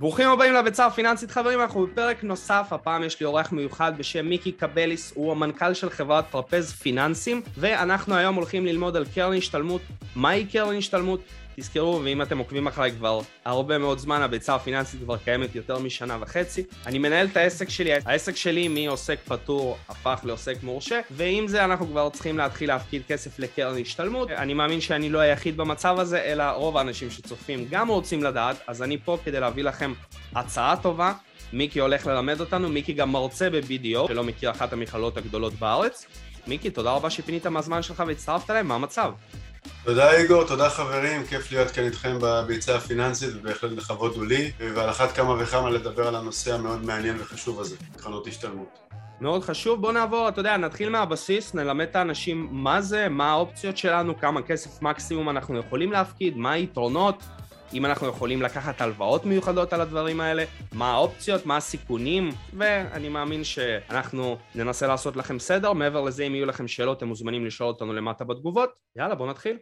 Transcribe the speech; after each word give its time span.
ברוכים 0.00 0.28
הבאים 0.28 0.54
לביצה 0.54 0.86
הפיננסית 0.86 1.30
חברים, 1.30 1.60
אנחנו 1.60 1.86
בפרק 1.86 2.24
נוסף, 2.24 2.66
הפעם 2.70 3.02
יש 3.02 3.20
לי 3.20 3.26
אורח 3.26 3.52
מיוחד 3.52 3.92
בשם 3.98 4.26
מיקי 4.26 4.52
קבליס, 4.52 5.12
הוא 5.14 5.32
המנכ"ל 5.32 5.74
של 5.74 5.90
חברת 5.90 6.30
טרפז 6.30 6.72
פיננסים, 6.72 7.42
ואנחנו 7.56 8.14
היום 8.14 8.34
הולכים 8.34 8.66
ללמוד 8.66 8.96
על 8.96 9.04
קרן 9.14 9.36
השתלמות, 9.36 9.80
מהי 10.16 10.44
קרן 10.44 10.76
השתלמות, 10.76 11.20
תזכרו, 11.60 12.00
ואם 12.04 12.22
אתם 12.22 12.38
עוקבים 12.38 12.66
אחריי 12.66 12.92
כבר 12.92 13.20
הרבה 13.44 13.78
מאוד 13.78 13.98
זמן, 13.98 14.22
הביצה 14.22 14.54
הפיננסית 14.54 15.00
כבר 15.00 15.16
קיימת 15.16 15.54
יותר 15.54 15.78
משנה 15.78 16.18
וחצי. 16.20 16.64
אני 16.86 16.98
מנהל 16.98 17.26
את 17.26 17.36
העסק 17.36 17.68
שלי, 17.68 17.90
העסק 18.04 18.36
שלי 18.36 18.68
מעוסק 18.68 19.18
פטור 19.24 19.78
הפך 19.88 20.20
לעוסק 20.24 20.62
מורשה, 20.62 21.00
ועם 21.10 21.48
זה 21.48 21.64
אנחנו 21.64 21.86
כבר 21.86 22.10
צריכים 22.10 22.38
להתחיל 22.38 22.68
להפקיד 22.68 23.02
כסף 23.08 23.38
לקרן 23.38 23.80
השתלמות. 23.80 24.30
אני 24.30 24.54
מאמין 24.54 24.80
שאני 24.80 25.10
לא 25.10 25.18
היחיד 25.18 25.56
במצב 25.56 25.98
הזה, 25.98 26.22
אלא 26.22 26.44
רוב 26.50 26.76
האנשים 26.76 27.10
שצופים 27.10 27.66
גם 27.70 27.88
רוצים 27.88 28.22
לדעת, 28.22 28.56
אז 28.66 28.82
אני 28.82 28.98
פה 28.98 29.18
כדי 29.24 29.40
להביא 29.40 29.64
לכם 29.64 29.92
הצעה 30.34 30.76
טובה. 30.82 31.12
מיקי 31.52 31.80
הולך 31.80 32.06
ללמד 32.06 32.40
אותנו, 32.40 32.68
מיקי 32.68 32.92
גם 32.92 33.12
מרצה 33.12 33.50
ב-BDO, 33.50 34.08
שלא 34.08 34.24
מכיר 34.24 34.50
אחת 34.50 34.72
המכללות 34.72 35.16
הגדולות 35.16 35.52
בארץ. 35.52 36.06
מיקי, 36.46 36.70
תודה 36.70 36.90
רבה 36.90 37.10
שפינית 37.10 37.46
מהזמן 37.46 37.82
שלך 37.82 38.02
והצטרפת 38.06 38.50
אליהם, 38.50 38.68
מה 38.68 38.74
המצב? 38.74 39.12
תודה 39.84 40.12
איגור, 40.12 40.44
תודה 40.44 40.70
חברים, 40.70 41.26
כיף 41.26 41.52
להיות 41.52 41.70
כאן 41.70 41.84
איתכם 41.84 42.18
בביצה 42.20 42.76
הפיננסית 42.76 43.30
ובהחלט 43.34 43.72
לכבוד 43.72 44.12
הוא 44.16 44.26
לי 44.26 44.52
ועל 44.74 44.90
אחת 44.90 45.12
כמה 45.12 45.34
וכמה 45.42 45.70
לדבר 45.70 46.08
על 46.08 46.14
הנושא 46.16 46.54
המאוד 46.54 46.84
מעניין 46.84 47.16
וחשוב 47.20 47.60
הזה, 47.60 47.76
קרנות 47.96 48.26
השתלמות. 48.26 48.78
מאוד 49.20 49.44
חשוב, 49.44 49.80
בוא 49.80 49.92
נעבור, 49.92 50.28
אתה 50.28 50.40
יודע, 50.40 50.56
נתחיל 50.56 50.88
מהבסיס, 50.88 51.54
נלמד 51.54 51.86
את 51.90 51.96
האנשים 51.96 52.48
מה 52.50 52.80
זה, 52.80 53.08
מה 53.08 53.30
האופציות 53.30 53.78
שלנו, 53.78 54.18
כמה 54.18 54.42
כסף 54.42 54.82
מקסימום 54.82 55.28
אנחנו 55.28 55.58
יכולים 55.58 55.92
להפקיד, 55.92 56.36
מה 56.36 56.52
היתרונות, 56.52 57.22
אם 57.74 57.86
אנחנו 57.86 58.06
יכולים 58.06 58.42
לקחת 58.42 58.80
הלוואות 58.80 59.26
מיוחדות 59.26 59.72
על 59.72 59.80
הדברים 59.80 60.20
האלה, 60.20 60.44
מה 60.72 60.92
האופציות, 60.92 61.46
מה 61.46 61.56
הסיכונים, 61.56 62.30
ואני 62.56 63.08
מאמין 63.08 63.44
שאנחנו 63.44 64.38
ננסה 64.54 64.86
לעשות 64.86 65.16
לכם 65.16 65.38
סדר. 65.38 65.72
מעבר 65.72 66.00
לזה, 66.00 66.22
אם 66.22 66.34
יהיו 66.34 66.46
לכם 66.46 66.68
שאלות, 66.68 66.98
אתם 66.98 67.06
מוזמנים 67.06 67.46
לשאול 67.46 67.68
אותנו 67.68 67.92
למטה 67.92 68.24
בתגובות. 68.24 68.70
יאללה, 68.96 69.14
בואו 69.14 69.30
נתחיל. 69.30 69.56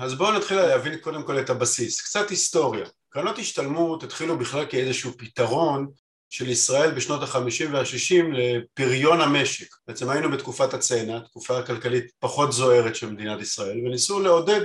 אז 0.00 0.14
בואו 0.14 0.32
נתחיל 0.32 0.56
להבין 0.56 0.98
קודם 0.98 1.22
כל 1.22 1.38
את 1.40 1.50
הבסיס, 1.50 2.02
קצת 2.02 2.30
היסטוריה. 2.30 2.84
קרנות 3.14 3.38
השתלמות 3.38 4.02
התחילו 4.02 4.38
בכלל 4.38 4.66
כאיזשהו 4.66 5.12
פתרון 5.18 5.90
של 6.30 6.48
ישראל 6.48 6.94
בשנות 6.94 7.22
החמישים 7.22 7.74
והשישים 7.74 8.32
לפריון 8.32 9.20
המשק. 9.20 9.74
בעצם 9.86 10.10
היינו 10.10 10.30
בתקופת 10.30 10.74
הצנע, 10.74 11.20
תקופה 11.20 11.62
כלכלית 11.62 12.12
פחות 12.18 12.52
זוהרת 12.52 12.96
של 12.96 13.10
מדינת 13.10 13.40
ישראל, 13.40 13.86
וניסו 13.86 14.20
לעודד 14.20 14.60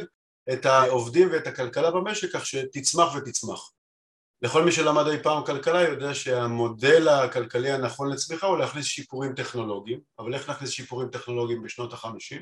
את 0.53 0.65
העובדים 0.65 1.29
ואת 1.31 1.47
הכלכלה 1.47 1.91
במשק 1.91 2.33
כך 2.33 2.45
שתצמח 2.45 3.15
ותצמח. 3.15 3.71
לכל 4.41 4.63
מי 4.63 4.71
שלמד 4.71 5.07
אי 5.07 5.23
פעם 5.23 5.45
כלכלה 5.45 5.81
יודע 5.81 6.13
שהמודל 6.13 7.07
הכלכלי 7.07 7.71
הנכון 7.71 8.11
לצמיחה 8.11 8.47
הוא 8.47 8.57
להכניס 8.57 8.85
שיפורים 8.85 9.35
טכנולוגיים, 9.35 9.99
אבל 10.19 10.33
איך 10.33 10.49
נכניס 10.49 10.69
שיפורים 10.69 11.09
טכנולוגיים 11.09 11.63
בשנות 11.63 11.93
החמישים? 11.93 12.41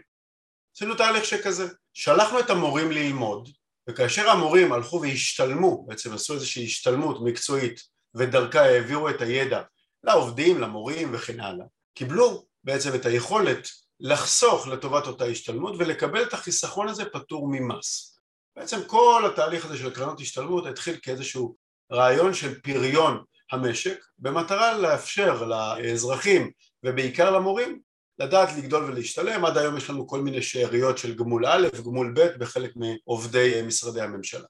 עשינו 0.75 0.95
תהליך 0.95 1.25
שכזה, 1.25 1.67
שלחנו 1.93 2.39
את 2.39 2.49
המורים 2.49 2.91
ללמוד 2.91 3.49
וכאשר 3.89 4.29
המורים 4.29 4.73
הלכו 4.73 5.01
והשתלמו, 5.01 5.85
בעצם 5.87 6.13
עשו 6.13 6.33
איזושהי 6.33 6.65
השתלמות 6.65 7.17
מקצועית 7.21 7.81
ודרכה 8.15 8.61
העבירו 8.61 9.09
את 9.09 9.21
הידע 9.21 9.61
לעובדים, 10.03 10.61
למורים 10.61 11.09
וכן 11.13 11.39
הלאה, 11.39 11.65
קיבלו 11.93 12.45
בעצם 12.63 12.95
את 12.95 13.05
היכולת 13.05 13.67
לחסוך 13.99 14.67
לטובת 14.67 15.07
אותה 15.07 15.25
השתלמות 15.25 15.75
ולקבל 15.79 16.23
את 16.23 16.33
החיסכון 16.33 16.87
הזה 16.87 17.05
פטור 17.05 17.47
ממס. 17.51 18.19
בעצם 18.55 18.79
כל 18.87 19.23
התהליך 19.31 19.65
הזה 19.65 19.77
של 19.77 19.93
קרנות 19.93 20.21
השתלמות 20.21 20.65
התחיל 20.65 20.97
כאיזשהו 21.01 21.55
רעיון 21.91 22.33
של 22.33 22.59
פריון 22.59 23.23
המשק 23.51 24.05
במטרה 24.19 24.77
לאפשר 24.77 25.45
לאזרחים 25.45 26.51
ובעיקר 26.83 27.31
למורים 27.31 27.79
לדעת 28.19 28.49
לגדול 28.57 28.83
ולהשתלם, 28.83 29.45
עד 29.45 29.57
היום 29.57 29.77
יש 29.77 29.89
לנו 29.89 30.07
כל 30.07 30.21
מיני 30.21 30.41
שאריות 30.41 30.97
של 30.97 31.15
גמול 31.15 31.45
א', 31.45 31.67
גמול 31.85 32.13
ב' 32.15 32.27
בחלק 32.39 32.73
מעובדי 32.75 33.53
אה, 33.53 33.63
משרדי 33.63 34.01
הממשלה. 34.01 34.45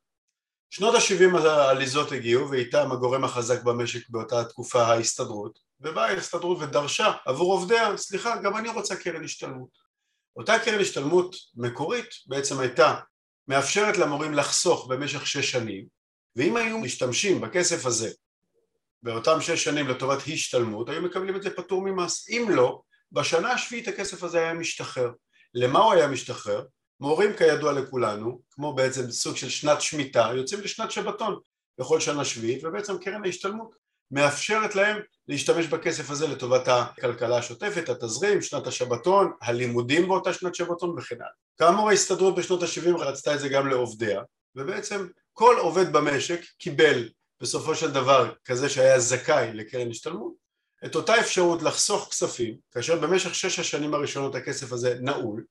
שנות 0.69 0.95
ה-70 0.95 1.47
העליזות 1.47 2.11
הגיעו 2.11 2.49
ואיתם 2.49 2.91
הגורם 2.91 3.23
החזק 3.23 3.63
במשק 3.63 4.09
באותה 4.09 4.43
תקופה 4.43 4.81
ההסתדרות 4.81 5.59
ובאה 5.81 6.05
ההסתדרות 6.05 6.57
ודרשה 6.61 7.11
עבור 7.25 7.53
עובדיה, 7.53 7.97
סליחה 7.97 8.41
גם 8.41 8.57
אני 8.57 8.69
רוצה 8.69 8.95
קרן 8.95 9.23
השתלמות. 9.23 9.69
אותה 10.35 10.59
קרן 10.59 10.79
השתלמות 10.79 11.35
מקורית 11.55 12.09
בעצם 12.25 12.59
הייתה 12.59 12.95
מאפשרת 13.47 13.97
למורים 13.97 14.33
לחסוך 14.33 14.87
במשך 14.87 15.27
שש 15.27 15.51
שנים 15.51 15.85
ואם 16.35 16.57
היו 16.57 16.77
משתמשים 16.77 17.41
בכסף 17.41 17.85
הזה 17.85 18.09
באותם 19.03 19.41
שש 19.41 19.63
שנים 19.63 19.87
לטובת 19.87 20.17
השתלמות 20.27 20.89
היו 20.89 21.01
מקבלים 21.01 21.35
את 21.35 21.43
זה 21.43 21.55
פטור 21.55 21.81
ממס, 21.81 22.29
אם 22.29 22.45
לא 22.49 22.81
בשנה 23.11 23.51
השביעית 23.51 23.87
הכסף 23.87 24.23
הזה 24.23 24.39
היה 24.39 24.53
משתחרר. 24.53 25.11
למה 25.53 25.79
הוא 25.79 25.93
היה 25.93 26.07
משתחרר? 26.07 26.63
מורים 26.99 27.33
כידוע 27.37 27.73
לכולנו, 27.73 28.41
כמו 28.51 28.75
בעצם 28.75 29.11
סוג 29.11 29.35
של 29.35 29.49
שנת 29.49 29.81
שמיטה, 29.81 30.29
יוצאים 30.35 30.61
לשנת 30.61 30.91
שבתון 30.91 31.39
בכל 31.79 31.99
שנה 31.99 32.25
שביעית, 32.25 32.63
ובעצם 32.63 32.97
קרן 32.97 33.25
ההשתלמות 33.25 33.75
מאפשרת 34.11 34.75
להם 34.75 34.97
להשתמש 35.27 35.65
בכסף 35.65 36.09
הזה 36.09 36.27
לטובת 36.27 36.67
הכלכלה 36.67 37.37
השוטפת, 37.37 37.89
התזרים, 37.89 38.41
שנת 38.41 38.67
השבתון, 38.67 39.31
הלימודים 39.41 40.07
באותה 40.07 40.33
שנת 40.33 40.55
שבתון 40.55 40.95
וכן 40.97 41.15
הלאה. 41.15 41.27
כאמור 41.57 41.89
ההסתדרות 41.89 42.35
בשנות 42.35 42.63
ה-70 42.63 42.97
רצתה 42.97 43.35
את 43.35 43.39
זה 43.39 43.49
גם 43.49 43.67
לעובדיה, 43.67 44.21
ובעצם 44.55 45.07
כל 45.33 45.55
עובד 45.59 45.93
במשק 45.93 46.39
קיבל 46.57 47.09
בסופו 47.41 47.75
של 47.75 47.91
דבר 47.91 48.33
כזה 48.45 48.69
שהיה 48.69 48.99
זכאי 48.99 49.53
לקרן 49.53 49.89
השתלמות 49.89 50.33
את 50.85 50.95
אותה 50.95 51.19
אפשרות 51.19 51.61
לחסוך 51.61 52.07
כספים, 52.09 52.57
כאשר 52.71 52.99
במשך 52.99 53.35
שש 53.35 53.59
השנים 53.59 53.93
הראשונות 53.93 54.35
הכסף 54.35 54.71
הזה 54.71 54.97
נעול, 55.01 55.43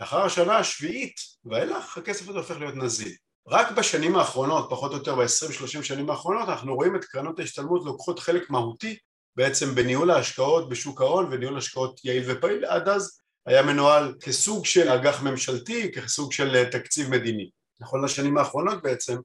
לאחר 0.00 0.24
השנה 0.24 0.56
השביעית 0.58 1.16
ואילך 1.44 1.98
הכסף 1.98 2.28
הזה 2.28 2.38
הופך 2.38 2.56
להיות 2.58 2.74
נזיל. 2.74 3.12
רק 3.48 3.70
בשנים 3.70 4.16
האחרונות, 4.16 4.66
פחות 4.70 4.92
או 4.92 4.96
יותר 4.96 5.14
ב-20-30 5.14 5.82
שנים 5.82 6.10
האחרונות, 6.10 6.48
אנחנו 6.48 6.74
רואים 6.74 6.96
את 6.96 7.04
קרנות 7.04 7.38
ההשתלמות 7.38 7.84
לוקחות 7.84 8.18
חלק 8.18 8.50
מהותי 8.50 8.96
בעצם 9.36 9.74
בניהול 9.74 10.10
ההשקעות 10.10 10.68
בשוק 10.68 11.00
ההון 11.00 11.28
וניהול 11.30 11.58
השקעות 11.58 12.04
יעיל 12.04 12.22
ופעיל, 12.26 12.64
עד 12.64 12.88
אז 12.88 13.20
היה 13.46 13.62
מנוהל 13.62 14.14
כסוג 14.20 14.66
של 14.66 14.88
אג"ח 14.88 15.22
ממשלתי, 15.22 15.92
כסוג 15.92 16.32
של 16.32 16.70
תקציב 16.70 17.10
מדיני. 17.10 17.50
נכון 17.80 18.04
לשנים 18.04 18.38
האחרונות 18.38 18.82
בעצם 18.82 19.16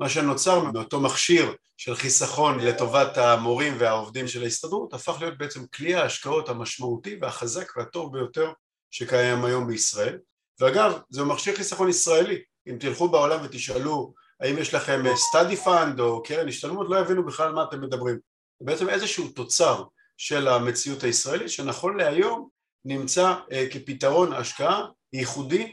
מה 0.00 0.08
שנוצר 0.08 0.64
מאותו 0.64 1.00
מכשיר 1.00 1.54
של 1.76 1.94
חיסכון 1.94 2.58
לטובת 2.58 3.18
המורים 3.18 3.74
והעובדים 3.78 4.28
של 4.28 4.42
ההסתדרות 4.42 4.94
הפך 4.94 5.16
להיות 5.20 5.38
בעצם 5.38 5.66
כלי 5.66 5.94
ההשקעות 5.94 6.48
המשמעותי 6.48 7.18
והחזק 7.20 7.76
והטוב 7.76 8.12
ביותר 8.12 8.52
שקיים 8.90 9.44
היום 9.44 9.66
בישראל. 9.66 10.18
ואגב 10.60 10.98
זהו 11.10 11.26
מכשיר 11.26 11.56
חיסכון 11.56 11.88
ישראלי. 11.88 12.42
אם 12.68 12.76
תלכו 12.80 13.08
בעולם 13.08 13.40
ותשאלו 13.44 14.14
האם 14.40 14.58
יש 14.58 14.74
לכם 14.74 15.02
study 15.06 15.66
fund 15.66 16.00
או 16.00 16.22
קרן 16.22 16.48
השתלמות 16.48 16.86
לא 16.90 16.98
יבינו 16.98 17.26
בכלל 17.26 17.52
מה 17.52 17.62
אתם 17.62 17.80
מדברים. 17.80 18.18
זה 18.60 18.66
בעצם 18.66 18.88
איזשהו 18.88 19.28
תוצר 19.28 19.84
של 20.16 20.48
המציאות 20.48 21.02
הישראלית 21.02 21.50
שנכון 21.50 21.96
להיום 21.96 22.48
נמצא 22.84 23.34
אה, 23.52 23.66
כפתרון 23.70 24.32
השקעה 24.32 24.86
ייחודי 25.12 25.72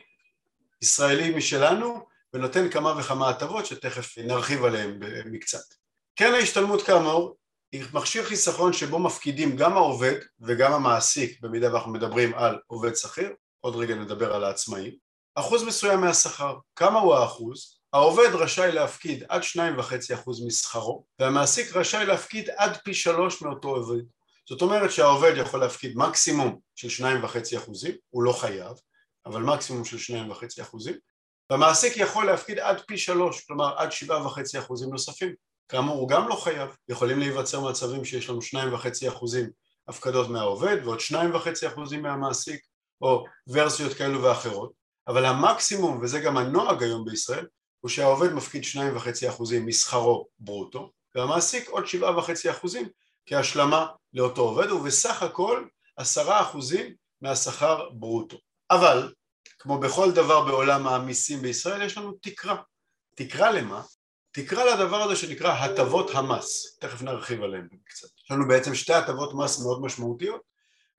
ישראלי 0.81 1.35
משלנו 1.35 2.16
ונותן 2.33 2.69
כמה 2.69 2.93
וכמה 2.99 3.29
הטבות 3.29 3.65
שתכף 3.65 4.17
נרחיב 4.17 4.63
עליהן 4.65 4.99
מקצת. 5.25 5.73
קרן 6.15 6.33
ההשתלמות 6.33 6.81
כאמור 6.81 7.37
היא 7.71 7.83
מכשיר 7.93 8.23
חיסכון 8.23 8.73
שבו 8.73 8.99
מפקידים 8.99 9.55
גם 9.55 9.73
העובד 9.73 10.15
וגם 10.39 10.73
המעסיק 10.73 11.41
במידה 11.41 11.73
ואנחנו 11.73 11.91
מדברים 11.91 12.33
על 12.33 12.59
עובד 12.67 12.95
שכיר, 12.95 13.33
עוד 13.59 13.75
רגע 13.75 13.95
נדבר 13.95 14.33
על 14.33 14.43
העצמאים, 14.43 14.93
אחוז 15.35 15.63
מסוים 15.63 16.01
מהשכר. 16.01 16.57
כמה 16.75 16.99
הוא 16.99 17.15
האחוז? 17.15 17.77
העובד 17.93 18.29
רשאי 18.33 18.71
להפקיד 18.71 19.23
עד 19.29 19.43
שניים 19.43 19.79
וחצי 19.79 20.13
אחוז 20.13 20.45
משכרו 20.45 21.05
והמעסיק 21.19 21.75
רשאי 21.75 22.05
להפקיד 22.05 22.49
עד 22.49 22.77
פי 22.83 22.93
שלוש 22.93 23.41
מאותו 23.41 23.67
עובד. 23.67 24.03
זאת 24.49 24.61
אומרת 24.61 24.91
שהעובד 24.91 25.33
יכול 25.37 25.59
להפקיד 25.59 25.97
מקסימום 25.97 26.59
של 26.75 26.89
שניים 26.89 27.23
וחצי 27.23 27.57
אחוזים, 27.57 27.95
הוא 28.09 28.23
לא 28.23 28.31
חייב, 28.31 28.71
אבל 29.25 29.41
מקסימום 29.41 29.85
של 29.85 29.97
שניים 29.97 30.31
וחצי 30.31 30.61
אחוזים 30.61 30.95
והמעסיק 31.49 31.97
יכול 31.97 32.25
להפקיד 32.25 32.59
עד 32.59 32.81
פי 32.87 32.97
שלוש, 32.97 33.45
כלומר 33.45 33.77
עד 33.77 33.91
שבעה 33.91 34.25
וחצי 34.25 34.59
אחוזים 34.59 34.89
נוספים. 34.89 35.33
כאמור 35.69 35.99
הוא 35.99 36.09
גם 36.09 36.27
לא 36.27 36.35
חייב, 36.35 36.69
יכולים 36.89 37.19
להיווצר 37.19 37.69
מצבים 37.69 38.05
שיש 38.05 38.29
לנו 38.29 38.41
שניים 38.41 38.73
וחצי 38.73 39.07
אחוזים 39.09 39.49
הפקדות 39.87 40.29
מהעובד 40.29 40.77
ועוד 40.83 40.99
שניים 40.99 41.35
וחצי 41.35 41.67
אחוזים 41.67 42.01
מהמעסיק 42.01 42.61
או 43.01 43.25
ורסיות 43.47 43.93
כאלו 43.93 44.23
ואחרות, 44.23 44.71
אבל 45.07 45.25
המקסימום, 45.25 45.99
וזה 46.01 46.19
גם 46.19 46.37
הנוהג 46.37 46.83
היום 46.83 47.05
בישראל, 47.05 47.45
הוא 47.79 47.89
שהעובד 47.89 48.33
מפקיד 48.33 48.63
שניים 48.63 48.95
וחצי 48.95 49.29
אחוזים 49.29 49.67
משכרו 49.67 50.27
ברוטו, 50.39 50.91
והמעסיק 51.15 51.69
עוד 51.69 51.85
שבעה 51.85 52.17
וחצי 52.17 52.51
אחוזים 52.51 52.89
כהשלמה 53.25 53.87
לאותו 54.13 54.41
עובד, 54.41 54.71
ובסך 54.71 55.23
הכל 55.23 55.65
עשרה 55.97 56.41
אחוזים 56.41 56.93
מהשכר 57.21 57.89
ברוטו. 57.89 58.37
אבל, 58.71 59.13
כמו 59.59 59.79
בכל 59.79 60.11
דבר 60.11 60.45
בעולם 60.45 60.87
המיסים 60.87 61.41
בישראל, 61.41 61.81
יש 61.81 61.97
לנו 61.97 62.11
תקרה. 62.21 62.55
תקרה 63.15 63.51
למה? 63.51 63.81
תקרה 64.31 64.75
לדבר 64.75 65.01
הזה 65.01 65.15
שנקרא 65.15 65.53
הטבות 65.53 66.11
המס, 66.13 66.77
תכף 66.79 67.01
נרחיב 67.01 67.43
עליהן 67.43 67.67
קצת. 67.85 68.07
יש 68.23 68.31
לנו 68.31 68.47
בעצם 68.47 68.75
שתי 68.75 68.93
הטבות 68.93 69.33
מס 69.33 69.61
מאוד 69.61 69.81
משמעותיות, 69.81 70.41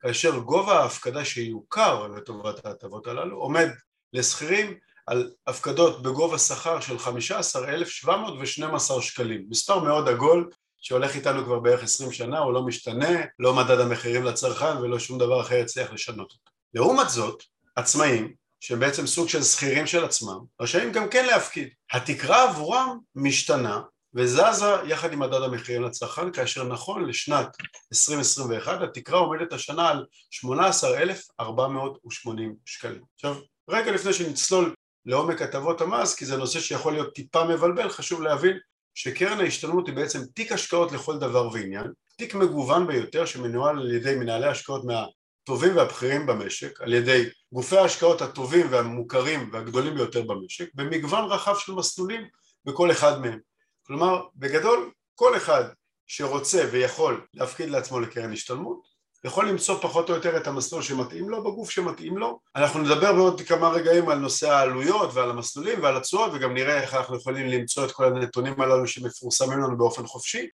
כאשר 0.00 0.38
גובה 0.38 0.80
ההפקדה 0.80 1.24
שיוכר 1.24 2.06
לטובת 2.06 2.66
ההטבות 2.66 3.06
הללו 3.06 3.36
עומד 3.36 3.68
לשכירים 4.12 4.78
על 5.06 5.30
הפקדות 5.46 6.02
בגובה 6.02 6.38
שכר 6.38 6.80
של 6.80 6.98
15,712 6.98 9.02
שקלים, 9.02 9.46
מספר 9.48 9.78
מאוד 9.78 10.08
עגול 10.08 10.50
שהולך 10.80 11.16
איתנו 11.16 11.44
כבר 11.44 11.58
בערך 11.58 11.82
20 11.82 12.12
שנה, 12.12 12.38
הוא 12.38 12.52
לא 12.52 12.62
משתנה, 12.62 13.08
לא 13.38 13.54
מדד 13.54 13.80
המחירים 13.80 14.24
לצרכן 14.24 14.76
ולא 14.76 14.98
שום 14.98 15.18
דבר 15.18 15.40
אחר 15.40 15.54
יצליח 15.54 15.92
לשנות 15.92 16.32
אותו. 16.32 16.50
לעומת 16.74 17.08
זאת, 17.08 17.42
עצמאים, 17.76 18.34
שהם 18.60 18.80
בעצם 18.80 19.06
סוג 19.06 19.28
של 19.28 19.42
שכירים 19.42 19.86
של 19.86 20.04
עצמם, 20.04 20.38
רשאים 20.60 20.92
גם 20.92 21.08
כן 21.08 21.26
להפקיד. 21.26 21.68
התקרה 21.92 22.50
עבורם 22.50 22.98
משתנה 23.14 23.80
וזזה 24.14 24.66
יחד 24.86 25.12
עם 25.12 25.18
מדד 25.18 25.42
המחירים 25.42 25.82
לצרכן, 25.82 26.32
כאשר 26.32 26.64
נכון 26.64 27.08
לשנת 27.08 27.56
2021 27.92 28.82
התקרה 28.82 29.18
עומדת 29.18 29.52
השנה 29.52 29.88
על 29.88 30.06
18,480 30.30 32.54
שקלים. 32.66 33.02
עכשיו, 33.14 33.36
רגע 33.70 33.92
לפני 33.92 34.12
שנצלול 34.12 34.74
לעומק 35.06 35.42
הטבות 35.42 35.80
המס, 35.80 36.14
כי 36.14 36.26
זה 36.26 36.36
נושא 36.36 36.60
שיכול 36.60 36.92
להיות 36.92 37.14
טיפה 37.14 37.44
מבלבל, 37.44 37.88
חשוב 37.88 38.22
להבין 38.22 38.58
שקרן 38.94 39.40
ההשתלמות 39.40 39.86
היא 39.86 39.96
בעצם 39.96 40.20
תיק 40.34 40.52
השקעות 40.52 40.92
לכל 40.92 41.18
דבר 41.18 41.48
ועניין, 41.52 41.92
תיק 42.16 42.34
מגוון 42.34 42.86
ביותר 42.86 43.26
שמנוהל 43.26 43.78
על 43.78 43.94
ידי 43.94 44.14
מנהלי 44.14 44.46
השקעות 44.46 44.84
מהטובים 45.48 45.76
והבכירים 45.76 46.26
במשק, 46.26 46.80
על 46.80 46.92
ידי 46.92 47.24
גופי 47.52 47.76
ההשקעות 47.76 48.22
הטובים 48.22 48.66
והמוכרים 48.70 49.50
והגדולים 49.52 49.94
ביותר 49.94 50.22
במשק, 50.22 50.68
במגוון 50.74 51.24
רחב 51.24 51.54
של 51.58 51.72
מסלולים 51.72 52.28
בכל 52.64 52.90
אחד 52.90 53.20
מהם. 53.20 53.38
כלומר, 53.82 54.26
בגדול, 54.36 54.90
כל 55.14 55.36
אחד 55.36 55.64
שרוצה 56.06 56.64
ויכול 56.72 57.26
להפקיד 57.34 57.70
לעצמו 57.70 58.00
לקרן 58.00 58.32
השתלמות, 58.32 58.88
יכול 59.24 59.48
למצוא 59.48 59.78
פחות 59.80 60.10
או 60.10 60.14
יותר 60.14 60.36
את 60.36 60.46
המסלול 60.46 60.82
שמתאים 60.82 61.28
לו 61.28 61.44
בגוף 61.44 61.70
שמתאים 61.70 62.18
לו. 62.18 62.40
אנחנו 62.56 62.80
נדבר 62.80 63.12
בעוד 63.12 63.40
כמה 63.40 63.68
רגעים 63.68 64.08
על 64.08 64.18
נושא 64.18 64.50
העלויות 64.50 65.10
ועל 65.14 65.30
המסלולים 65.30 65.82
ועל 65.82 65.96
התשואות 65.96 66.30
וגם 66.34 66.54
נראה 66.54 66.82
איך 66.82 66.94
אנחנו 66.94 67.16
יכולים 67.16 67.46
למצוא 67.46 67.84
את 67.84 67.92
כל 67.92 68.04
הנתונים 68.04 68.60
הללו 68.60 68.86
שמפורסמים 68.86 69.58
לנו 69.58 69.78
באופן 69.78 70.06
חופשי. 70.06 70.48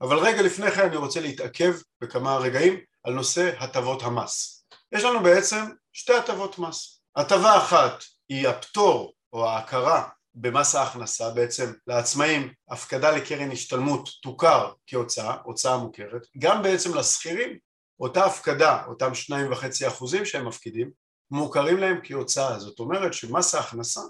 אבל 0.00 0.18
רגע 0.18 0.42
לפני 0.42 0.70
כן 0.70 0.86
אני 0.86 0.96
רוצה 0.96 1.20
להתעכב 1.20 1.74
בכמה 2.00 2.36
רגעים 2.36 2.78
על 3.04 3.12
נושא 3.12 3.50
הטבות 3.58 4.02
המס. 4.02 4.64
יש 4.92 5.04
לנו 5.04 5.22
בעצם 5.22 5.64
שתי 5.92 6.14
הטבות 6.14 6.58
מס. 6.58 7.02
הטבה 7.16 7.56
אחת 7.56 8.04
היא 8.28 8.48
הפטור 8.48 9.12
או 9.32 9.48
ההכרה 9.48 10.08
במס 10.34 10.74
ההכנסה 10.74 11.30
בעצם 11.30 11.72
לעצמאים 11.86 12.52
הפקדה 12.70 13.10
לקרן 13.10 13.50
השתלמות 13.50 14.08
תוכר 14.22 14.72
כהוצאה, 14.86 15.36
הוצאה 15.42 15.76
מוכרת, 15.76 16.26
גם 16.38 16.62
בעצם 16.62 16.94
לשכירים 16.94 17.58
אותה 18.00 18.24
הפקדה, 18.24 18.84
אותם 18.86 19.14
שניים 19.14 19.52
וחצי 19.52 19.88
אחוזים 19.88 20.24
שהם 20.24 20.48
מפקידים, 20.48 20.90
מוכרים 21.30 21.76
להם 21.76 22.00
כהוצאה, 22.04 22.58
זאת 22.58 22.78
אומרת 22.78 23.14
שמס 23.14 23.54
ההכנסה 23.54 24.00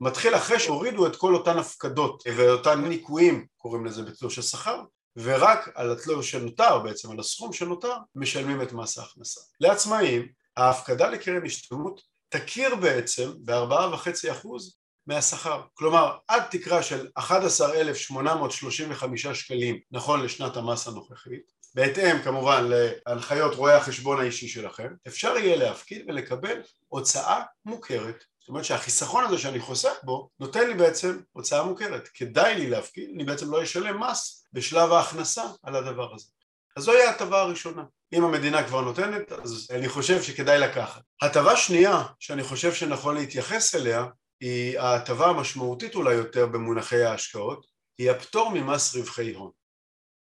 מתחיל 0.00 0.36
אחרי 0.36 0.60
שהורידו 0.60 1.06
את 1.06 1.16
כל 1.16 1.34
אותן 1.34 1.58
הפקדות 1.58 2.22
ואותן 2.36 2.80
ניקויים, 2.80 3.46
קוראים 3.56 3.84
לזה 3.84 4.02
בתלוש 4.02 4.38
השכר, 4.38 4.82
ורק 5.16 5.68
על 5.74 5.92
התלוש 5.92 6.30
שנותר 6.30 6.78
בעצם, 6.78 7.10
על 7.10 7.20
הסכום 7.20 7.52
שנותר, 7.52 7.96
משלמים 8.14 8.62
את 8.62 8.72
מס 8.72 8.98
ההכנסה. 8.98 9.40
לעצמאים, 9.60 10.28
ההפקדה 10.56 11.10
לקרן 11.10 11.46
השתלמות 11.46 12.02
תכיר 12.28 12.74
בעצם 12.74 13.32
בארבעה 13.38 13.94
וחצי 13.94 14.32
אחוז 14.32 14.76
מהשכר. 15.06 15.62
כלומר, 15.74 16.16
עד 16.28 16.42
תקרה 16.50 16.82
של 16.82 17.08
11,835 17.14 19.26
שקלים 19.26 19.80
נכון 19.90 20.22
לשנת 20.22 20.56
המס 20.56 20.88
הנוכחית, 20.88 21.52
בהתאם 21.74 22.22
כמובן 22.22 22.68
להנחיות 22.68 23.54
רואי 23.54 23.72
החשבון 23.72 24.20
האישי 24.20 24.48
שלכם, 24.48 24.88
אפשר 25.08 25.36
יהיה 25.36 25.56
להפקיד 25.56 26.04
ולקבל 26.08 26.60
הוצאה 26.88 27.42
מוכרת. 27.64 28.24
זאת 28.42 28.48
אומרת 28.48 28.64
שהחיסכון 28.64 29.24
הזה 29.24 29.38
שאני 29.38 29.60
חוסך 29.60 29.94
בו 30.02 30.28
נותן 30.40 30.68
לי 30.68 30.74
בעצם 30.74 31.20
הוצאה 31.32 31.62
מוכרת. 31.62 32.08
כדאי 32.08 32.54
לי 32.54 32.70
להפקיד, 32.70 33.10
אני 33.14 33.24
בעצם 33.24 33.50
לא 33.50 33.62
אשלם 33.62 34.02
מס 34.02 34.46
בשלב 34.52 34.92
ההכנסה 34.92 35.42
על 35.62 35.76
הדבר 35.76 36.14
הזה. 36.14 36.26
אז 36.76 36.82
זוהי 36.82 37.02
ההטבה 37.02 37.40
הראשונה. 37.40 37.84
אם 38.12 38.24
המדינה 38.24 38.68
כבר 38.68 38.80
נותנת, 38.80 39.32
אז 39.32 39.68
אני 39.70 39.88
חושב 39.88 40.22
שכדאי 40.22 40.58
לקחת. 40.58 41.02
הטבה 41.22 41.56
שנייה 41.56 42.02
שאני 42.18 42.42
חושב 42.42 42.74
שנכון 42.74 43.14
להתייחס 43.14 43.74
אליה 43.74 44.06
היא 44.40 44.78
ההטבה 44.78 45.26
המשמעותית 45.26 45.94
אולי 45.94 46.14
יותר 46.14 46.46
במונחי 46.46 47.02
ההשקעות, 47.02 47.66
היא 47.98 48.10
הפטור 48.10 48.50
ממס 48.50 48.96
רווחי 48.96 49.34
הון. 49.34 49.50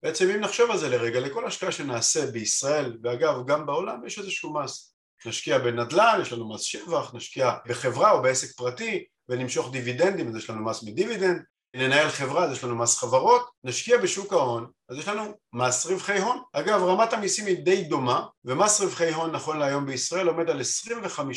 בעצם 0.03 0.29
אם 0.29 0.39
נחשוב 0.39 0.71
על 0.71 0.77
זה 0.77 0.89
לרגע, 0.89 1.19
לכל 1.19 1.47
השקעה 1.47 1.71
שנעשה 1.71 2.25
בישראל, 2.31 2.97
ואגב 3.03 3.35
גם 3.47 3.65
בעולם, 3.65 4.05
יש 4.05 4.19
איזשהו 4.19 4.53
מס. 4.53 4.95
נשקיע 5.25 5.57
בנדל"ן, 5.57 6.19
יש 6.21 6.33
לנו 6.33 6.53
מס 6.53 6.61
שבח, 6.61 7.13
נשקיע 7.13 7.53
בחברה 7.67 8.11
או 8.11 8.21
בעסק 8.21 8.51
פרטי 8.57 9.05
ונמשוך 9.29 9.71
דיבידנדים, 9.71 10.27
אז 10.29 10.35
יש 10.35 10.49
לנו 10.49 10.65
מס 10.65 10.83
מדיבידנד, 10.83 11.43
ננהל 11.75 12.09
חברה, 12.09 12.45
אז 12.45 12.51
יש 12.51 12.63
לנו 12.63 12.75
מס 12.75 12.97
חברות, 12.97 13.49
נשקיע 13.63 13.97
בשוק 13.97 14.33
ההון, 14.33 14.67
אז 14.89 14.97
יש 14.97 15.07
לנו 15.07 15.37
מס 15.53 15.85
רווחי 15.85 16.19
הון. 16.19 16.41
אגב, 16.53 16.83
רמת 16.83 17.13
המיסים 17.13 17.45
היא 17.45 17.65
די 17.65 17.83
דומה, 17.83 18.25
ומס 18.45 18.81
רווחי 18.81 19.13
הון 19.13 19.31
נכון 19.31 19.59
להיום 19.59 19.85
בישראל 19.85 20.27
עומד 20.27 20.49
על 20.49 20.61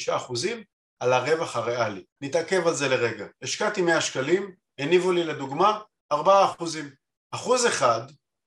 25% 0.08 0.12
על 1.00 1.12
הרווח 1.12 1.56
הריאלי. 1.56 2.04
נתעכב 2.20 2.66
על 2.66 2.74
זה 2.74 2.88
לרגע. 2.88 3.26
השקעתי 3.42 3.82
100 3.82 4.00
שקלים, 4.00 4.54
הניבו 4.78 5.12
לי 5.12 5.24
לדוגמה 5.24 5.80
4%. 6.12 6.16
אחוז 7.30 7.66
אחד 7.66 8.00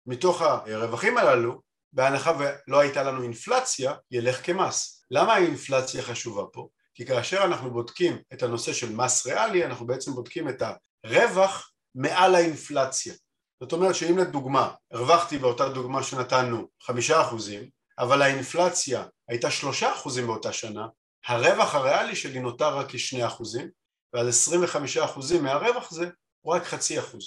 מתוך 0.05 0.41
הרווחים 0.41 1.17
הללו, 1.17 1.61
בהנחה 1.93 2.33
ולא 2.39 2.79
הייתה 2.79 3.03
לנו 3.03 3.23
אינפלציה, 3.23 3.93
ילך 4.11 4.45
כמס. 4.45 4.96
למה 5.11 5.33
האינפלציה 5.33 6.01
חשובה 6.01 6.43
פה? 6.53 6.67
כי 6.93 7.05
כאשר 7.05 7.43
אנחנו 7.43 7.71
בודקים 7.71 8.17
את 8.33 8.43
הנושא 8.43 8.73
של 8.73 8.95
מס 8.95 9.27
ריאלי, 9.27 9.65
אנחנו 9.65 9.87
בעצם 9.87 10.11
בודקים 10.11 10.49
את 10.49 10.63
הרווח 11.03 11.71
מעל 11.95 12.35
האינפלציה. 12.35 13.13
זאת 13.61 13.71
אומרת 13.71 13.95
שאם 13.95 14.17
לדוגמה 14.17 14.73
הרווחתי 14.91 15.37
באותה 15.37 15.69
דוגמה 15.69 16.03
שנתנו 16.03 16.67
חמישה 16.81 17.21
אחוזים, 17.21 17.69
אבל 17.99 18.21
האינפלציה 18.21 19.05
הייתה 19.29 19.51
שלושה 19.51 19.93
אחוזים 19.93 20.27
באותה 20.27 20.53
שנה, 20.53 20.87
הרווח 21.27 21.75
הריאלי 21.75 22.15
שלי 22.15 22.39
נותר 22.39 22.77
רק 22.77 22.87
כשני 22.89 23.27
אחוזים, 23.27 23.69
עשרים 24.13 24.63
וחמישה 24.63 25.05
אחוזים 25.05 25.43
מהרווח 25.43 25.91
זה 25.91 26.09
הוא 26.41 26.55
רק 26.55 26.63
חצי 26.63 26.99
אחוז. 26.99 27.23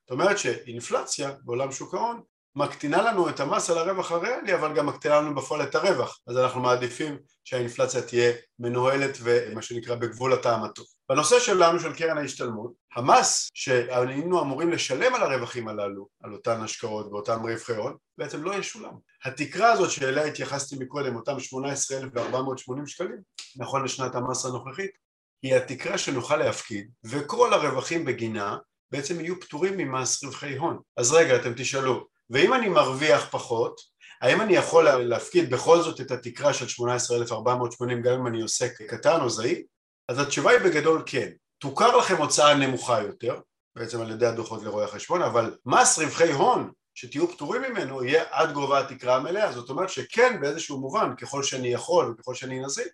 זאת 0.00 0.10
אומרת 0.10 0.38
שאינפלציה 0.38 1.30
בעולם 1.44 1.72
שוק 1.72 1.94
ההון 1.94 2.22
מקטינה 2.56 3.02
לנו 3.02 3.28
את 3.28 3.40
המס 3.40 3.70
על 3.70 3.78
הרווח 3.78 4.12
הריאלי 4.12 4.54
אבל 4.54 4.74
גם 4.74 4.86
מקטינה 4.86 5.20
לנו 5.20 5.34
בפועל 5.34 5.62
את 5.62 5.74
הרווח 5.74 6.18
אז 6.26 6.38
אנחנו 6.38 6.60
מעדיפים 6.60 7.18
שהאינפלציה 7.44 8.02
תהיה 8.02 8.32
מנוהלת 8.58 9.18
ומה 9.20 9.62
שנקרא 9.62 9.94
בגבול 9.94 10.32
הטעם 10.32 10.64
הטוב. 10.64 10.86
בנושא 11.08 11.40
שלנו 11.40 11.80
של 11.80 11.94
קרן 11.94 12.18
ההשתלמות 12.18 12.72
המס 12.96 13.50
שהיינו 13.54 14.42
אמורים 14.42 14.70
לשלם 14.70 15.14
על 15.14 15.22
הרווחים 15.22 15.68
הללו 15.68 16.08
על 16.22 16.32
אותן 16.32 16.60
השקעות 16.60 17.06
ואותן 17.06 17.38
רווחי 17.42 17.76
הון 17.76 17.96
בעצם 18.18 18.42
לא 18.42 18.54
ישולם. 18.54 18.92
התקרה 19.24 19.72
הזאת 19.72 19.90
שאליה 19.90 20.24
התייחסתי 20.24 20.76
מקודם 20.78 21.16
אותם 21.16 21.40
18,480 21.40 22.86
שקלים 22.86 23.18
נכון 23.56 23.84
לשנת 23.84 24.14
המס 24.14 24.44
הנוכחית 24.44 24.90
היא 25.42 25.54
התקרה 25.54 25.98
שנוכל 25.98 26.36
להפקיד 26.36 26.90
וכל 27.04 27.52
הרווחים 27.52 28.04
בגינה 28.04 28.56
בעצם 28.90 29.20
יהיו 29.20 29.40
פטורים 29.40 29.76
ממס 29.76 30.24
רווחי 30.24 30.56
הון. 30.56 30.78
אז 30.96 31.12
רגע, 31.12 31.36
אתם 31.36 31.52
תשאלו, 31.56 32.06
ואם 32.34 32.54
אני 32.54 32.68
מרוויח 32.68 33.28
פחות, 33.30 33.80
האם 34.20 34.40
אני 34.40 34.56
יכול 34.56 34.88
להפקיד 34.88 35.50
בכל 35.50 35.82
זאת 35.82 36.00
את 36.00 36.10
התקרה 36.10 36.54
של 36.54 36.68
18,480 36.68 38.02
גם 38.02 38.14
אם 38.14 38.26
אני 38.26 38.42
עוסק 38.42 38.82
קטן 38.82 39.20
או 39.20 39.30
זעי? 39.30 39.62
אז 40.08 40.18
התשובה 40.18 40.50
היא 40.50 40.58
בגדול 40.58 41.02
כן. 41.06 41.30
תוכר 41.58 41.96
לכם 41.96 42.16
הוצאה 42.16 42.54
נמוכה 42.54 43.02
יותר, 43.02 43.40
בעצם 43.76 44.00
על 44.00 44.10
ידי 44.10 44.26
הדוחות 44.26 44.62
לרואי 44.62 44.84
החשבון, 44.84 45.22
אבל 45.22 45.56
מס 45.66 45.98
רווחי 45.98 46.32
הון 46.32 46.70
שתהיו 46.94 47.28
פטורים 47.28 47.62
ממנו 47.62 48.04
יהיה 48.04 48.24
עד 48.30 48.52
גובה 48.52 48.80
התקרה 48.80 49.16
המלאה, 49.16 49.52
זאת 49.52 49.70
אומרת 49.70 49.88
שכן 49.88 50.40
באיזשהו 50.40 50.80
מובן, 50.80 51.16
ככל 51.16 51.42
שאני 51.42 51.68
יכול 51.68 52.14
וככל 52.18 52.34
שאני 52.34 52.60
נזיל, 52.60 52.88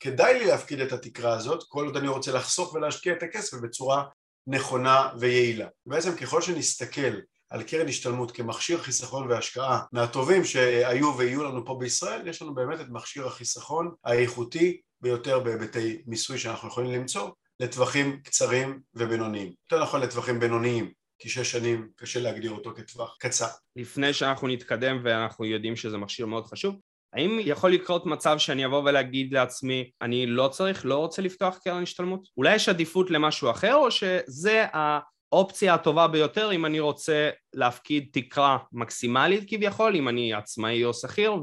כדאי 0.00 0.38
לי 0.38 0.46
להפקיד 0.46 0.80
את 0.80 0.92
התקרה 0.92 1.32
הזאת, 1.32 1.64
כל 1.68 1.86
עוד 1.86 1.96
אני 1.96 2.08
רוצה 2.08 2.32
לחסוך 2.32 2.74
ולהשקיע 2.74 3.12
את 3.12 3.22
הכסף 3.22 3.56
בצורה 3.56 4.04
נכונה 4.46 5.08
ויעילה. 5.18 5.68
בעצם 5.86 6.16
ככל 6.16 6.42
שנסתכל 6.42 7.14
על 7.54 7.62
קרן 7.62 7.88
השתלמות 7.88 8.30
כמכשיר 8.30 8.78
חיסכון 8.78 9.30
והשקעה 9.30 9.80
מהטובים 9.92 10.44
שהיו 10.44 11.18
ויהיו 11.18 11.44
לנו 11.44 11.64
פה 11.64 11.76
בישראל, 11.80 12.28
יש 12.28 12.42
לנו 12.42 12.54
באמת 12.54 12.80
את 12.80 12.86
מכשיר 12.88 13.26
החיסכון 13.26 13.94
האיכותי 14.04 14.80
ביותר 15.00 15.40
בהיבטי 15.40 16.02
מיסוי 16.06 16.38
שאנחנו 16.38 16.68
יכולים 16.68 16.92
למצוא 16.92 17.30
לטווחים 17.60 18.20
קצרים 18.24 18.80
ובינוניים. 18.94 19.52
יותר 19.64 19.82
נכון 19.82 20.00
לטווחים 20.00 20.40
בינוניים, 20.40 20.90
כי 21.18 21.28
שש 21.28 21.50
שנים 21.50 21.88
קשה 21.96 22.20
להגדיר 22.20 22.50
אותו 22.50 22.72
כטווח 22.76 23.16
קצר. 23.20 23.48
לפני 23.76 24.12
שאנחנו 24.12 24.48
נתקדם 24.48 25.00
ואנחנו 25.04 25.44
יודעים 25.44 25.76
שזה 25.76 25.98
מכשיר 25.98 26.26
מאוד 26.26 26.46
חשוב, 26.46 26.76
האם 27.12 27.38
יכול 27.40 27.72
לקרות 27.72 28.06
מצב 28.06 28.38
שאני 28.38 28.66
אבוא 28.66 28.82
ולהגיד 28.84 29.32
לעצמי, 29.32 29.90
אני 30.02 30.26
לא 30.26 30.48
צריך, 30.48 30.86
לא 30.86 30.98
רוצה 30.98 31.22
לפתוח 31.22 31.58
קרן 31.64 31.82
השתלמות? 31.82 32.28
אולי 32.36 32.54
יש 32.54 32.68
עדיפות 32.68 33.10
למשהו 33.10 33.50
אחר, 33.50 33.74
או 33.74 33.90
שזה 33.90 34.64
האופציה 35.34 35.74
הטובה 35.74 36.08
ביותר 36.08 36.52
אם 36.52 36.66
אני 36.66 36.80
רוצה 36.80 37.30
להפקיד 37.54 38.08
תקרה 38.12 38.58
מקסימלית 38.72 39.44
כביכול, 39.48 39.96
אם 39.96 40.08
אני 40.08 40.34
עצמאי 40.34 40.84
או 40.84 40.94
שכיר, 40.94 41.34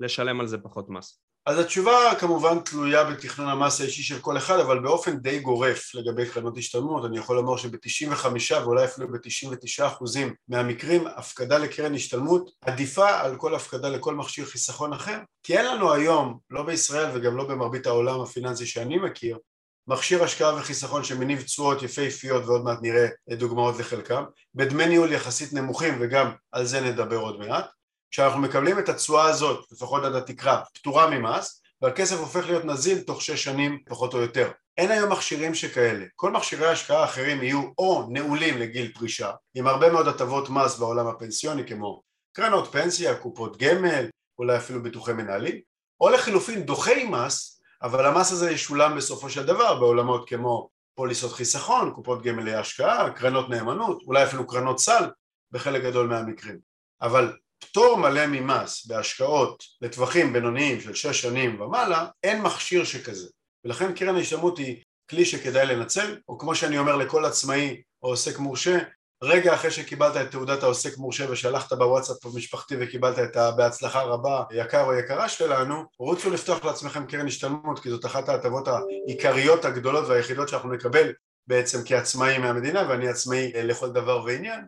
ולשלם 0.00 0.40
על 0.40 0.46
זה 0.46 0.58
פחות 0.58 0.90
מס? 0.90 1.20
אז 1.46 1.58
התשובה 1.58 2.14
כמובן 2.20 2.60
תלויה 2.60 3.04
בתכנון 3.04 3.48
המס 3.48 3.80
האישי 3.80 4.02
של 4.02 4.18
כל 4.18 4.36
אחד, 4.36 4.58
אבל 4.58 4.78
באופן 4.78 5.16
די 5.16 5.40
גורף 5.40 5.94
לגבי 5.94 6.26
קרנות 6.26 6.58
השתלמות, 6.58 7.04
אני 7.04 7.18
יכול 7.18 7.36
לומר 7.36 7.56
שב-95 7.56 8.26
ואולי 8.62 8.84
אפילו 8.84 9.08
ב-99 9.12 9.86
אחוזים 9.86 10.34
מהמקרים, 10.48 11.06
הפקדה 11.06 11.58
לקרן 11.58 11.94
השתלמות 11.94 12.50
עדיפה 12.60 13.20
על 13.20 13.36
כל 13.36 13.54
הפקדה 13.54 13.88
לכל 13.88 14.14
מכשיר 14.14 14.44
חיסכון 14.44 14.92
אחר, 14.92 15.18
כי 15.42 15.58
אין 15.58 15.66
לנו 15.66 15.92
היום, 15.92 16.38
לא 16.50 16.62
בישראל 16.62 17.10
וגם 17.14 17.36
לא 17.36 17.44
במרבית 17.44 17.86
העולם 17.86 18.20
הפיננסי 18.20 18.66
שאני 18.66 18.96
מכיר, 18.98 19.38
מכשיר 19.88 20.24
השקעה 20.24 20.56
וחיסכון 20.56 21.04
שמניב 21.04 21.42
תשואות 21.42 21.82
יפהפיות 21.82 22.44
ועוד 22.46 22.64
מעט 22.64 22.78
נראה 22.82 23.06
דוגמאות 23.30 23.78
לחלקם, 23.78 24.24
בדמי 24.54 24.86
ניהול 24.86 25.12
יחסית 25.12 25.52
נמוכים 25.52 25.98
וגם 26.00 26.32
על 26.52 26.64
זה 26.64 26.80
נדבר 26.80 27.16
עוד 27.16 27.38
מעט, 27.38 27.66
כשאנחנו 28.10 28.40
מקבלים 28.40 28.78
את 28.78 28.88
התשואה 28.88 29.24
הזאת, 29.24 29.64
לפחות 29.72 30.04
עד 30.04 30.14
התקרה, 30.14 30.62
פטורה 30.74 31.10
ממס, 31.10 31.62
והכסף 31.82 32.16
הופך 32.16 32.46
להיות 32.46 32.64
נזיל 32.64 33.00
תוך 33.00 33.22
שש 33.22 33.44
שנים 33.44 33.78
פחות 33.88 34.14
או 34.14 34.18
יותר. 34.18 34.50
אין 34.78 34.90
היום 34.90 35.12
מכשירים 35.12 35.54
שכאלה. 35.54 36.04
כל 36.16 36.30
מכשירי 36.30 36.66
ההשקעה 36.66 37.00
האחרים 37.00 37.42
יהיו 37.42 37.62
או 37.78 38.06
נעולים 38.10 38.58
לגיל 38.58 38.92
פרישה, 38.94 39.32
עם 39.54 39.66
הרבה 39.66 39.92
מאוד 39.92 40.08
הטבות 40.08 40.50
מס 40.50 40.78
בעולם 40.78 41.06
הפנסיוני 41.06 41.66
כמו 41.66 42.02
קרנות 42.32 42.72
פנסיה, 42.72 43.14
קופות 43.14 43.56
גמל, 43.56 44.06
אולי 44.38 44.56
אפילו 44.56 44.82
ביטוחי 44.82 45.12
מנהלים, 45.12 45.60
או 46.00 46.10
לחילופין 46.10 46.62
דוחי 46.62 47.04
מס, 47.04 47.53
אבל 47.84 48.06
המס 48.06 48.32
הזה 48.32 48.50
ישולם 48.50 48.96
בסופו 48.96 49.30
של 49.30 49.46
דבר 49.46 49.78
בעולמות 49.78 50.28
כמו 50.28 50.68
פוליסות 50.94 51.32
חיסכון, 51.32 51.92
קופות 51.94 52.22
גמל 52.22 52.44
להשקעה, 52.44 53.10
קרנות 53.10 53.48
נאמנות, 53.48 54.02
אולי 54.06 54.24
אפילו 54.24 54.46
קרנות 54.46 54.78
סל 54.78 55.04
בחלק 55.52 55.82
גדול 55.82 56.08
מהמקרים. 56.08 56.58
אבל 57.02 57.36
פטור 57.58 57.96
מלא 57.96 58.26
ממס 58.26 58.86
בהשקעות 58.86 59.64
לטווחים 59.80 60.32
בינוניים 60.32 60.80
של 60.80 60.94
שש 60.94 61.22
שנים 61.22 61.60
ומעלה, 61.60 62.06
אין 62.22 62.42
מכשיר 62.42 62.84
שכזה. 62.84 63.28
ולכן 63.64 63.94
קרן 63.94 64.16
ההשתלמות 64.16 64.58
היא 64.58 64.82
כלי 65.10 65.24
שכדאי 65.24 65.66
לנצל, 65.66 66.18
או 66.28 66.38
כמו 66.38 66.54
שאני 66.54 66.78
אומר 66.78 66.96
לכל 66.96 67.24
עצמאי 67.24 67.82
או 68.02 68.08
עוסק 68.08 68.38
מורשה, 68.38 68.78
רגע 69.22 69.54
אחרי 69.54 69.70
שקיבלת 69.70 70.16
את 70.16 70.30
תעודת 70.30 70.62
העוסק 70.62 70.98
מורשה 70.98 71.30
ושלחת 71.30 71.72
בוואטסאפ 71.72 72.26
המשפחתי 72.26 72.74
וקיבלת 72.80 73.18
את 73.18 73.36
בהצלחה 73.56 74.02
רבה 74.02 74.42
יקר 74.50 74.84
או 74.84 74.94
יקרה 74.94 75.28
שלנו, 75.28 75.84
רוצו 75.98 76.30
לפתוח 76.30 76.64
לעצמכם 76.64 77.06
קרן 77.06 77.26
השתלמות 77.26 77.78
כי 77.78 77.90
זאת 77.90 78.06
אחת 78.06 78.28
ההטבות 78.28 78.68
העיקריות 78.68 79.64
הגדולות 79.64 80.08
והיחידות 80.08 80.48
שאנחנו 80.48 80.72
נקבל 80.72 81.12
בעצם 81.46 81.78
כעצמאי 81.84 82.38
מהמדינה 82.38 82.86
ואני 82.88 83.08
עצמאי 83.08 83.52
לכל 83.54 83.90
דבר 83.90 84.22
ועניין 84.24 84.60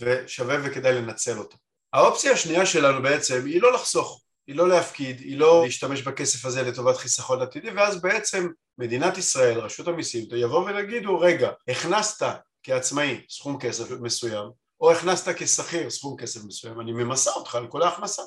ושווה 0.00 0.56
וכדאי 0.62 0.92
לנצל 0.92 1.38
אותו. 1.38 1.56
האופציה 1.92 2.32
השנייה 2.32 2.66
שלנו 2.66 3.02
בעצם 3.02 3.42
היא 3.46 3.62
לא 3.62 3.72
לחסוך, 3.72 4.22
היא 4.46 4.56
לא 4.56 4.68
להפקיד, 4.68 5.20
היא 5.20 5.38
לא 5.38 5.62
להשתמש 5.64 6.02
בכסף 6.02 6.44
הזה 6.44 6.62
לטובת 6.62 6.96
חיסכון 6.96 7.42
עתידי 7.42 7.70
ואז 7.70 8.02
בעצם 8.02 8.48
מדינת 8.78 9.18
ישראל, 9.18 9.58
רשות 9.58 9.88
המיסים, 9.88 10.24
יבואו 10.36 10.66
ויגידו 10.66 11.20
רגע, 11.20 11.50
הכנסת 11.68 12.26
כעצמאי 12.62 13.26
סכום 13.30 13.58
כסף 13.60 13.90
מסוים 13.90 14.50
או 14.80 14.92
הכנסת 14.92 15.34
כשכיר 15.36 15.90
סכום 15.90 16.16
כסף 16.16 16.44
מסוים, 16.44 16.80
אני 16.80 16.92
ממסה 16.92 17.30
אותך 17.30 17.54
על 17.54 17.66
כל 17.66 17.82
ההכנסה 17.82 18.22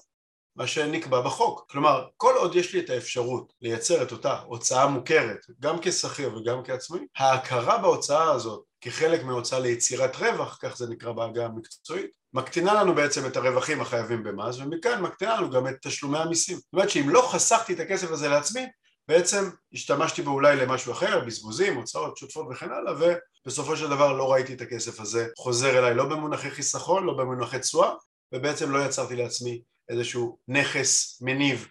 מה 0.55 0.67
שנקבע 0.67 1.21
בחוק. 1.21 1.65
כלומר, 1.69 2.07
כל 2.17 2.33
עוד 2.37 2.55
יש 2.55 2.73
לי 2.73 2.79
את 2.79 2.89
האפשרות 2.89 3.53
לייצר 3.61 4.03
את 4.03 4.11
אותה 4.11 4.39
הוצאה 4.39 4.87
מוכרת, 4.87 5.39
גם 5.59 5.77
כשכיר 5.81 6.37
וגם 6.37 6.63
כעצמאי, 6.63 6.99
ההכרה 7.17 7.77
בהוצאה 7.77 8.31
הזאת 8.31 8.63
כחלק 8.81 9.23
מהוצאה 9.23 9.59
ליצירת 9.59 10.15
רווח, 10.15 10.57
כך 10.61 10.77
זה 10.77 10.89
נקרא 10.89 11.11
בעגה 11.11 11.45
המקצועית, 11.45 12.11
מקטינה 12.33 12.73
לנו 12.73 12.95
בעצם 12.95 13.25
את 13.25 13.37
הרווחים 13.37 13.81
החייבים 13.81 14.23
במס, 14.23 14.57
ומכאן 14.57 15.01
מקטינה 15.01 15.35
לנו 15.35 15.49
גם 15.49 15.67
את 15.67 15.75
תשלומי 15.81 16.17
המיסים. 16.17 16.57
זאת 16.57 16.73
אומרת 16.73 16.89
שאם 16.89 17.09
לא 17.09 17.29
חסכתי 17.31 17.73
את 17.73 17.79
הכסף 17.79 18.11
הזה 18.11 18.29
לעצמי, 18.29 18.65
בעצם 19.07 19.49
השתמשתי 19.73 20.21
בו 20.21 20.31
אולי 20.31 20.55
למשהו 20.55 20.91
אחר, 20.91 21.19
בזבוזים, 21.19 21.75
הוצאות 21.75 22.17
שוטפות 22.17 22.47
וכן 22.51 22.69
הלאה, 22.71 22.93
ובסופו 23.45 23.77
של 23.77 23.89
דבר 23.89 24.13
לא 24.13 24.33
ראיתי 24.33 24.53
את 24.53 24.61
הכסף 24.61 24.99
הזה 24.99 25.27
חוזר 25.37 25.79
אליי, 25.79 25.93
לא 25.93 26.05
במונחי 26.05 26.51
חיסכון, 26.51 27.05
לא 27.05 27.13
במונחי 27.13 27.59
תשואה, 27.59 27.93
ובעצם 28.33 28.71
לא 28.71 28.85
יצרתי 28.85 29.15
לעצמי 29.15 29.61
איזשהו 29.89 30.37
נכס 30.47 31.21
מניב 31.21 31.67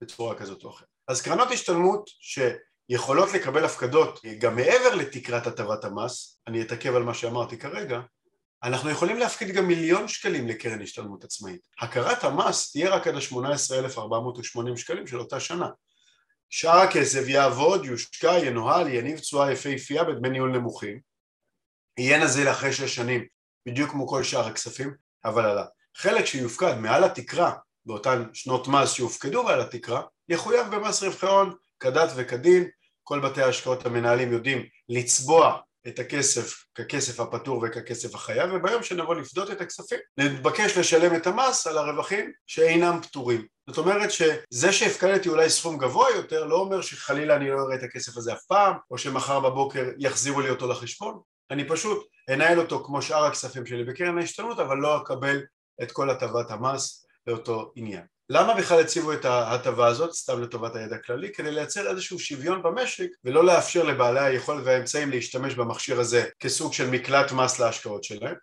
בצורה 0.00 0.34
כזאת 0.34 0.64
או 0.64 0.70
אחרת. 0.70 0.88
אז 1.08 1.22
קרנות 1.22 1.50
השתלמות 1.50 2.10
שיכולות 2.20 3.32
לקבל 3.32 3.64
הפקדות 3.64 4.20
גם 4.38 4.56
מעבר 4.56 4.94
לתקרת 4.94 5.46
הטבת 5.46 5.84
המס, 5.84 6.38
אני 6.46 6.62
אתעכב 6.62 6.94
על 6.94 7.02
מה 7.02 7.14
שאמרתי 7.14 7.58
כרגע, 7.58 8.00
אנחנו 8.62 8.90
יכולים 8.90 9.18
להפקיד 9.18 9.48
גם 9.48 9.66
מיליון 9.66 10.08
שקלים 10.08 10.48
לקרן 10.48 10.82
השתלמות 10.82 11.24
עצמאית. 11.24 11.60
הכרת 11.80 12.24
המס 12.24 12.72
תהיה 12.72 12.90
רק 12.90 13.06
עד 13.06 13.14
ה-18,480 13.14 14.76
שקלים 14.76 15.06
של 15.06 15.18
אותה 15.18 15.40
שנה. 15.40 15.68
שאר 16.50 16.78
הכסף 16.78 17.28
יעבוד, 17.28 17.84
יושקע, 17.84 18.38
ינוהל, 18.38 18.88
יניב 18.88 19.18
תשואה 19.18 19.52
יפהפייה 19.52 20.04
בדמי 20.04 20.30
ניהול 20.30 20.50
נמוכים, 20.50 21.00
יהיה 21.98 22.18
נזיל 22.18 22.50
אחרי 22.50 22.72
שש 22.72 22.94
שנים, 22.94 23.26
בדיוק 23.66 23.90
כמו 23.90 24.08
כל 24.08 24.22
שאר 24.22 24.46
הכספים, 24.46 24.94
אבל 25.24 25.44
על 25.44 25.58
החלק 25.96 26.24
שיופקד 26.24 26.74
מעל 26.78 27.04
התקרה 27.04 27.52
באותן 27.86 28.24
שנות 28.32 28.68
מס 28.68 28.92
שהופקדו 28.92 29.42
מעל 29.42 29.60
התקרה, 29.60 30.02
יחויב 30.28 30.66
במס 30.66 31.02
רווחי 31.02 31.26
הון 31.26 31.54
כדת 31.80 32.10
וכדין, 32.16 32.68
כל 33.02 33.20
בתי 33.20 33.42
ההשקעות 33.42 33.86
המנהלים 33.86 34.32
יודעים 34.32 34.66
לצבוע 34.88 35.58
את 35.88 35.98
הכסף 35.98 36.64
ככסף 36.74 37.20
הפטור 37.20 37.64
וככסף 37.66 38.14
החייב 38.14 38.50
וביום 38.52 38.82
שנבוא 38.82 39.14
לפדות 39.14 39.50
את 39.50 39.60
הכספים 39.60 39.98
נתבקש 40.18 40.78
לשלם 40.78 41.14
את 41.16 41.26
המס 41.26 41.66
על 41.66 41.78
הרווחים 41.78 42.32
שאינם 42.46 43.00
פטורים. 43.02 43.46
זאת 43.66 43.78
אומרת 43.78 44.10
שזה 44.10 44.72
שהפקדתי 44.72 45.28
אולי 45.28 45.50
סכום 45.50 45.78
גבוה 45.78 46.10
יותר 46.10 46.44
לא 46.44 46.56
אומר 46.56 46.80
שחלילה 46.80 47.36
אני 47.36 47.50
לא 47.50 47.60
אראה 47.60 47.74
את 47.74 47.82
הכסף 47.82 48.16
הזה 48.16 48.32
אף 48.32 48.44
פעם 48.48 48.74
או 48.90 48.98
שמחר 48.98 49.40
בבוקר 49.40 49.84
יחזירו 49.98 50.40
לי 50.40 50.50
אותו 50.50 50.68
לחשבון 50.68 51.20
אני 51.50 51.68
פשוט 51.68 52.06
אנהל 52.30 52.58
אותו 52.58 52.84
כמו 52.84 53.02
שאר 53.02 53.24
הכספים 53.24 53.66
שלי 53.66 53.84
בקרן 53.84 54.18
ההשתלמות 54.18 54.58
אבל 54.58 54.76
לא 54.76 55.02
אקבל 55.02 55.42
את 55.82 55.92
כל 55.92 56.10
הטבת 56.10 56.50
המס 56.50 57.06
לאותו 57.26 57.72
עניין 57.76 58.02
למה 58.30 58.54
בכלל 58.54 58.80
הציבו 58.80 59.12
את 59.12 59.24
ההטבה 59.24 59.86
הזאת, 59.86 60.12
סתם 60.12 60.42
לטובת 60.42 60.76
הידע 60.76 60.96
הכללי? 60.96 61.32
כדי 61.32 61.50
לייצר 61.50 61.90
איזשהו 61.90 62.18
שוויון 62.18 62.62
במשק 62.62 63.08
ולא 63.24 63.44
לאפשר 63.44 63.84
לבעלי 63.84 64.20
היכולת 64.20 64.62
והאמצעים 64.64 65.10
להשתמש 65.10 65.54
במכשיר 65.54 66.00
הזה 66.00 66.24
כסוג 66.40 66.72
של 66.72 66.90
מקלט 66.90 67.32
מס 67.32 67.58
להשקעות 67.58 68.04
שלהם 68.04 68.34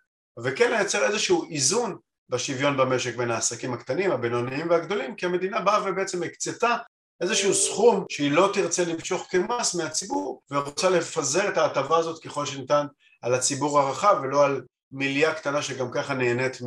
וכן 0.44 0.70
לייצר 0.70 1.06
איזשהו 1.06 1.50
איזון 1.50 1.96
בשוויון 2.28 2.76
במשק 2.76 3.16
בין 3.16 3.30
העסקים 3.30 3.72
הקטנים, 3.72 4.10
הבינוניים 4.10 4.70
והגדולים 4.70 5.16
כי 5.16 5.26
המדינה 5.26 5.60
באה 5.60 5.90
ובעצם 5.90 6.22
הקצתה 6.22 6.76
איזשהו 7.20 7.54
סכום 7.54 8.04
שהיא 8.08 8.32
לא 8.32 8.50
תרצה 8.52 8.84
למשוך 8.84 9.26
כמס 9.30 9.74
מהציבור 9.74 10.42
ורוצה 10.50 10.90
לפזר 10.90 11.48
את 11.48 11.56
ההטבה 11.56 11.96
הזאת 11.96 12.22
ככל 12.22 12.46
שניתן 12.46 12.86
על 13.22 13.34
הציבור 13.34 13.80
הרחב 13.80 14.20
ולא 14.22 14.44
על 14.44 14.62
מיליה 14.92 15.34
קטנה 15.34 15.62
שגם 15.62 15.90
ככה 15.92 16.14
נהנית 16.14 16.58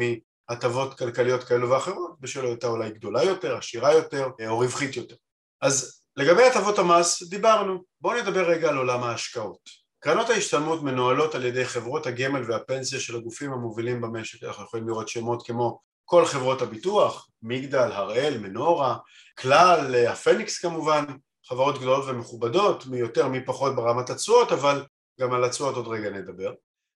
הטבות 0.50 0.98
כלכליות 0.98 1.44
כאלו 1.44 1.70
ואחרות 1.70 2.16
בשל 2.20 2.46
היותה 2.46 2.68
אולי 2.68 2.92
גדולה 2.92 3.24
יותר, 3.24 3.58
עשירה 3.58 3.94
יותר 3.94 4.30
אה, 4.42 4.50
או 4.50 4.58
רווחית 4.58 4.98
יותר. 4.98 5.16
אז 5.62 6.02
לגבי 6.18 6.44
הטבות 6.44 6.80
המס 6.80 7.24
דיברנו, 7.24 7.84
בואו 8.02 8.22
נדבר 8.22 8.50
רגע 8.50 8.70
על 8.70 8.78
עולם 8.78 9.04
ההשקעות. 9.04 9.88
קרנות 10.00 10.30
ההשתלמות 10.30 10.84
מנוהלות 10.84 11.36
על 11.36 11.46
ידי 11.46 11.66
חברות 11.66 12.06
הגמל 12.06 12.52
והפנסיה 12.52 13.00
של 13.00 13.16
הגופים 13.16 13.54
המובילים 13.54 14.02
במשק, 14.02 14.44
אנחנו 14.44 14.64
יכולים 14.64 14.88
לראות 14.88 15.10
שמות 15.10 15.48
כמו 15.48 15.80
כל 16.10 16.26
חברות 16.26 16.62
הביטוח, 16.62 17.30
מגדל, 17.42 17.92
הראל, 17.92 18.38
מנורה, 18.38 18.98
כלל, 19.38 19.96
אה, 19.96 20.12
הפניקס 20.12 20.60
כמובן, 20.60 21.06
חברות 21.46 21.78
גדולות 21.78 22.06
ומכובדות, 22.08 22.86
מי 22.86 22.98
יותר 22.98 23.28
מי 23.28 23.46
פחות 23.46 23.76
ברמת 23.76 24.10
התשואות, 24.10 24.52
אבל 24.52 24.86
גם 25.22 25.34
על 25.34 25.44
התשואות 25.44 25.76
עוד 25.76 25.88
רגע 25.88 26.10
נדבר. 26.10 26.54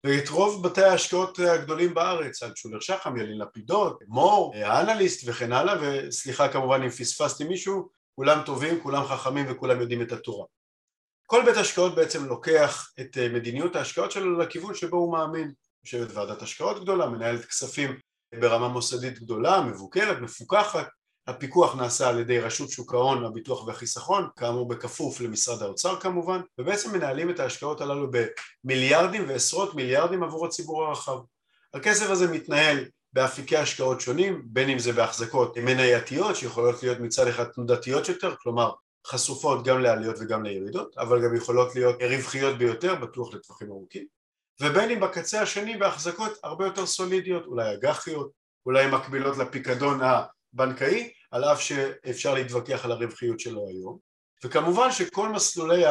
ואת 0.04 0.28
רוב 0.28 0.68
בתי 0.68 0.82
ההשקעות 0.82 1.38
הגדולים 1.38 1.94
בארץ, 1.94 2.42
אלטשולר 2.42 2.80
שחם, 2.80 3.16
ילין 3.16 3.38
לפידות, 3.38 3.98
מור, 4.06 4.52
האנליסט 4.56 5.28
וכן 5.28 5.52
הלאה, 5.52 5.74
וסליחה 5.80 6.48
כמובן 6.48 6.82
אם 6.82 6.90
פספסתי 6.90 7.44
מישהו, 7.44 7.88
כולם 8.14 8.42
טובים, 8.46 8.80
כולם 8.82 9.04
חכמים 9.04 9.46
וכולם 9.48 9.80
יודעים 9.80 10.02
את 10.02 10.12
התורה. 10.12 10.46
כל 11.26 11.42
בית 11.44 11.56
השקעות 11.56 11.94
בעצם 11.94 12.24
לוקח 12.24 12.92
את 13.00 13.18
מדיניות 13.32 13.76
ההשקעות 13.76 14.10
שלו 14.10 14.38
לכיוון 14.38 14.74
שבו 14.74 14.96
הוא 14.96 15.12
מאמין. 15.12 15.52
יושבת 15.84 16.08
ועדת 16.14 16.42
השקעות 16.42 16.82
גדולה, 16.82 17.06
מנהלת 17.06 17.44
כספים 17.44 17.98
ברמה 18.34 18.68
מוסדית 18.68 19.18
גדולה, 19.18 19.60
מבוקרת, 19.60 20.20
מפוקחת, 20.20 20.88
הפיקוח 21.26 21.76
נעשה 21.76 22.08
על 22.08 22.18
ידי 22.18 22.38
רשות 22.38 22.70
שוק 22.70 22.94
ההון, 22.94 23.24
הביטוח 23.24 23.66
והחיסכון, 23.66 24.28
כאמור 24.36 24.68
בכפוף 24.68 25.20
למשרד 25.20 25.62
האוצר 25.62 26.00
כמובן, 26.00 26.40
ובעצם 26.58 26.92
מנהלים 26.92 27.30
את 27.30 27.40
ההשקעות 27.40 27.80
הללו 27.80 28.10
במיליארדים 28.64 29.24
ועשרות 29.28 29.74
מיליארדים 29.74 30.22
עבור 30.22 30.46
הציבור 30.46 30.84
הרחב. 30.84 31.18
הכסף 31.74 32.10
הזה 32.10 32.30
מתנהל 32.30 32.84
באפיקי 33.12 33.56
השקעות 33.56 34.00
שונים, 34.00 34.42
בין 34.44 34.70
אם 34.70 34.78
זה 34.78 34.92
בהחזקות 34.92 35.58
מנייתיות 35.58 36.36
שיכולות 36.36 36.82
להיות 36.82 37.00
מצד 37.00 37.26
אחד 37.26 37.44
תנודתיות 37.44 38.08
יותר, 38.08 38.34
כלומר 38.42 38.70
חשופות 39.06 39.64
גם 39.64 39.80
לעליות 39.80 40.16
וגם 40.20 40.42
לירידות, 40.42 40.98
אבל 40.98 41.24
גם 41.24 41.36
יכולות 41.36 41.74
להיות 41.74 42.02
רווחיות 42.02 42.58
ביותר, 42.58 42.94
בטוח 42.94 43.34
לטווחים 43.34 43.70
ארוכים, 43.70 44.06
ובין 44.60 44.90
אם 44.90 45.00
בקצה 45.00 45.42
השני 45.42 45.76
בהחזקות 45.76 46.38
הרבה 46.42 46.64
יותר 46.64 46.86
סולידיות, 46.86 47.46
אולי 47.46 47.74
אג"חיות, 47.74 48.30
אולי 48.66 48.86
מקבילות 48.86 49.36
לפיקדון 49.36 50.00
הבנקאי, 50.02 51.10
על 51.30 51.44
אף 51.44 51.60
שאפשר 51.60 52.34
להתווכח 52.34 52.84
על 52.84 52.92
הרווחיות 52.92 53.40
שלו 53.40 53.68
היום, 53.68 53.98
וכמובן 54.44 54.92
שכל 54.92 55.28
מסלולי 55.28 55.84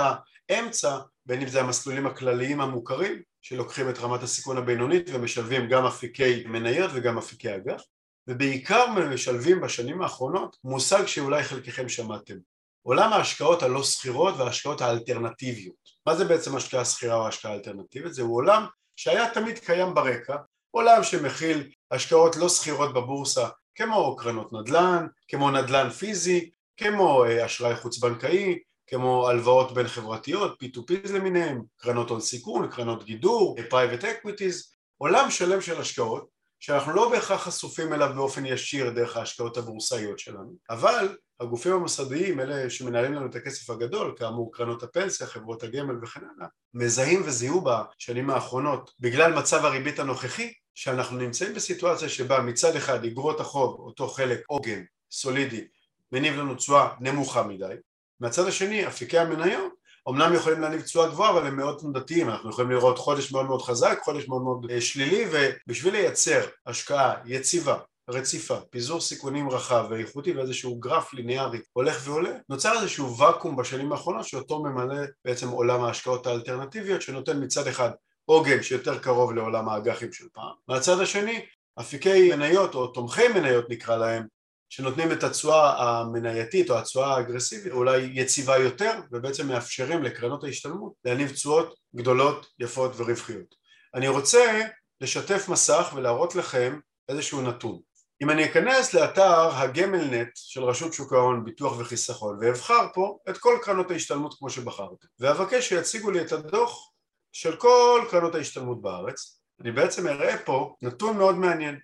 האמצע, 0.50 0.98
בין 1.26 1.42
אם 1.42 1.48
זה 1.48 1.62
המסלולים 1.62 2.08
הכלליים 2.08 2.62
המוכרים, 2.62 3.22
שלוקחים 3.42 3.90
את 3.90 3.98
רמת 3.98 4.24
הסיכון 4.24 4.58
הבינונית 4.58 5.10
ומשלבים 5.14 5.70
גם 5.70 5.86
אפיקי 5.86 6.44
מניות 6.48 6.92
וגם 6.94 7.18
אפיקי 7.18 7.56
אג"ח, 7.56 7.82
ובעיקר 8.28 8.86
משלבים 9.14 9.62
בשנים 9.62 10.02
האחרונות 10.02 10.58
מושג 10.64 11.06
שאולי 11.06 11.44
חלקכם 11.44 11.90
שמעתם, 11.90 12.36
עולם 12.82 13.14
ההשקעות 13.14 13.64
הלא 13.64 13.84
סחירות 13.84 14.36
וההשקעות 14.38 14.82
האלטרנטיביות. 14.82 15.97
מה 16.08 16.16
זה 16.16 16.26
בעצם 16.26 16.56
השקעה 16.56 16.84
סחירה 16.84 17.16
או 17.16 17.28
השקעה 17.28 17.54
אלטרנטיבית? 17.54 18.14
זהו 18.14 18.34
עולם 18.34 18.66
שהיה 18.96 19.34
תמיד 19.34 19.60
קיים 19.60 19.94
ברקע, 19.94 20.36
עולם 20.72 21.04
שמכיל 21.04 21.72
השקעות 21.92 22.36
לא 22.36 22.48
סחירות 22.48 22.94
בבורסה 22.94 23.48
כמו 23.76 24.16
קרנות 24.16 24.54
נדל"ן, 24.54 25.08
כמו 25.28 25.52
נדל"ן 25.52 25.90
פיזי, 25.90 26.50
כמו 26.78 27.26
אה, 27.26 27.46
אשראי 27.46 27.76
חוץ 27.76 27.98
בנקאי, 27.98 28.60
כמו 28.90 29.28
הלוואות 29.30 29.74
בין 29.74 29.88
חברתיות, 29.88 30.64
P2P 30.64 31.12
למיניהם, 31.14 31.62
קרנות 31.78 32.10
הון 32.10 32.22
סיכון, 32.22 32.72
קרנות 32.72 33.04
גידור, 33.04 33.56
private 33.70 34.04
equities, 34.04 34.76
עולם 34.98 35.32
שלם 35.32 35.62
של 35.62 35.82
השקעות 35.82 36.28
שאנחנו 36.60 36.94
לא 36.94 37.10
בהכרח 37.10 37.44
חשופים 37.44 37.94
אליו 37.94 38.12
באופן 38.16 38.46
ישיר 38.46 38.90
דרך 38.90 39.18
ההשקעות 39.18 39.58
הבורסאיות 39.58 40.20
שלנו, 40.20 40.56
אבל 40.70 41.18
הגופים 41.40 41.74
המוסדיים, 41.74 42.40
אלה 42.40 42.70
שמנהלים 42.70 43.14
לנו 43.14 43.26
את 43.26 43.36
הכסף 43.36 43.70
הגדול, 43.70 44.14
כאמור 44.18 44.54
קרנות 44.54 44.84
הפנסיה, 44.84 45.28
חברות 45.28 45.64
הגמל 45.64 46.04
וכן 46.04 46.20
הלאה, 46.20 46.48
מזהים 46.74 47.22
וזיהו 47.26 47.64
בשנים 47.64 48.30
האחרונות 48.30 48.92
בגלל 49.00 49.34
מצב 49.34 49.66
הריבית 49.66 50.00
הנוכחי, 50.00 50.54
שאנחנו 50.76 51.18
נמצאים 51.18 51.54
בסיטואציה 51.54 52.10
שבה 52.10 52.42
מצד 52.42 52.76
אחד 52.76 53.06
אגרות 53.06 53.40
החוב, 53.40 53.80
אותו 53.80 54.08
חלק 54.08 54.40
עוגן, 54.48 54.84
סולידי, 55.12 55.68
מניב 56.12 56.34
לנו 56.34 56.56
תשואה 56.56 56.94
נמוכה 57.00 57.44
מדי, 57.44 57.74
מהצד 58.20 58.48
השני 58.48 58.88
אפיקי 58.88 59.18
המניות 59.18 59.74
אמנם 60.10 60.34
יכולים 60.34 60.62
להניב 60.62 60.82
תשואה 60.82 61.08
גבוהה 61.08 61.30
אבל 61.30 61.48
הם 61.48 61.58
מאוד 61.58 61.78
תנודתיים, 61.80 62.30
אנחנו 62.30 62.50
יכולים 62.50 62.72
לראות 62.72 62.98
חודש 62.98 63.32
מאוד 63.32 63.46
מאוד 63.46 63.62
חזק, 63.62 64.00
חודש 64.04 64.28
מאוד 64.28 64.42
מאוד 64.42 64.72
אה, 64.72 64.82
שלילי 64.82 65.26
ובשביל 65.32 65.94
לייצר 65.94 66.42
השקעה 66.66 67.14
יציבה 67.26 67.78
רציפה, 68.10 68.56
פיזור 68.70 69.02
סיכונים 69.02 69.50
רחב 69.50 69.86
ואיכותי 69.90 70.32
ואיזשהו 70.32 70.80
גרף 70.80 71.14
ליניארי 71.14 71.60
הולך 71.74 72.02
ועולה, 72.06 72.32
נוצר 72.50 72.74
איזשהו 72.82 73.18
ואקום 73.18 73.56
בשנים 73.56 73.92
האחרונות 73.92 74.28
שאותו 74.28 74.64
ממלא 74.64 75.06
בעצם 75.26 75.50
עולם 75.50 75.84
ההשקעות 75.84 76.28
האלטרנטיביות 76.28 77.02
שנותן 77.02 77.44
מצד 77.44 77.68
אחד 77.68 77.90
עוגן 78.26 78.64
שיותר 78.64 79.00
קרוב 79.00 79.34
לעולם 79.34 79.70
האג"חים 79.70 80.14
של 80.14 80.26
פעם, 80.34 80.54
מהצד 80.68 81.00
השני 81.00 81.46
אפיקי 81.80 82.36
מניות 82.36 82.76
או 82.76 82.88
תומכי 82.88 83.28
מניות 83.28 83.70
נקרא 83.70 83.96
להם 83.96 84.24
שנותנים 84.70 85.12
את 85.12 85.24
התשואה 85.24 85.84
המנייתית 85.84 86.70
או 86.70 86.78
התשואה 86.78 87.16
האגרסיבית 87.16 87.74
אולי 87.74 88.10
יציבה 88.14 88.58
יותר 88.58 89.00
ובעצם 89.12 89.48
מאפשרים 89.48 90.04
לקרנות 90.04 90.44
ההשתלמות 90.44 90.94
להניב 91.06 91.32
תשואות 91.32 91.76
גדולות, 91.96 92.48
יפות 92.60 92.92
ורווחיות. 92.96 93.56
אני 93.96 94.08
רוצה 94.08 94.62
לשתף 95.02 95.50
מסך 95.50 95.94
ולהראות 95.96 96.36
לכם 96.36 96.80
איזשהו 97.10 97.42
נתון. 97.42 97.80
אם 98.22 98.30
אני 98.30 98.46
אכנס 98.46 98.94
לאתר 98.94 99.50
הגמלנט 99.52 100.30
של 100.36 100.64
רשות 100.64 100.94
שוק 100.94 101.14
ההון, 101.14 101.44
ביטוח 101.46 101.80
וחיסכון 101.80 102.38
ואבחר 102.42 102.88
פה 102.94 103.18
את 103.30 103.38
כל 103.38 103.58
קרנות 103.62 103.92
ההשתלמות 103.92 104.36
כמו 104.40 104.50
שבחרתם 104.50 105.08
ואבקש 105.20 105.70
שיציגו 105.70 106.12
לי 106.12 106.22
את 106.22 106.32
הדוח 106.32 106.92
של 107.32 107.56
כל 107.56 108.06
קרנות 108.10 108.36
ההשתלמות 108.36 108.82
בארץ 108.82 109.42
אני 109.62 109.72
בעצם 109.72 110.08
אראה 110.08 110.38
פה 110.38 110.76
נתון 110.82 111.18
מאוד 111.18 111.36
מעניין 111.36 111.80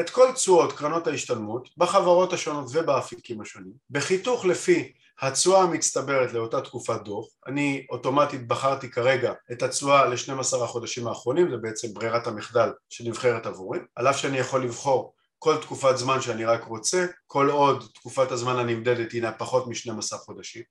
את 0.00 0.10
כל 0.10 0.32
תשואות 0.32 0.72
קרנות 0.72 1.06
ההשתלמות 1.06 1.68
בחברות 1.76 2.32
השונות 2.32 2.66
ובאפיקים 2.72 3.40
השונים 3.40 3.72
בחיתוך 3.90 4.44
לפי 4.44 4.92
התשואה 5.20 5.62
המצטברת 5.62 6.32
לאותה 6.32 6.60
תקופת 6.60 7.02
דוח. 7.02 7.26
אני 7.46 7.86
אוטומטית 7.90 8.48
בחרתי 8.48 8.90
כרגע 8.90 9.32
את 9.52 9.62
התשואה 9.62 10.06
ל-12 10.06 10.64
החודשים 10.64 11.06
האחרונים 11.06 11.50
זה 11.50 11.56
בעצם 11.56 11.94
ברירת 11.94 12.26
המחדל 12.26 12.70
שנבחרת 12.88 13.46
עבורי. 13.46 13.78
על 13.94 14.08
אף 14.08 14.18
שאני 14.18 14.38
יכול 14.38 14.64
לבחור 14.64 15.14
כל 15.38 15.56
תקופת 15.56 15.96
זמן 15.96 16.20
שאני 16.20 16.44
רק 16.44 16.64
רוצה 16.64 17.06
כל 17.26 17.50
עוד 17.50 17.84
תקופת 17.94 18.30
הזמן 18.32 18.56
הנמדדת 18.56 19.12
הינה 19.12 19.32
פחות 19.32 19.66
מ-12 19.66 20.16
חודשים 20.16 20.62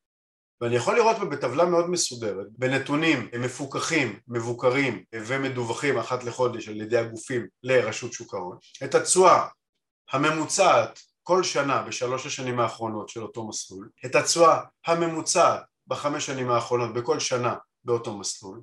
ואני 0.61 0.75
יכול 0.75 0.95
לראות 0.95 1.17
פה 1.17 1.25
בטבלה 1.25 1.65
מאוד 1.65 1.89
מסודרת 1.89 2.47
בנתונים 2.49 3.29
מפוקחים, 3.39 4.19
מבוקרים 4.27 5.03
ומדווחים 5.13 5.97
אחת 5.97 6.23
לחודש 6.23 6.69
על 6.69 6.81
ידי 6.81 6.97
הגופים 6.97 7.47
לרשות 7.63 8.13
שוק 8.13 8.33
ההון 8.33 8.57
את 8.83 8.95
התשואה 8.95 9.47
הממוצעת 10.11 10.99
כל 11.23 11.43
שנה 11.43 11.81
בשלוש 11.81 12.25
השנים 12.25 12.59
האחרונות 12.59 13.09
של 13.09 13.23
אותו 13.23 13.47
מסלול 13.47 13.89
את 14.05 14.15
התשואה 14.15 14.61
הממוצעת 14.85 15.63
בחמש 15.87 16.25
שנים 16.25 16.51
האחרונות 16.51 16.93
בכל 16.93 17.19
שנה 17.19 17.55
באותו 17.83 18.17
מסלול 18.17 18.61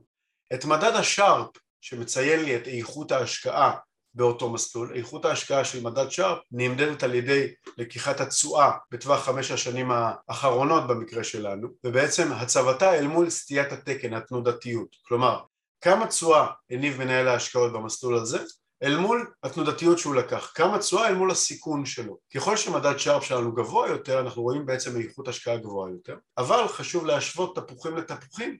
את 0.55 0.65
מדד 0.65 0.93
השארפ 0.95 1.49
שמציין 1.81 2.45
לי 2.45 2.57
את 2.57 2.69
איכות 2.69 3.13
ההשקעה 3.13 3.77
באותו 4.15 4.51
מסלול. 4.51 4.93
איכות 4.95 5.25
ההשקעה 5.25 5.65
של 5.65 5.83
מדד 5.83 6.11
שרפ 6.11 6.39
נמדדת 6.53 7.03
על 7.03 7.15
ידי 7.15 7.53
לקיחת 7.79 8.21
התשואה 8.21 8.71
בטווח 8.91 9.25
חמש 9.25 9.51
השנים 9.51 9.91
האחרונות 9.91 10.87
במקרה 10.87 11.25
שלנו 11.25 11.69
ובעצם 11.85 12.33
הצבתה 12.33 12.95
אל 12.95 13.07
מול 13.07 13.31
סטיית 13.31 13.73
התקן, 13.73 14.15
התנודתיות. 14.15 14.97
כלומר, 15.03 15.41
כמה 15.81 16.07
תשואה 16.07 16.47
הניב 16.71 16.99
מנהל 16.99 17.29
ההשקעות 17.29 17.73
במסלול 17.73 18.15
הזה 18.15 18.39
אל 18.83 18.97
מול 18.97 19.33
התנודתיות 19.43 19.99
שהוא 19.99 20.15
לקח, 20.15 20.53
כמה 20.55 20.79
תשואה 20.79 21.09
אל 21.09 21.15
מול 21.15 21.31
הסיכון 21.31 21.87
שלו. 21.87 22.19
ככל 22.35 22.57
שמדד 22.57 22.99
שרפ 22.99 23.25
שלנו 23.25 23.53
גבוה 23.53 23.89
יותר, 23.89 24.21
אנחנו 24.21 24.43
רואים 24.43 24.67
בעצם 24.67 25.01
איכות 25.01 25.29
השקעה 25.29 25.57
גבוהה 25.57 25.91
יותר, 25.91 26.17
אבל 26.39 26.69
חשוב 26.69 27.07
להשוות 27.07 27.57
תפוחים 27.57 27.97
לתפוחים 27.97 28.57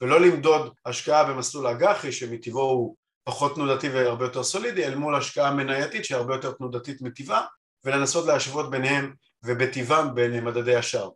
ולא 0.00 0.20
למדוד 0.20 0.72
השקעה 0.86 1.24
במסלול 1.24 1.66
אג"חי 1.66 2.12
שמטבעו 2.12 2.70
הוא 2.70 2.96
פחות 3.28 3.54
תנודתי 3.54 3.88
והרבה 3.88 4.24
יותר 4.24 4.42
סולידי 4.42 4.84
אל 4.84 4.94
מול 4.94 5.14
השקעה 5.14 5.54
מנייתית 5.54 6.04
שהיא 6.04 6.16
הרבה 6.16 6.34
יותר 6.34 6.52
תנודתית 6.52 7.02
מטבעה 7.02 7.44
ולנסות 7.84 8.26
להשוות 8.26 8.70
ביניהם 8.70 9.14
ובטבעם 9.42 10.14
בין 10.14 10.44
מדדי 10.44 10.76
השאר. 10.76 11.10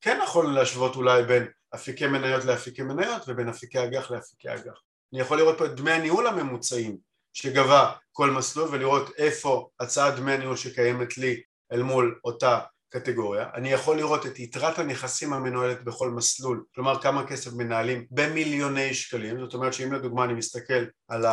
כן 0.00 0.20
נכון 0.22 0.54
להשוות 0.54 0.96
אולי 0.96 1.22
בין 1.22 1.46
אפיקי 1.74 2.06
מניות 2.06 2.44
לאפיקי 2.44 2.82
מניות 2.82 3.22
ובין 3.28 3.48
אפיקי 3.48 3.84
אג"ח 3.84 4.10
לאפיקי 4.10 4.54
אג"ח. 4.54 4.80
אני 5.12 5.20
יכול 5.20 5.38
לראות 5.38 5.58
פה 5.58 5.64
את 5.66 5.74
דמי 5.74 5.90
הניהול 5.90 6.26
הממוצעים 6.26 6.96
שגבה 7.32 7.92
כל 8.12 8.30
מסלול 8.30 8.68
ולראות 8.72 9.10
איפה 9.18 9.68
הצעת 9.80 10.16
דמי 10.16 10.32
הניהול 10.32 10.56
שקיימת 10.56 11.18
לי 11.18 11.42
אל 11.72 11.82
מול 11.82 12.20
אותה 12.24 12.60
קטגוריה, 12.94 13.48
אני 13.54 13.72
יכול 13.72 13.96
לראות 13.96 14.26
את 14.26 14.38
יתרת 14.38 14.78
הנכסים 14.78 15.32
המנוהלת 15.32 15.84
בכל 15.84 16.10
מסלול, 16.10 16.64
כלומר 16.74 17.02
כמה 17.02 17.26
כסף 17.26 17.52
מנהלים 17.52 18.06
במיליוני 18.10 18.94
שקלים, 18.94 19.40
זאת 19.40 19.54
אומרת 19.54 19.74
שאם 19.74 19.92
לדוגמה 19.92 20.24
אני 20.24 20.34
מסתכל 20.34 20.84
על 21.08 21.24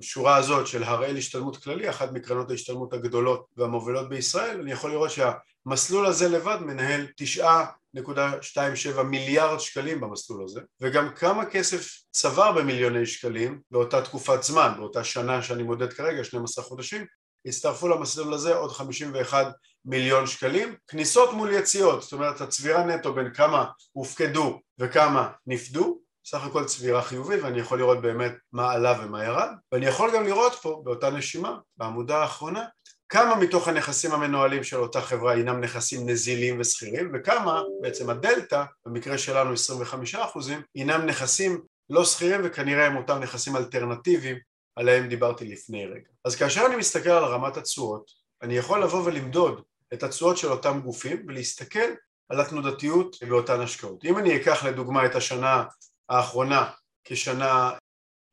השורה 0.00 0.36
הזאת 0.36 0.66
של 0.66 0.82
הראל 0.82 1.16
השתלמות 1.16 1.56
כללי, 1.56 1.90
אחת 1.90 2.12
מקרנות 2.12 2.50
ההשתלמות 2.50 2.92
הגדולות 2.92 3.46
והמובילות 3.56 4.08
בישראל, 4.08 4.60
אני 4.60 4.72
יכול 4.72 4.90
לראות 4.90 5.10
שהמסלול 5.10 6.06
הזה 6.06 6.28
לבד 6.28 6.58
מנהל 6.60 7.06
9.27 7.40 9.02
מיליארד 9.02 9.60
שקלים 9.60 10.00
במסלול 10.00 10.44
הזה, 10.44 10.60
וגם 10.80 11.14
כמה 11.14 11.44
כסף 11.44 12.02
צבר 12.10 12.52
במיליוני 12.52 13.06
שקלים 13.06 13.60
באותה 13.70 14.02
תקופת 14.02 14.42
זמן, 14.42 14.72
באותה 14.76 15.04
שנה 15.04 15.42
שאני 15.42 15.62
מודד 15.62 15.92
כרגע, 15.92 16.24
12 16.24 16.64
חודשים, 16.64 17.06
הצטרפו 17.46 17.88
למסלול 17.88 18.34
הזה 18.34 18.54
עוד 18.54 18.72
51 18.72 19.46
מיליון 19.84 20.26
שקלים, 20.26 20.74
כניסות 20.88 21.32
מול 21.32 21.52
יציאות, 21.52 22.02
זאת 22.02 22.12
אומרת 22.12 22.40
הצבירה 22.40 22.84
נטו 22.84 23.14
בין 23.14 23.34
כמה 23.34 23.66
הופקדו 23.92 24.60
וכמה 24.78 25.28
נפדו, 25.46 25.98
סך 26.24 26.44
הכל 26.44 26.64
צבירה 26.64 27.02
חיובית 27.02 27.42
ואני 27.42 27.60
יכול 27.60 27.78
לראות 27.78 28.02
באמת 28.02 28.32
מה 28.52 28.72
עלה 28.72 29.00
ומה 29.02 29.24
ירד 29.24 29.48
ואני 29.72 29.86
יכול 29.86 30.10
גם 30.14 30.24
לראות 30.24 30.52
פה 30.52 30.82
באותה 30.84 31.10
נשימה 31.10 31.58
בעמודה 31.76 32.18
האחרונה 32.18 32.64
כמה 33.12 33.36
מתוך 33.36 33.68
הנכסים 33.68 34.12
המנוהלים 34.12 34.64
של 34.64 34.76
אותה 34.76 35.00
חברה 35.00 35.32
הינם 35.32 35.60
נכסים 35.60 36.08
נזילים 36.08 36.60
ושכירים 36.60 37.10
וכמה 37.14 37.62
בעצם 37.80 38.10
הדלתא, 38.10 38.64
במקרה 38.86 39.18
שלנו 39.18 39.52
25 39.52 40.14
אחוזים, 40.14 40.62
הינם 40.74 41.06
נכסים 41.06 41.60
לא 41.90 42.04
שכירים 42.04 42.40
וכנראה 42.44 42.86
הם 42.86 42.96
אותם 42.96 43.18
נכסים 43.18 43.56
אלטרנטיביים 43.56 44.36
עליהם 44.76 45.08
דיברתי 45.08 45.44
לפני 45.44 45.86
רגע. 45.86 46.08
אז 46.24 46.36
כאשר 46.36 46.66
אני 46.66 46.76
מסתכל 46.76 47.10
על 47.10 47.24
רמת 47.24 47.56
התשואות, 47.56 48.10
אני 48.42 48.56
יכול 48.56 48.82
לבוא 48.82 49.04
ולמדוד 49.04 49.62
את 49.92 50.02
התשואות 50.02 50.36
של 50.36 50.48
אותם 50.48 50.80
גופים 50.80 51.24
ולהסתכל 51.28 51.88
על 52.28 52.40
התנודתיות 52.40 53.16
באותן 53.28 53.60
השקעות. 53.60 54.04
אם 54.04 54.18
אני 54.18 54.36
אקח 54.36 54.64
לדוגמה 54.64 55.06
את 55.06 55.14
השנה 55.14 55.64
האחרונה 56.08 56.70
כשנה 57.04 57.70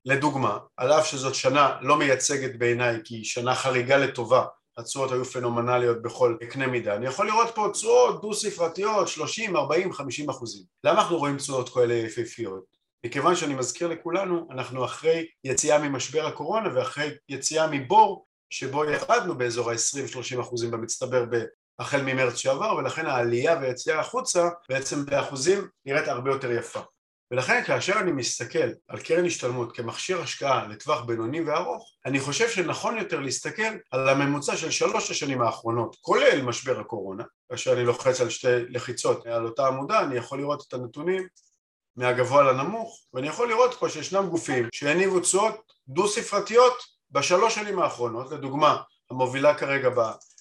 לדוגמה, 0.05 0.57
על 0.77 0.91
אף 0.91 1.07
שזאת 1.07 1.35
שנה 1.35 1.77
לא 1.81 1.97
מייצגת 1.97 2.55
בעיניי 2.55 2.97
כי 3.03 3.15
היא 3.15 3.25
שנה 3.25 3.55
חריגה 3.55 3.97
לטובה 3.97 4.45
התשואות 4.77 5.11
היו 5.11 5.25
פנומנליות 5.25 6.01
בכל 6.01 6.37
קנה 6.49 6.67
מידה. 6.67 6.95
אני 6.95 7.05
יכול 7.05 7.27
לראות 7.27 7.55
פה 7.55 7.69
תשואות 7.73 8.21
דו 8.21 8.33
ספרתיות 8.33 9.07
30, 9.07 9.55
40, 9.55 9.93
50 9.93 10.29
אחוזים. 10.29 10.63
למה 10.83 11.01
אנחנו 11.01 11.17
רואים 11.17 11.37
תשואות 11.37 11.69
כאלה 11.69 11.93
יפהפיות? 11.93 12.63
מכיוון 13.05 13.35
שאני 13.35 13.55
מזכיר 13.55 13.87
לכולנו, 13.87 14.47
אנחנו 14.51 14.85
אחרי 14.85 15.25
יציאה 15.43 15.89
ממשבר 15.89 16.25
הקורונה 16.25 16.69
ואחרי 16.75 17.09
יציאה 17.29 17.67
מבור 17.71 18.25
שבו 18.49 18.85
ירדנו 18.85 19.37
באזור 19.37 19.71
ה-20-30 19.71 20.41
אחוזים 20.41 20.71
במצטבר 20.71 21.25
החל 21.79 22.01
ממרץ 22.01 22.35
שעבר 22.35 22.75
ולכן 22.75 23.05
העלייה 23.05 23.55
והיציאה 23.61 23.99
החוצה 23.99 24.49
בעצם 24.69 25.05
באחוזים 25.05 25.67
נראית 25.85 26.07
הרבה 26.07 26.31
יותר 26.31 26.51
יפה. 26.51 26.79
ולכן 27.31 27.63
כאשר 27.63 27.93
אני 27.99 28.11
מסתכל 28.11 28.69
על 28.87 28.99
קרן 28.99 29.25
השתלמות 29.25 29.75
כמכשיר 29.75 30.21
השקעה 30.21 30.67
לטווח 30.67 31.01
בינוני 31.01 31.41
וארוך 31.41 31.91
אני 32.05 32.19
חושב 32.19 32.49
שנכון 32.49 32.97
יותר 32.97 33.19
להסתכל 33.19 33.77
על 33.91 34.09
הממוצע 34.09 34.57
של 34.57 34.71
שלוש 34.71 35.11
השנים 35.11 35.41
האחרונות 35.41 35.95
כולל 36.01 36.41
משבר 36.41 36.79
הקורונה. 36.79 37.23
כאשר 37.49 37.73
אני 37.73 37.83
לוחץ 37.83 38.21
על 38.21 38.29
שתי 38.29 38.65
לחיצות 38.69 39.25
על 39.27 39.45
אותה 39.45 39.67
עמודה 39.67 40.01
אני 40.03 40.15
יכול 40.15 40.39
לראות 40.39 40.65
את 40.67 40.73
הנתונים 40.73 41.27
מהגבוה 41.95 42.43
לנמוך 42.43 43.01
ואני 43.13 43.27
יכול 43.27 43.49
לראות 43.49 43.73
פה 43.73 43.89
שישנם 43.89 44.27
גופים 44.29 44.67
שהניבו 44.73 45.19
תשואות 45.19 45.73
דו 45.87 46.07
ספרתיות 46.07 46.98
בשלוש 47.11 47.55
שנים 47.55 47.79
האחרונות 47.79 48.31
לדוגמה 48.31 48.81
המובילה 49.11 49.57
כרגע 49.57 49.89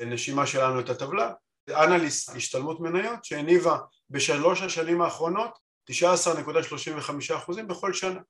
ברשימה 0.01 0.47
שלנו 0.47 0.81
את 0.81 0.89
הטבלה 0.89 1.33
אנליסט 1.71 2.37
השתלמות 2.37 2.81
מניות 2.81 3.25
שהניבה 3.25 3.79
בשלוש 4.11 4.63
השנים 4.63 5.03
האחרונות 5.03 5.59
19.35% 5.91 7.63
בכל 7.63 7.93
שנה. 7.93 8.21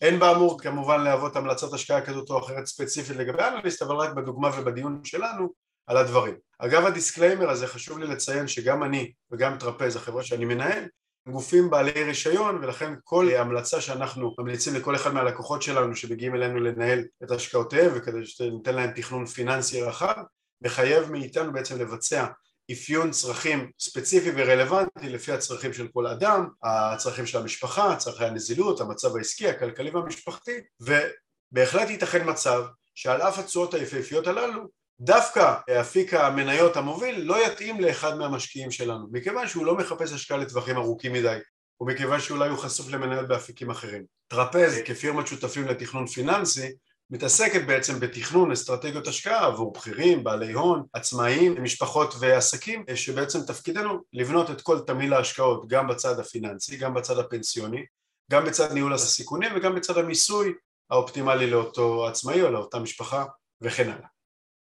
אין 0.00 0.18
באמור 0.18 0.60
כמובן 0.60 1.00
להוות 1.00 1.36
המלצת 1.36 1.72
השקעה 1.72 2.06
כזאת 2.06 2.30
או 2.30 2.38
אחרת 2.38 2.66
ספציפית 2.66 3.16
לגבי 3.16 3.42
אנליסט, 3.42 3.82
אבל 3.82 3.96
רק 3.96 4.14
בדוגמה 4.14 4.50
ובדיון 4.58 5.04
שלנו 5.04 5.52
על 5.86 5.96
הדברים. 5.96 6.34
אגב 6.58 6.86
ה 6.86 6.92
disclaimer 6.92 7.50
הזה 7.50 7.66
חשוב 7.66 7.98
לי 7.98 8.06
לציין 8.06 8.48
שגם 8.48 8.82
אני 8.82 9.12
וגם 9.30 9.58
טרפז, 9.58 9.96
החברה 9.96 10.22
שאני 10.22 10.44
מנהל, 10.44 10.88
גופים 11.30 11.70
בעלי 11.70 12.04
רישיון 12.04 12.56
ולכן 12.56 12.94
כל 13.04 13.30
המלצה 13.30 13.80
שאנחנו 13.80 14.34
ממליצים 14.38 14.74
לכל 14.74 14.96
אחד 14.96 15.14
מהלקוחות 15.14 15.62
שלנו 15.62 15.96
שמגיעים 15.96 16.34
אלינו 16.34 16.60
לנהל 16.60 17.04
את 17.24 17.30
השקעותיהם 17.30 17.92
וכדי 17.94 18.26
שניתן 18.26 18.74
להם 18.74 18.90
תכנון 18.90 19.26
פיננסי 19.26 19.82
רחב 19.82 20.14
מחייב 20.62 21.10
מאיתנו 21.10 21.52
בעצם 21.52 21.78
לבצע 21.80 22.26
אפיון 22.72 23.10
צרכים 23.10 23.70
ספציפי 23.80 24.30
ורלוונטי 24.36 25.08
לפי 25.08 25.32
הצרכים 25.32 25.72
של 25.72 25.88
כל 25.88 26.06
אדם, 26.06 26.48
הצרכים 26.62 27.26
של 27.26 27.38
המשפחה, 27.38 27.96
צרכי 27.96 28.24
הנזילות, 28.24 28.80
המצב 28.80 29.16
העסקי, 29.16 29.48
הכלכלי 29.48 29.90
והמשפחתי 29.90 30.60
ובהחלט 30.80 31.90
ייתכן 31.90 32.30
מצב 32.30 32.64
שעל 32.94 33.22
אף 33.22 33.38
התשואות 33.38 33.74
היפהפיות 33.74 34.26
הללו 34.26 34.79
דווקא 35.00 35.54
אפיק 35.80 36.14
המניות 36.14 36.76
המוביל 36.76 37.20
לא 37.20 37.46
יתאים 37.46 37.80
לאחד 37.80 38.18
מהמשקיעים 38.18 38.70
שלנו 38.70 39.06
מכיוון 39.12 39.48
שהוא 39.48 39.66
לא 39.66 39.76
מחפש 39.76 40.12
השקעה 40.12 40.38
לטווחים 40.38 40.76
ארוכים 40.76 41.12
מדי 41.12 41.38
ומכיוון 41.80 42.20
שאולי 42.20 42.48
הוא 42.48 42.58
חשוף 42.58 42.90
למניות 42.90 43.28
באפיקים 43.28 43.70
אחרים. 43.70 44.04
טרפז 44.28 44.78
כפירמת 44.84 45.26
שותפים 45.26 45.68
לתכנון 45.68 46.06
פיננסי 46.06 46.72
מתעסקת 47.10 47.66
בעצם 47.66 48.00
בתכנון 48.00 48.52
אסטרטגיות 48.52 49.08
השקעה 49.08 49.46
עבור 49.46 49.72
בכירים, 49.72 50.24
בעלי 50.24 50.52
הון, 50.52 50.82
עצמאים, 50.92 51.62
משפחות 51.62 52.14
ועסקים 52.20 52.84
שבעצם 52.94 53.40
תפקידנו 53.46 53.98
לבנות 54.12 54.50
את 54.50 54.60
כל 54.60 54.78
תמהיל 54.86 55.12
ההשקעות 55.12 55.68
גם 55.68 55.88
בצד 55.88 56.18
הפיננסי, 56.20 56.76
גם 56.76 56.94
בצד 56.94 57.18
הפנסיוני, 57.18 57.84
גם 58.30 58.44
בצד 58.44 58.72
ניהול 58.72 58.92
הסיכונים 58.92 59.52
וגם 59.56 59.74
בצד 59.74 59.98
המיסוי 59.98 60.54
האופטימלי 60.90 61.50
לאותו 61.50 62.06
עצמאי 62.06 62.42
או 62.42 62.50
לאותה 62.50 62.78
משפחה 62.78 63.24
וכן 63.60 63.88
הלאה. 63.88 64.19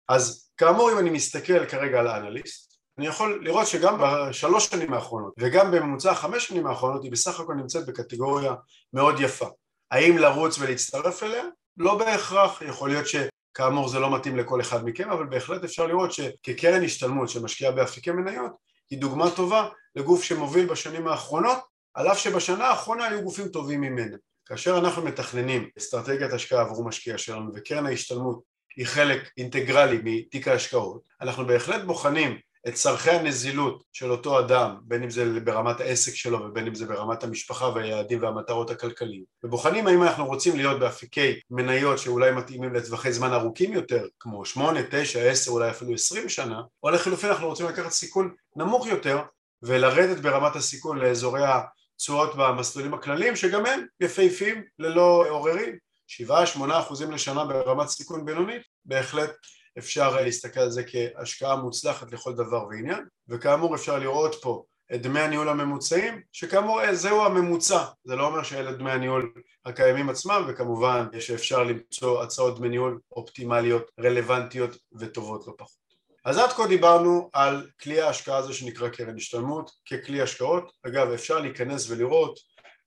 אז 0.10 0.50
כאמור 0.58 0.92
אם 0.92 1.00
אני 1.00 1.10
מסתכל 1.10 1.66
כרגע 1.66 2.00
על 2.00 2.08
האנליסט 2.08 2.74
אני 2.98 3.08
יכול 3.08 3.42
לראות 3.44 3.68
שגם 3.68 3.98
בשלוש 4.02 4.66
שנים 4.66 4.94
האחרונות 4.94 5.34
וגם 5.40 5.72
בממוצע 5.72 6.14
חמש 6.14 6.48
שנים 6.48 6.68
האחרונות 6.68 7.04
היא 7.04 7.12
בסך 7.12 7.40
הכל 7.40 7.54
נמצאת 7.54 7.86
בקטגוריה 7.86 8.54
מאוד 8.94 9.20
יפה. 9.20 9.48
האם 9.92 10.18
לרוץ 10.18 10.60
ולהצטרף 10.60 11.24
אליה? 11.24 11.44
לא 11.78 11.98
בהכרח, 11.98 12.62
יכול 12.62 12.90
להיות 12.90 13.06
שכאמור 13.08 13.88
זה 13.88 14.00
לא 14.00 14.16
מתאים 14.16 14.38
לכל 14.38 14.62
אחד 14.62 14.86
מכם, 14.86 15.10
אבל 15.10 15.26
בהחלט 15.26 15.64
אפשר 15.64 15.88
לראות 15.88 16.12
שכקרן 16.12 16.84
השתלמות 16.84 17.30
שמשקיעה 17.30 17.72
באפיקי 17.72 18.12
מניות 18.12 18.52
היא 18.90 19.00
דוגמה 19.00 19.32
טובה 19.36 19.68
לגוף 19.96 20.24
שמוביל 20.24 20.66
בשנים 20.66 21.08
האחרונות, 21.08 21.60
על 21.94 22.12
אף 22.12 22.18
שבשנה 22.18 22.68
האחרונה 22.68 23.06
היו 23.06 23.22
גופים 23.22 23.48
טובים 23.48 23.82
ממנה. 23.82 24.18
כאשר 24.46 24.78
אנחנו 24.78 25.02
מתכננים 25.02 25.70
אסטרטגיית 25.78 26.34
השקעה 26.34 26.62
עבור 26.62 26.88
משקיע 26.88 27.18
שלנו 27.18 27.52
וקרן 27.56 27.86
ההשתלמות 27.86 28.42
היא 28.78 28.86
חלק 28.86 29.30
אינטגרלי 29.38 30.00
מתיק 30.04 30.48
ההשקעות, 30.48 31.08
אנחנו 31.22 31.48
בהחלט 31.48 31.82
בוחנים 31.82 32.38
את 32.68 32.74
צורכי 32.74 33.12
הנזילות 33.12 33.84
של 33.94 34.12
אותו 34.12 34.40
אדם, 34.40 34.76
בין 34.82 35.04
אם 35.04 35.10
זה 35.10 35.40
ברמת 35.40 35.82
העסק 35.82 36.16
שלו 36.16 36.40
ובין 36.46 36.68
אם 36.68 36.76
זה 36.76 36.86
ברמת 36.86 37.24
המשפחה 37.24 37.66
והיעדים 37.68 38.24
והמטרות 38.24 38.70
הכלכליים, 38.70 39.24
ובוחנים 39.44 39.88
האם 39.88 40.04
אנחנו 40.04 40.26
רוצים 40.26 40.56
להיות 40.56 40.80
באפיקי 40.80 41.40
מניות 41.52 42.00
שאולי 42.00 42.32
מתאימים 42.32 42.74
לטווחי 42.74 43.14
זמן 43.14 43.34
ארוכים 43.34 43.74
יותר, 43.74 44.08
כמו 44.20 44.46
8, 44.46 44.80
9, 44.90 45.30
10, 45.30 45.52
אולי 45.52 45.70
אפילו 45.70 45.94
20 45.94 46.30
שנה, 46.30 46.62
או 46.84 46.90
לחילופין 46.90 47.30
אנחנו 47.30 47.48
רוצים 47.48 47.66
לקחת 47.66 47.92
סיכון 47.92 48.34
נמוך 48.56 48.88
יותר 48.88 49.22
ולרדת 49.64 50.18
ברמת 50.18 50.56
הסיכון 50.56 50.98
לאזורי 50.98 51.42
התשואות 51.46 52.36
במסלולים 52.38 52.94
הכלליים 52.94 53.36
שגם 53.36 53.66
הם 53.66 53.86
יפהפים 54.00 54.64
ללא 54.80 55.26
עוררין, 55.30 55.78
7-8 56.22 56.34
אחוזים 56.80 57.12
לשנה 57.12 57.46
ברמת 57.46 57.88
סיכון 57.88 58.26
בינונית, 58.26 58.62
בהחלט 58.86 59.32
אפשר 59.78 60.22
להסתכל 60.22 60.60
על 60.60 60.72
זה 60.72 60.84
כהשקעה 60.84 61.56
מוצלחת 61.56 62.12
לכל 62.12 62.34
דבר 62.34 62.66
ועניין. 62.68 63.06
וכאמור 63.28 63.76
אפשר 63.76 64.00
לראות 64.00 64.36
פה 64.42 64.64
את 64.94 65.02
דמי 65.02 65.20
הניהול 65.20 65.50
הממוצעים 65.50 66.22
שכאמור 66.32 66.82
זהו 66.94 67.26
הממוצע. 67.26 67.84
זה 68.04 68.16
לא 68.16 68.28
אומר 68.28 68.44
שאלה 68.44 68.72
דמי 68.72 68.92
הניהול 68.92 69.34
הקיימים 69.66 70.10
עצמם 70.10 70.46
וכמובן 70.48 71.08
שאפשר 71.20 71.64
למצוא 71.64 72.24
הצעות 72.24 72.58
דמי 72.58 72.70
ניהול 72.70 73.00
אופטימליות 73.12 73.92
רלוונטיות 74.00 74.78
וטובות 75.00 75.48
לא 75.48 75.54
פחות. 75.58 75.84
אז 76.26 76.38
עד 76.38 76.50
כה 76.50 76.68
דיברנו 76.68 77.30
על 77.34 77.70
כלי 77.82 78.02
ההשקעה 78.02 78.38
הזה 78.38 78.54
שנקרא 78.54 78.90
קרן 78.90 79.16
השתלמות 79.16 79.72
ככלי 79.90 80.22
השקעות. 80.22 80.72
אגב 80.88 81.12
אפשר 81.12 81.40
להיכנס 81.40 81.90
ולראות 81.90 82.40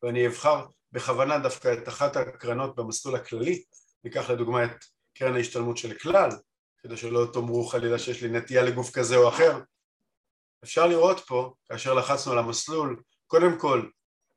ואני 0.02 0.26
אבחר 0.26 0.64
בכוונה 0.96 1.38
דווקא 1.38 1.72
את 1.72 1.88
אחת 1.88 2.16
הקרנות 2.16 2.76
במסלול 2.76 3.14
הכללי 3.14 3.62
ניקח 4.04 4.30
לדוגמה 4.30 4.64
את 4.64 4.84
קרן 5.14 5.36
ההשתלמות 5.36 5.76
של 5.76 5.98
כלל 5.98 6.30
כדי 6.78 6.96
שלא 6.96 7.26
תאמרו 7.32 7.66
חלילה 7.66 7.98
שיש 7.98 8.22
לי 8.22 8.28
נטייה 8.28 8.62
לגוף 8.62 8.90
כזה 8.90 9.16
או 9.16 9.28
אחר. 9.28 9.60
אפשר 10.64 10.86
לראות 10.86 11.20
פה 11.20 11.54
כאשר 11.68 11.94
לחצנו 11.94 12.32
על 12.32 12.38
המסלול 12.38 13.02
קודם 13.26 13.58
כל 13.58 13.88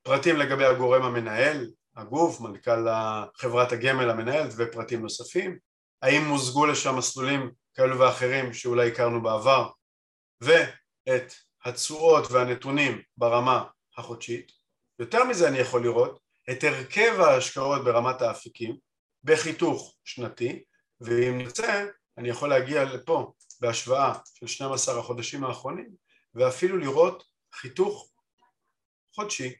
פרטים 0.04 0.38
לגבי 0.38 0.66
הגורם 0.66 1.02
המנהל, 1.02 1.68
הגוף, 1.96 2.42
מנכ"ל 2.42 2.88
חברת 3.38 3.72
הגמל 3.72 4.10
המנהלת 4.10 4.54
ופרטים 4.58 5.02
נוספים. 5.02 5.58
האם 6.02 6.26
מוזגו 6.26 6.66
לשם 6.66 6.98
מסלולים 6.98 7.52
כאלו 7.74 8.00
ואחרים 8.00 8.54
שאולי 8.54 8.88
הכרנו 8.88 9.24
בעבר 9.24 9.70
ואת 10.42 11.34
התשואות 11.66 12.32
והנתונים 12.32 13.02
ברמה 13.18 13.64
החודשית. 13.98 14.52
יותר 15.00 15.24
מזה 15.24 15.48
אני 15.48 15.58
יכול 15.58 15.84
לראות 15.84 16.29
את 16.52 16.64
הרכב 16.64 17.20
ההשקעות 17.20 17.84
ברמת 17.84 18.22
האפיקים 18.22 18.78
בחיתוך 19.24 19.96
שנתי 20.04 20.64
ואם 21.02 21.38
נרצה 21.38 21.86
אני 22.18 22.30
יכול 22.30 22.50
להגיע 22.50 22.84
לפה 22.84 23.34
בהשוואה 23.60 24.14
של 24.34 24.48
12 24.48 25.00
החודשים 25.00 25.44
האחרונים 25.44 25.90
ואפילו 26.36 26.78
לראות 26.78 27.24
חיתוך 27.54 28.12
חודשי. 29.16 29.54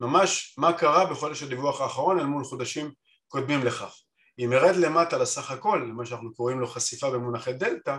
ממש 0.00 0.54
מה 0.58 0.72
קרה 0.72 1.06
בחודש 1.06 1.42
הדיווח 1.42 1.80
האחרון 1.80 2.20
אל 2.20 2.24
מול 2.24 2.44
חודשים 2.44 2.92
קודמים 3.28 3.64
לכך. 3.64 4.00
אם 4.38 4.52
ארד 4.52 4.76
למטה 4.76 5.18
לסך 5.18 5.50
הכל, 5.50 5.86
למה 5.90 6.06
שאנחנו 6.06 6.34
קוראים 6.34 6.60
לו 6.60 6.66
חשיפה 6.66 7.10
במונחי 7.10 7.52
דלתא 7.52 7.98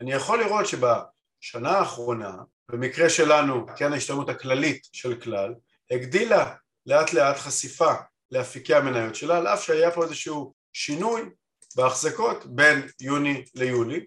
אני 0.00 0.12
יכול 0.12 0.40
לראות 0.40 0.66
שבשנה 0.66 1.70
האחרונה 1.70 2.36
במקרה 2.68 3.10
שלנו 3.10 3.66
קרן 3.76 3.92
ההשתלמות 3.92 4.28
הכללית 4.28 4.88
של 4.92 5.20
כלל 5.20 5.54
הגדילה 5.90 6.54
לאט 6.86 7.12
לאט 7.12 7.36
חשיפה 7.36 7.92
לאפיקי 8.30 8.74
המניות 8.74 9.14
שלה 9.14 9.38
על 9.38 9.46
אף 9.46 9.62
שהיה 9.62 9.90
פה 9.90 10.04
איזשהו 10.04 10.52
שינוי 10.72 11.22
בהחזקות 11.76 12.46
בין 12.46 12.86
יוני 13.00 13.44
ליולי 13.54 14.04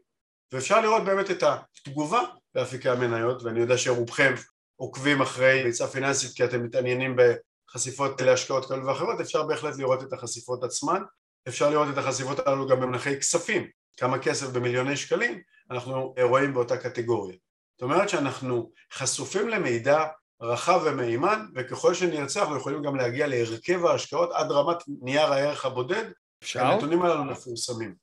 ואפשר 0.51 0.81
לראות 0.81 1.03
באמת 1.03 1.31
את 1.31 1.43
התגובה 1.43 2.21
באפיקי 2.55 2.89
המניות 2.89 3.43
ואני 3.43 3.59
יודע 3.59 3.77
שרובכם 3.77 4.33
עוקבים 4.75 5.21
אחרי 5.21 5.63
ביצה 5.63 5.87
פיננסית 5.87 6.35
כי 6.35 6.43
אתם 6.43 6.63
מתעניינים 6.63 7.15
בחשיפות 7.15 8.21
להשקעות 8.21 8.65
כאלה 8.65 8.85
ואחרות 8.85 9.21
אפשר 9.21 9.43
בהחלט 9.43 9.77
לראות 9.77 10.03
את 10.03 10.13
החשיפות 10.13 10.63
עצמן. 10.63 11.01
אפשר 11.47 11.69
לראות 11.69 11.87
את 11.93 11.97
החשיפות 11.97 12.47
הללו 12.47 12.67
גם 12.67 12.79
במונחי 12.79 13.19
כספים 13.19 13.67
כמה 13.97 14.19
כסף 14.19 14.47
במיליוני 14.47 14.97
שקלים 14.97 15.41
אנחנו 15.71 16.15
רואים 16.21 16.53
באותה 16.53 16.77
קטגוריה. 16.77 17.35
זאת 17.75 17.81
אומרת 17.81 18.09
שאנחנו 18.09 18.71
חשופים 18.93 19.49
למידע 19.49 20.05
רחב 20.41 20.81
ומהימן, 20.85 21.45
וככל 21.55 21.93
שנרצה 21.93 22.41
אנחנו 22.41 22.57
יכולים 22.57 22.83
גם 22.83 22.95
להגיע 22.95 23.27
להרכב 23.27 23.85
ההשקעות 23.85 24.31
עד 24.33 24.51
רמת 24.51 24.77
נייר 25.01 25.33
הערך 25.33 25.65
הבודד, 25.65 26.11
אפשר? 26.43 26.65
הנתונים 26.65 27.01
הללו 27.01 27.23
מפורסמים. 27.23 27.95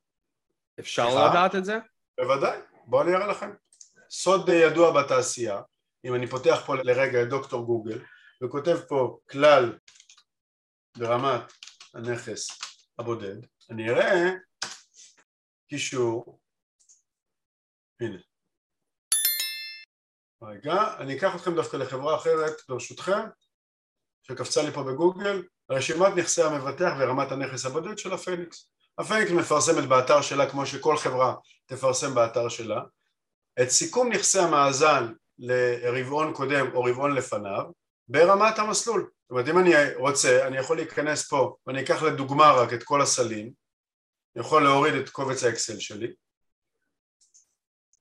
אפשר 0.80 1.04
סליחה? 1.10 1.30
לדעת 1.30 1.54
את 1.54 1.64
זה? 1.64 1.78
בוודאי, 2.20 2.58
בואו 2.86 3.02
אני 3.02 3.14
אראה 3.16 3.26
לכם. 3.26 3.50
סוד 4.10 4.48
ידוע 4.48 5.02
בתעשייה, 5.02 5.62
אם 6.04 6.14
אני 6.14 6.26
פותח 6.26 6.62
פה 6.66 6.74
לרגע 6.74 7.22
את 7.22 7.28
דוקטור 7.28 7.64
גוגל 7.64 7.98
וכותב 8.42 8.76
פה 8.88 9.18
כלל 9.30 9.78
ברמת 10.98 11.52
הנכס 11.94 12.48
הבודד, 12.98 13.36
אני 13.70 13.90
אראה 13.90 14.30
קישור, 15.68 16.40
הנה. 18.00 18.29
רגע, 20.42 20.94
אני 20.98 21.16
אקח 21.16 21.36
אתכם 21.36 21.54
דווקא 21.54 21.76
לחברה 21.76 22.16
אחרת 22.16 22.52
ברשותכם, 22.68 23.20
שקפצה 24.22 24.62
לי 24.62 24.70
פה 24.70 24.82
בגוגל, 24.82 25.42
רשימת 25.70 26.16
נכסי 26.16 26.42
המבטח 26.42 26.92
ורמת 26.98 27.32
הנכס 27.32 27.66
הבודד 27.66 27.98
של 27.98 28.12
הפניקס. 28.12 28.70
הפניקס 28.98 29.30
מפרסמת 29.30 29.88
באתר 29.88 30.22
שלה 30.22 30.50
כמו 30.50 30.66
שכל 30.66 30.96
חברה 30.96 31.34
תפרסם 31.66 32.14
באתר 32.14 32.48
שלה 32.48 32.82
את 33.62 33.70
סיכום 33.70 34.12
נכסי 34.12 34.38
המאזן 34.38 35.12
לרבעון 35.38 36.34
קודם 36.34 36.74
או 36.74 36.84
רבעון 36.84 37.14
לפניו 37.14 37.64
ברמת 38.08 38.58
המסלול. 38.58 39.00
זאת 39.00 39.30
אומרת 39.30 39.48
אם 39.48 39.58
אני 39.58 39.94
רוצה 39.94 40.46
אני 40.46 40.58
יכול 40.58 40.76
להיכנס 40.76 41.28
פה 41.28 41.56
ואני 41.66 41.82
אקח 41.82 42.02
לדוגמה 42.02 42.52
רק 42.52 42.72
את 42.72 42.82
כל 42.82 43.02
הסלים 43.02 43.52
אני 44.36 44.44
יכול 44.44 44.62
להוריד 44.62 44.94
את 44.94 45.08
קובץ 45.08 45.44
האקסל 45.44 45.78
שלי 45.78 46.12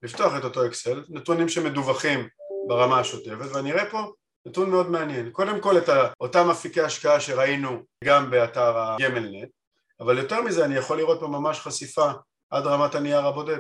לפתוח 0.04 0.34
את 0.38 0.44
אותו 0.44 0.66
אקסל, 0.66 1.04
נתונים 1.10 1.50
שמדווחים 1.50 2.28
ברמה 2.68 3.00
השוטפת 3.00 3.52
ואני 3.54 3.72
אראה 3.72 3.90
פה 3.90 4.12
נתון 4.46 4.70
מאוד 4.70 4.90
מעניין. 4.90 5.32
קודם 5.32 5.62
כל 5.62 5.78
את 5.78 5.90
אותם 6.22 6.50
אפיקי 6.50 6.82
השקעה 6.82 7.20
שראינו 7.20 7.84
גם 8.04 8.32
באתר 8.32 8.78
ה-YMLNet 8.78 9.60
אבל 10.00 10.18
יותר 10.18 10.42
מזה 10.42 10.66
אני 10.66 10.76
יכול 10.76 10.98
לראות 10.98 11.20
פה 11.20 11.28
ממש 11.28 11.60
חשיפה 11.60 12.12
עד 12.50 12.66
רמת 12.66 12.96
הנייר 12.96 13.26
הבודד. 13.26 13.60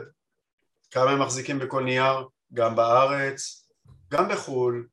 כמה 0.91 1.11
הם 1.11 1.21
מחזיקים 1.21 1.59
בכל 1.59 1.83
נייר, 1.83 2.27
גם 2.53 2.75
בארץ, 2.75 3.69
גם 4.11 4.29
בחו"ל. 4.29 4.87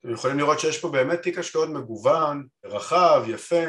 אתם 0.00 0.10
יכולים 0.10 0.38
לראות 0.38 0.60
שיש 0.60 0.80
פה 0.80 0.88
באמת 0.88 1.22
תיק 1.22 1.38
השקעות 1.38 1.68
מגוון, 1.68 2.46
רחב, 2.64 3.24
יפה, 3.26 3.62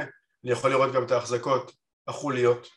אני 0.43 0.51
יכול 0.51 0.69
לראות 0.69 0.93
גם 0.93 1.03
את 1.03 1.11
ההחזקות 1.11 1.71
החוליות, 2.07 2.67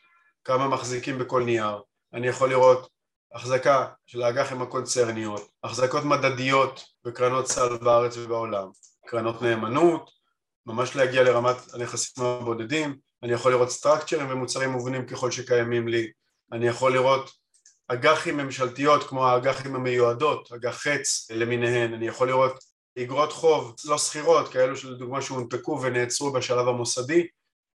כמה 0.44 0.68
מחזיקים 0.68 1.18
בכל 1.18 1.42
נייר, 1.42 1.80
אני 2.14 2.28
יכול 2.28 2.50
לראות 2.50 2.90
החזקה 3.34 3.86
של 4.06 4.22
האג"חים 4.22 4.62
הקונצרניות, 4.62 5.48
החזקות 5.64 6.04
מדדיות 6.04 6.84
בקרנות 7.04 7.46
סל 7.46 7.76
בארץ 7.76 8.16
ובעולם, 8.16 8.68
קרנות 9.06 9.42
נאמנות, 9.42 10.10
ממש 10.66 10.96
להגיע 10.96 11.22
לרמת 11.22 11.56
הנכסים 11.74 12.24
הבודדים, 12.24 12.96
אני 13.22 13.32
יכול 13.32 13.52
לראות 13.52 13.70
סטרקצ'רים 13.70 14.30
ומוצרים 14.30 14.70
מובנים 14.70 15.06
ככל 15.06 15.30
שקיימים 15.30 15.88
לי, 15.88 16.10
אני 16.52 16.66
יכול 16.66 16.92
לראות 16.92 17.30
אג"חים 17.88 18.36
ממשלתיות 18.36 19.02
כמו 19.02 19.26
האג"חים 19.28 19.74
המיועדות, 19.74 20.52
אג"ח 20.52 20.76
חץ 20.76 21.30
למיניהן, 21.30 21.94
אני 21.94 22.06
יכול 22.06 22.28
לראות 22.28 22.64
אגרות 22.98 23.32
חוב 23.32 23.74
לא 23.84 23.96
סחירות, 23.96 24.48
כאלו 24.48 24.76
שלדוגמה 24.76 25.22
שהונפקו 25.22 25.82
ונעצרו 25.82 26.32
בשלב 26.32 26.68
המוסדי, 26.68 27.26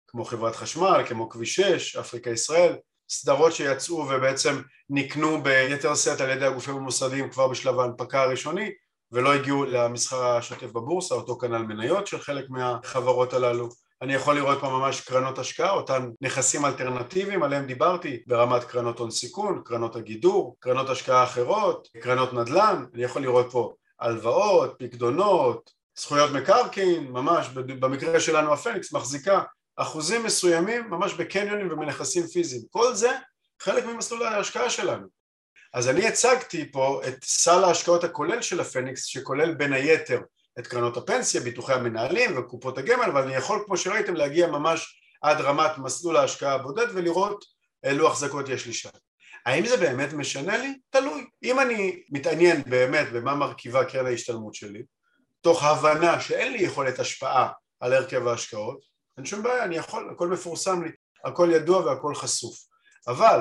כמו 0.08 0.26
חברת 0.26 0.56
חשמל, 0.56 1.04
כמו 1.08 1.30
כביש 1.30 1.56
6, 1.56 1.96
אפריקה 1.96 2.30
ישראל, 2.30 2.76
סדרות 3.10 3.54
שיצאו 3.54 3.96
ובעצם 3.96 4.62
נקנו 4.90 5.44
ביתר 5.44 5.96
שאת 5.96 6.22
על 6.22 6.30
ידי 6.30 6.46
הגופים 6.46 6.76
המוסדיים 6.76 7.30
כבר 7.30 7.48
בשלב 7.48 7.80
ההנפקה 7.80 8.22
הראשוני 8.22 8.72
ולא 9.12 9.34
הגיעו 9.34 9.66
למסחר 9.66 10.26
השוטף 10.26 10.68
בבורסה, 10.68 11.16
אותו 11.16 11.38
כנ"ל 11.38 11.58
מניות 11.58 12.08
של 12.08 12.20
חלק 12.20 12.46
מהחברות 12.50 13.34
הללו. 13.34 13.70
אני 14.02 14.14
יכול 14.14 14.36
לראות 14.36 14.60
פה 14.60 14.70
ממש 14.70 15.02
קרנות 15.02 15.40
השקעה, 15.40 15.72
אותן 15.72 16.10
נכסים 16.22 16.66
אלטרנטיביים 16.66 17.44
עליהם 17.44 17.66
דיברתי 17.66 18.20
ברמת 18.28 18.64
קרנות 18.64 19.00
הון 19.00 19.12
סיכון, 19.12 19.62
קרנות 19.66 19.96
הגידור, 19.96 20.56
קרנות 20.60 20.90
השקעה 20.90 21.24
אחרות, 21.24 21.88
קרנות 22.02 22.34
נדל"ן, 22.34 22.86
אני 22.94 23.04
יכול 23.04 23.22
לראות 23.22 23.52
פה 23.52 23.74
הלוואות, 24.00 24.76
פקדונות, 24.80 25.72
זכויות 26.00 26.32
מקרקעין, 26.32 27.12
ממש 27.12 27.50
במקרה 27.54 28.20
שלנו 28.20 28.54
הפניקס 28.54 28.94
מחזיקה 28.94 29.42
אחוזים 29.78 30.24
מסוימים 30.24 30.90
ממש 30.90 31.14
בקניונים 31.14 31.72
ובנכסים 31.72 32.28
פיזיים, 32.28 32.62
כל 32.72 32.96
זה 32.96 33.12
חלק 33.62 33.86
ממסלול 33.86 34.24
ההשקעה 34.24 34.70
שלנו. 34.70 35.08
אז 35.74 35.90
אני 35.90 36.08
הצגתי 36.08 36.72
פה 36.72 37.02
את 37.08 37.24
סל 37.24 37.64
ההשקעות 37.64 38.04
הכולל 38.04 38.42
של 38.42 38.60
הפניקס 38.60 39.04
שכולל 39.04 39.54
בין 39.54 39.74
היתר 39.74 40.22
את 40.60 40.68
קרנות 40.68 40.98
הפנסיה, 40.98 41.42
ביטוחי 41.42 41.74
המנהלים 41.74 42.38
וקופות 42.38 42.78
הגמל, 42.78 43.04
אבל 43.04 43.22
אני 43.22 43.36
יכול 43.36 43.64
כמו 43.66 43.78
שראיתם 43.78 44.14
להגיע 44.16 44.48
ממש 44.48 45.02
עד 45.22 45.42
רמת 45.42 45.78
מסלול 45.78 46.18
ההשקעה 46.18 46.54
הבודד 46.54 46.88
ולראות 46.94 47.46
אילו 47.84 48.08
החזקות 48.08 48.50
יש 48.50 48.66
לי 48.66 48.74
שם. 48.74 48.90
האם 49.46 49.66
זה 49.66 49.78
באמת 49.78 50.14
משנה 50.14 50.58
לי? 50.58 50.80
תלוי. 50.90 51.26
אם 51.44 51.60
אני 51.60 52.04
מתעניין 52.10 52.64
באמת 52.68 53.08
במה 53.14 53.36
מרכיבה 53.36 53.86
קרן 53.86 54.06
ההשתלמות 54.06 54.56
שלי, 54.56 54.84
תוך 55.42 55.64
הבנה 55.64 56.22
שאין 56.22 56.54
לי 56.54 56.60
יכולת 56.60 57.00
השפעה 57.00 57.50
על 57.80 57.94
הרכב 57.94 58.28
ההשקעות, 58.28 58.80
אין 59.18 59.26
שום 59.26 59.44
בעיה, 59.44 59.64
אני 59.64 59.76
יכול, 59.76 60.10
הכל 60.12 60.28
מפורסם 60.28 60.84
לי, 60.84 60.92
הכל 61.26 61.50
ידוע 61.52 61.86
והכל 61.86 62.16
חשוף. 62.16 62.58
אבל 63.08 63.40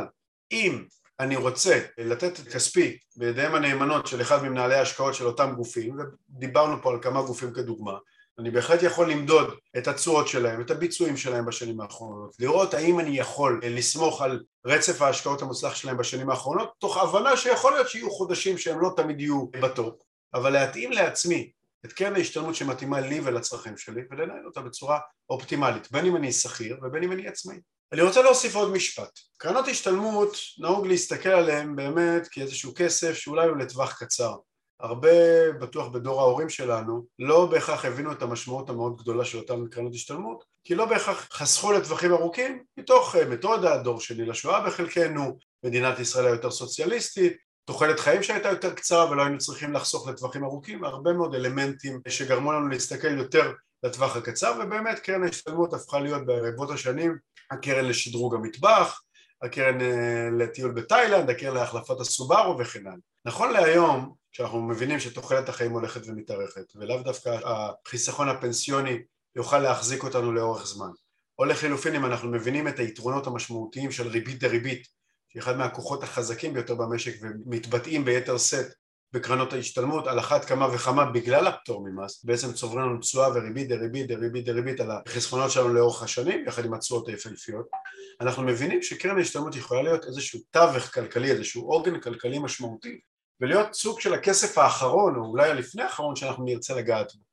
אם 0.53 0.85
אני 1.21 1.37
רוצה 1.37 1.81
לתת 1.99 2.41
את 2.41 2.49
כספי 2.49 2.99
בידיהם 3.17 3.55
הנאמנות 3.55 4.07
של 4.07 4.21
אחד 4.21 4.43
ממנהלי 4.43 4.75
ההשקעות 4.75 5.15
של 5.15 5.27
אותם 5.27 5.55
גופים 5.57 5.97
ודיברנו 5.99 6.83
פה 6.83 6.93
על 6.93 6.99
כמה 7.03 7.23
גופים 7.23 7.53
כדוגמה 7.53 7.93
אני 8.39 8.51
בהחלט 8.51 8.83
יכול 8.83 9.11
למדוד 9.11 9.55
את 9.79 9.89
התשואות 9.89 10.29
שלהם, 10.29 10.61
את 10.61 10.71
הביצועים 10.71 11.17
שלהם 11.17 11.47
בשנים 11.47 11.81
האחרונות, 11.81 12.37
לראות 12.39 12.75
האם 12.75 13.01
אני 13.01 13.19
יכול 13.19 13.61
לסמוך 13.65 14.23
על 14.23 14.43
רצף 14.67 15.03
ההשקעות 15.03 15.43
המוצלח 15.43 15.75
שלהם 15.75 15.97
בשנים 15.97 16.31
האחרונות, 16.31 16.73
תוך 16.79 16.97
הבנה 16.97 17.37
שיכול 17.37 17.73
להיות 17.73 17.89
שיהיו 17.89 18.11
חודשים 18.11 18.59
שהם 18.59 18.81
לא 18.81 18.91
תמיד 18.97 19.21
יהיו 19.21 19.47
בטופ, 19.47 19.95
אבל 20.35 20.51
להתאים 20.51 20.93
לעצמי 20.93 21.51
את 21.87 21.93
קרן 21.93 22.15
ההשתלמות 22.15 22.55
שמתאימה 22.55 23.01
לי 23.01 23.21
ולצרכים 23.25 23.77
שלי 23.77 24.03
ולנהל 24.11 24.47
אותה 24.47 24.61
בצורה 24.61 24.99
אופטימלית, 25.31 25.93
בין 25.93 26.07
אם 26.07 26.17
אני 26.17 26.33
שכיר 26.33 26.79
ובין 26.83 27.03
אם 27.03 27.13
אני 27.13 27.29
עצמאי. 27.29 27.57
אני 27.93 28.03
רוצה 28.03 28.23
להוסיף 28.23 28.55
עוד 28.55 28.73
משפט. 28.73 29.19
קרנות 29.39 29.69
השתלמות 29.69 30.37
נהוג 30.59 30.87
להסתכל 30.87 31.29
עליהן 31.29 31.77
באמת 31.77 32.29
כאיזשהו 32.29 32.73
כסף 32.77 33.15
שאולי 33.15 33.49
הוא 33.49 33.57
לטווח 33.57 34.03
קצר. 34.05 34.37
הרבה, 34.81 35.53
בטוח 35.53 35.89
בדור 35.89 36.21
ההורים 36.21 36.49
שלנו, 36.49 37.07
לא 37.19 37.47
בהכרח 37.47 37.85
הבינו 37.85 38.13
את 38.13 38.23
המשמעות 38.23 38.71
המאוד 38.71 38.97
גדולה 38.97 39.25
של 39.25 39.39
אותן 39.39 39.67
קרנות 39.71 39.95
השתלמות, 39.95 40.45
כי 40.65 40.75
לא 40.75 40.85
בהכרח 40.85 41.29
חסכו 41.33 41.73
לטווחים 41.73 42.13
ארוכים 42.13 42.63
מתוך 42.77 43.17
אה, 43.17 43.25
מתודה, 43.25 43.79
דור 43.79 44.01
שני 44.01 44.27
לשואה 44.27 44.67
בחלקנו, 44.67 45.39
מדינת 45.65 45.99
ישראל 45.99 46.27
היותר 46.27 46.51
סוציאליסטית, 46.51 47.37
תוחלת 47.67 48.01
חיים 48.01 48.23
שהייתה 48.23 48.49
יותר 48.49 48.75
קצרה 48.75 49.11
ולא 49.11 49.23
היינו 49.23 49.39
צריכים 49.39 49.73
לחסוך 49.73 50.09
לטווחים 50.09 50.45
ארוכים, 50.45 50.85
הרבה 50.85 51.13
מאוד 51.13 51.35
אלמנטים 51.35 52.01
שגרמו 52.09 52.53
לנו 52.53 52.69
להסתכל 52.69 53.19
יותר 53.19 53.53
לטווח 53.83 54.17
הקצר 54.17 54.59
ובאמת 54.61 54.99
קרן 54.99 55.23
ההשתלמות 55.23 55.75
הפכה 55.75 56.01
להיות 56.01 56.27
ברבות 56.27 56.71
השנים 56.71 57.17
הקרן 57.51 57.85
לשדרוג 57.85 58.35
המטבח, 58.35 59.03
הקרן 59.43 59.81
אה, 59.81 60.29
לטיול 60.39 60.73
בתאילנד, 60.73 61.31
הקרן 61.31 61.55
להחלפת 61.55 62.01
הסובארו 62.01 62.59
וכן 62.59 62.87
הלאה. 62.87 62.99
נכון 63.25 63.53
להיום, 63.53 64.15
כשאנחנו 64.33 64.63
מבינים 64.63 65.01
שתוחלת 65.01 65.49
החיים 65.49 65.73
הולכת 65.73 66.01
ומתארכת 66.07 66.73
ולאו 66.75 67.03
דווקא 67.03 67.39
החיסכון 67.45 68.29
הפנסיוני 68.29 68.99
יוכל 69.37 69.59
להחזיק 69.59 70.03
אותנו 70.03 70.33
לאורך 70.33 70.67
זמן 70.67 70.91
או 71.39 71.45
לחילופין 71.45 71.95
אם 71.95 72.07
אנחנו 72.07 72.31
מבינים 72.31 72.69
את 72.69 72.79
היתרונות 72.79 73.27
המשמעותיים 73.27 73.93
של 73.93 74.09
ריבית 74.09 74.39
דריבית 74.39 74.96
שהיא 75.37 75.43
אחד 75.43 75.57
מהכוחות 75.57 76.03
החזקים 76.03 76.55
ביותר 76.55 76.75
במשק 76.75 77.13
ומתבטאים 77.23 78.05
ביתר 78.05 78.39
שאת 78.39 78.67
בקרנות 79.13 79.53
ההשתלמות 79.53 80.07
על 80.07 80.19
אחת 80.19 80.45
כמה 80.45 80.69
וכמה 80.75 81.05
בגלל 81.05 81.47
הפטור 81.47 81.89
ממס 81.89 82.25
בעצם 82.25 82.53
צוברים 82.53 82.81
לנו 82.81 83.01
תשואה 83.01 83.29
וריבית 83.29 83.69
דריבית 83.69 84.07
דריבית 84.09 84.45
דריבית 84.45 84.81
על 84.81 84.91
החסכונות 84.91 85.51
שלנו 85.51 85.69
לאורך 85.69 86.03
השנים 86.03 86.45
יחד 86.47 86.65
עם 86.65 86.75
התשואות 86.75 87.09
היפהפיות. 87.09 87.67
אנחנו 88.21 88.43
מבינים 88.43 88.83
שקרן 88.83 89.19
ההשתלמות 89.19 89.57
יכולה 89.57 89.83
להיות 89.83 90.05
איזשהו 90.05 90.41
תווך 90.51 90.95
כלכלי 90.95 91.31
איזשהו 91.31 91.63
עוגן 91.63 92.01
כלכלי 92.01 92.39
משמעותי 92.39 93.01
ולהיות 93.41 93.75
סוג 93.75 94.01
של 94.01 94.15
הכסף 94.15 94.59
האחרון 94.59 95.17
או 95.17 95.21
אולי 95.21 95.51
הלפני 95.51 95.83
האחרון 95.83 96.17
שאנחנו 96.17 96.45
נרצה 96.45 96.75
לגעת 96.75 97.15
בו 97.15 97.26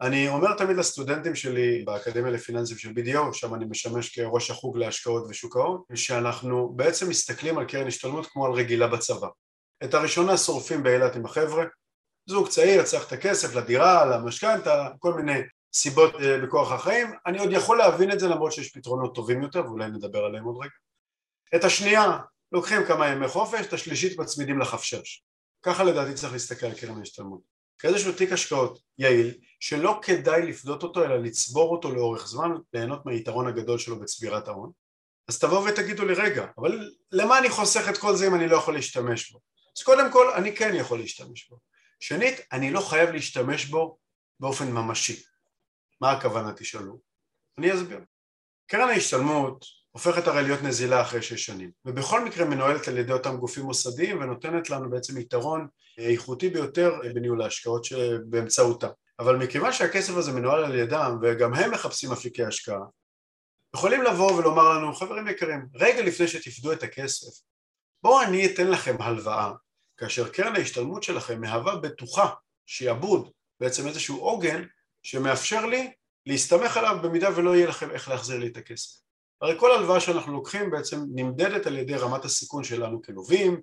אני 0.00 0.28
אומר 0.28 0.54
תמיד 0.54 0.76
לסטודנטים 0.76 1.34
שלי 1.34 1.82
באקדמיה 1.84 2.30
לפיננסים 2.30 2.78
של 2.78 2.88
BDO, 2.88 3.32
שם 3.32 3.54
אני 3.54 3.64
משמש 3.70 4.18
כראש 4.18 4.50
החוג 4.50 4.76
להשקעות 4.76 5.24
ושוק 5.28 5.56
ההון, 5.56 5.82
שאנחנו 5.94 6.72
בעצם 6.76 7.08
מסתכלים 7.08 7.58
על 7.58 7.64
קרן 7.64 7.86
השתלמות 7.86 8.26
כמו 8.26 8.46
על 8.46 8.52
רגילה 8.52 8.86
בצבא. 8.86 9.28
את 9.84 9.94
הראשונה 9.94 10.36
שורפים 10.36 10.82
באילת 10.82 11.16
עם 11.16 11.24
החבר'ה, 11.24 11.64
זוג 12.26 12.48
צעיר 12.48 12.82
צריך 12.82 13.06
את 13.06 13.12
הכסף 13.12 13.54
לדירה, 13.54 14.04
למשכנתה, 14.04 14.88
כל 14.98 15.14
מיני 15.14 15.40
סיבות 15.74 16.14
אה, 16.14 16.38
בכוח 16.38 16.72
החיים, 16.72 17.12
אני 17.26 17.38
עוד 17.38 17.52
יכול 17.52 17.78
להבין 17.78 18.12
את 18.12 18.20
זה 18.20 18.28
למרות 18.28 18.52
שיש 18.52 18.72
פתרונות 18.72 19.14
טובים 19.14 19.42
יותר 19.42 19.64
ואולי 19.64 19.90
נדבר 19.90 20.24
עליהם 20.24 20.44
עוד 20.44 20.56
רגע. 20.60 20.70
את 21.56 21.64
השנייה 21.64 22.18
לוקחים 22.52 22.84
כמה 22.84 23.08
ימי 23.08 23.28
חופש, 23.28 23.66
את 23.66 23.72
השלישית 23.72 24.18
מצמידים 24.18 24.58
לחפשש. 24.58 25.22
ככה 25.62 25.84
לדעתי 25.84 26.14
צריך 26.14 26.32
להסתכל 26.32 26.66
על 26.66 26.74
קרן 26.74 26.98
ההשתלמות. 26.98 27.49
כאיזשהו 27.80 28.12
תיק 28.12 28.32
השקעות 28.32 28.78
יעיל, 28.98 29.34
שלא 29.60 30.00
כדאי 30.02 30.46
לפדות 30.46 30.82
אותו 30.82 31.04
אלא 31.04 31.16
לצבור 31.16 31.72
אותו 31.72 31.94
לאורך 31.94 32.26
זמן, 32.26 32.50
ליהנות 32.74 33.06
מהיתרון 33.06 33.46
הגדול 33.46 33.78
שלו 33.78 34.00
בצבירת 34.00 34.48
ההון, 34.48 34.72
אז 35.28 35.38
תבואו 35.38 35.64
ותגידו 35.64 36.04
לי 36.04 36.14
רגע, 36.14 36.46
אבל 36.58 36.90
למה 37.12 37.38
אני 37.38 37.50
חוסך 37.50 37.88
את 37.90 37.98
כל 37.98 38.16
זה 38.16 38.26
אם 38.26 38.34
אני 38.34 38.48
לא 38.48 38.56
יכול 38.56 38.74
להשתמש 38.74 39.32
בו? 39.32 39.40
אז 39.78 39.82
קודם 39.82 40.12
כל 40.12 40.32
אני 40.36 40.56
כן 40.56 40.74
יכול 40.74 40.98
להשתמש 40.98 41.48
בו. 41.48 41.58
שנית, 42.00 42.40
אני 42.52 42.70
לא 42.70 42.80
חייב 42.80 43.10
להשתמש 43.10 43.64
בו 43.64 43.98
באופן 44.40 44.72
ממשי. 44.72 45.22
מה 46.00 46.12
הכוונה 46.12 46.52
תשאלו? 46.52 47.00
אני 47.58 47.74
אסביר. 47.74 48.00
קרן 48.66 48.88
ההשתלמות 48.88 49.64
הופכת 49.90 50.26
הרי 50.26 50.42
להיות 50.42 50.62
נזילה 50.62 51.02
אחרי 51.02 51.22
שש 51.22 51.46
שנים, 51.46 51.70
ובכל 51.84 52.24
מקרה 52.24 52.44
מנוהלת 52.44 52.88
על 52.88 52.98
ידי 52.98 53.12
אותם 53.12 53.36
גופים 53.36 53.64
מוסדיים 53.64 54.20
ונותנת 54.20 54.70
לנו 54.70 54.90
בעצם 54.90 55.18
יתרון 55.18 55.68
איכותי 56.08 56.48
ביותר 56.48 56.94
בניהול 57.14 57.42
ההשקעות 57.42 57.84
שבאמצעותה. 57.84 58.88
אבל 59.18 59.36
מכיוון 59.36 59.72
שהכסף 59.72 60.16
הזה 60.16 60.32
מנוהל 60.32 60.64
על 60.64 60.74
ידם 60.74 61.18
וגם 61.22 61.54
הם 61.54 61.70
מחפשים 61.70 62.12
אפיקי 62.12 62.44
השקעה, 62.44 62.80
יכולים 63.74 64.02
לבוא 64.02 64.32
ולומר 64.32 64.68
לנו, 64.68 64.94
חברים 64.94 65.28
יקרים, 65.28 65.66
רגע 65.74 66.02
לפני 66.02 66.28
שתפדו 66.28 66.72
את 66.72 66.82
הכסף, 66.82 67.40
בואו 68.02 68.22
אני 68.22 68.46
אתן 68.46 68.70
לכם 68.70 68.96
הלוואה, 69.02 69.52
כאשר 69.96 70.28
קרן 70.28 70.56
ההשתלמות 70.56 71.02
שלכם 71.02 71.40
מהווה 71.40 71.76
בטוחה, 71.76 72.30
שיעבוד, 72.66 73.30
בעצם 73.60 73.86
איזשהו 73.86 74.18
עוגן 74.18 74.64
שמאפשר 75.02 75.66
לי 75.66 75.92
להסתמך 76.26 76.76
עליו 76.76 76.98
במידה 77.02 77.28
ולא 77.36 77.56
יהיה 77.56 77.68
לכם 77.68 77.90
איך 77.90 78.08
להחזיר 78.08 78.38
לי 78.38 78.46
את 78.46 78.56
הכסף. 78.56 79.00
הרי 79.40 79.58
כל 79.58 79.72
הלוואה 79.72 80.00
שאנחנו 80.00 80.32
לוקחים 80.32 80.70
בעצם 80.70 81.00
נמדדת 81.14 81.66
על 81.66 81.76
ידי 81.76 81.94
רמת 81.94 82.24
הסיכון 82.24 82.64
שלנו 82.64 83.02
כלווים, 83.02 83.60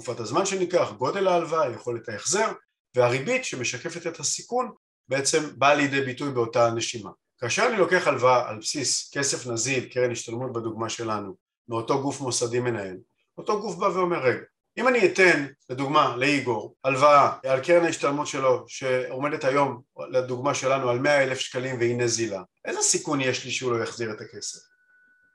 תקופת 0.00 0.20
הזמן 0.20 0.46
שניקח, 0.46 0.92
גודל 0.98 1.28
ההלוואה, 1.28 1.72
יכולת 1.72 2.08
ההחזר, 2.08 2.52
והריבית 2.94 3.44
שמשקפת 3.44 4.06
את 4.06 4.20
הסיכון 4.20 4.72
בעצם 5.08 5.38
באה 5.58 5.74
לידי 5.74 6.00
ביטוי 6.00 6.32
באותה 6.32 6.70
נשימה. 6.70 7.10
כאשר 7.40 7.66
אני 7.66 7.76
לוקח 7.76 8.06
הלוואה 8.06 8.48
על 8.48 8.58
בסיס 8.58 9.10
כסף 9.14 9.46
נזיל, 9.46 9.84
קרן 9.84 10.10
השתלמות 10.10 10.52
בדוגמה 10.52 10.88
שלנו, 10.88 11.36
מאותו 11.68 12.02
גוף 12.02 12.20
מוסדי 12.20 12.60
מנהל, 12.60 12.96
אותו 13.38 13.60
גוף 13.60 13.76
בא 13.76 13.86
ואומר 13.86 14.22
רגע, 14.22 14.40
אם 14.78 14.88
אני 14.88 15.06
אתן 15.06 15.46
לדוגמה 15.70 16.16
לאיגור 16.16 16.76
הלוואה 16.84 17.32
על 17.44 17.60
קרן 17.60 17.84
ההשתלמות 17.84 18.26
שלו 18.26 18.64
שעומדת 18.68 19.44
היום 19.44 19.82
לדוגמה 20.10 20.54
שלנו 20.54 20.90
על 20.90 20.98
מאה 20.98 21.22
אלף 21.22 21.38
שקלים 21.38 21.78
והיא 21.78 21.96
נזילה, 21.96 22.42
איזה 22.64 22.82
סיכון 22.82 23.20
יש 23.20 23.44
לי 23.44 23.50
שהוא 23.50 23.72
לא 23.72 23.82
יחזיר 23.82 24.12
את 24.12 24.20
הכסף? 24.20 24.58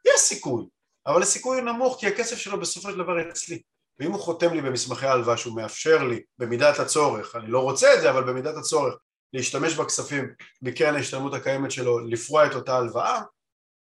יש 0.08 0.20
סיכוי, 0.20 0.66
אבל 1.08 1.22
הסיכוי 1.22 1.60
הוא 1.60 1.66
נמוך 1.66 1.98
כי 2.00 2.08
הכסף 2.08 2.38
שלו 2.38 2.60
בסופו 2.60 2.92
של 2.92 2.98
דבר 2.98 3.30
אצלי 3.30 3.62
ואם 4.00 4.12
הוא 4.12 4.22
חותם 4.22 4.54
לי 4.54 4.62
במסמכי 4.62 5.06
ההלוואה 5.06 5.38
שהוא 5.38 5.56
מאפשר 5.56 6.04
לי 6.04 6.22
במידת 6.40 6.80
הצורך, 6.80 7.36
אני 7.36 7.48
לא 7.48 7.60
רוצה 7.60 7.94
את 7.94 8.02
זה 8.02 8.10
אבל 8.10 8.24
במידת 8.24 8.56
הצורך 8.58 8.96
להשתמש 9.34 9.74
בכספים 9.74 10.34
בקרן 10.62 10.96
ההשתלמות 10.96 11.34
הקיימת 11.34 11.72
שלו 11.72 12.00
לפרוע 12.00 12.46
את 12.46 12.56
אותה 12.56 12.78
הלוואה 12.78 13.22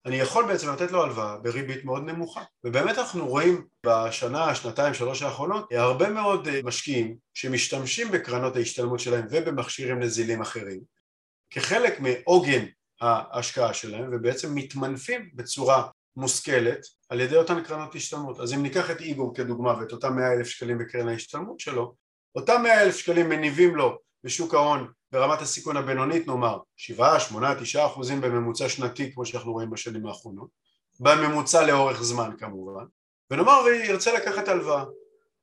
אני 0.05 0.15
יכול 0.15 0.45
בעצם 0.45 0.69
לתת 0.69 0.91
לו 0.91 1.03
הלוואה 1.03 1.37
בריבית 1.37 1.85
מאוד 1.85 2.03
נמוכה. 2.03 2.43
ובאמת 2.63 2.97
אנחנו 2.97 3.27
רואים 3.27 3.65
בשנה, 3.85 4.55
שנתיים, 4.55 4.93
שלוש 4.93 5.21
האחרונות 5.21 5.71
הרבה 5.71 6.09
מאוד 6.09 6.47
אה, 6.47 6.59
משקיעים 6.63 7.17
שמשתמשים 7.33 8.11
בקרנות 8.11 8.55
ההשתלמות 8.55 8.99
שלהם 8.99 9.25
ובמכשירים 9.29 9.99
נזילים 9.99 10.41
אחרים 10.41 10.81
כחלק 11.49 11.99
מעוגן 11.99 12.65
ההשקעה 13.01 13.73
שלהם 13.73 14.09
ובעצם 14.11 14.55
מתמנפים 14.55 15.29
בצורה 15.33 15.87
מושכלת 16.17 16.79
על 17.09 17.19
ידי 17.19 17.35
אותן 17.35 17.63
קרנות 17.63 17.95
השתלמות. 17.95 18.39
אז 18.39 18.53
אם 18.53 18.63
ניקח 18.63 18.91
את 18.91 19.01
איגור 19.01 19.35
כדוגמה 19.35 19.79
ואת 19.79 19.91
אותם 19.91 20.15
מאה 20.15 20.33
אלף 20.33 20.47
שקלים 20.47 20.77
בקרן 20.77 21.07
ההשתלמות 21.07 21.59
שלו 21.59 21.95
אותם 22.35 22.61
מאה 22.63 22.83
אלף 22.83 22.97
שקלים 22.97 23.29
מניבים 23.29 23.75
לו 23.75 23.97
בשוק 24.23 24.53
ההון 24.53 24.91
ברמת 25.11 25.41
הסיכון 25.41 25.77
הבינונית 25.77 26.27
נאמר 26.27 26.57
7, 26.75 27.19
8, 27.19 27.55
9 27.59 27.85
אחוזים 27.85 28.21
בממוצע 28.21 28.69
שנתי 28.69 29.13
כמו 29.13 29.25
שאנחנו 29.25 29.51
רואים 29.53 29.69
בשנים 29.69 30.05
האחרונות 30.05 30.49
בממוצע 30.99 31.67
לאורך 31.67 32.03
זמן 32.03 32.29
כמובן. 32.37 32.85
ונאמר 33.31 33.61
וירצה 33.65 34.13
לקחת 34.13 34.47
הלוואה. 34.47 34.83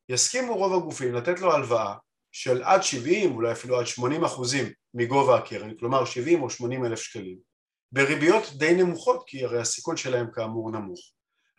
יסכימו 0.09 0.55
רוב 0.55 0.75
הגופים 0.75 1.15
לתת 1.15 1.41
לו 1.41 1.53
הלוואה 1.53 1.95
של 2.33 2.63
עד 2.63 2.83
70 2.83 3.35
אולי 3.35 3.53
אפילו 3.53 3.79
עד 3.79 3.87
80 3.87 4.25
אחוזים 4.25 4.73
מגובה 4.95 5.39
הקרן 5.39 5.75
כלומר 5.75 6.05
70 6.05 6.43
או 6.43 6.51
80 6.51 6.85
אלף 6.85 7.01
שקלים 7.01 7.50
בריביות 7.93 8.45
די 8.57 8.75
נמוכות 8.75 9.25
כי 9.27 9.45
הרי 9.45 9.61
הסיכון 9.61 9.97
שלהם 9.97 10.27
כאמור 10.33 10.71
נמוך. 10.71 11.01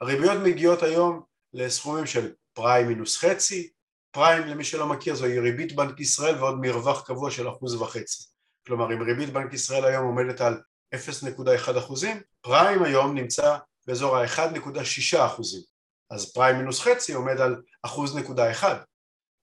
הריביות 0.02 0.38
מגיעות 0.44 0.84
היום 0.84 1.22
לסכומים 1.54 2.06
של 2.06 2.32
פריים 2.54 2.88
מינוס 2.88 3.18
חצי. 3.18 3.70
פריים 4.12 4.48
למי 4.48 4.64
שלא 4.64 4.88
מכיר 4.88 5.16
זוהי 5.16 5.40
ריבית 5.40 5.76
בנק 5.76 6.00
ישראל 6.00 6.36
ועוד 6.36 6.60
מרווח 6.62 7.08
קבוע 7.08 7.32
של 7.32 7.50
אחוז 7.50 7.76
וחצי. 7.76 8.24
כלומר 8.68 8.94
אם 8.94 9.02
ריבית 9.02 9.34
בנק 9.34 9.54
ישראל 9.54 9.86
היום 9.86 10.06
עומדת 10.06 10.42
על 10.42 10.62
0.1 10.96 11.78
אחוזים 11.78 12.22
פריים 12.42 12.84
היום 12.84 13.16
נמצא 13.16 13.58
באזור 13.88 14.18
ה-1.6 14.18 15.26
אחוזים. 15.26 15.62
אז 16.10 16.34
פריים 16.34 16.58
מינוס 16.58 16.80
חצי 16.80 17.14
עומד 17.14 17.42
על 17.42 17.62
אחוז 17.84 18.18
נקודה 18.18 18.52
אחד. 18.52 18.76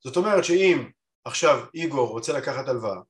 זאת 0.05 0.17
אומרת 0.17 0.45
שאם 0.45 0.91
עכשיו 1.25 1.67
איגור 1.75 2.09
רוצה 2.09 2.33
לקחת 2.33 2.69
הלוואה 2.69 3.01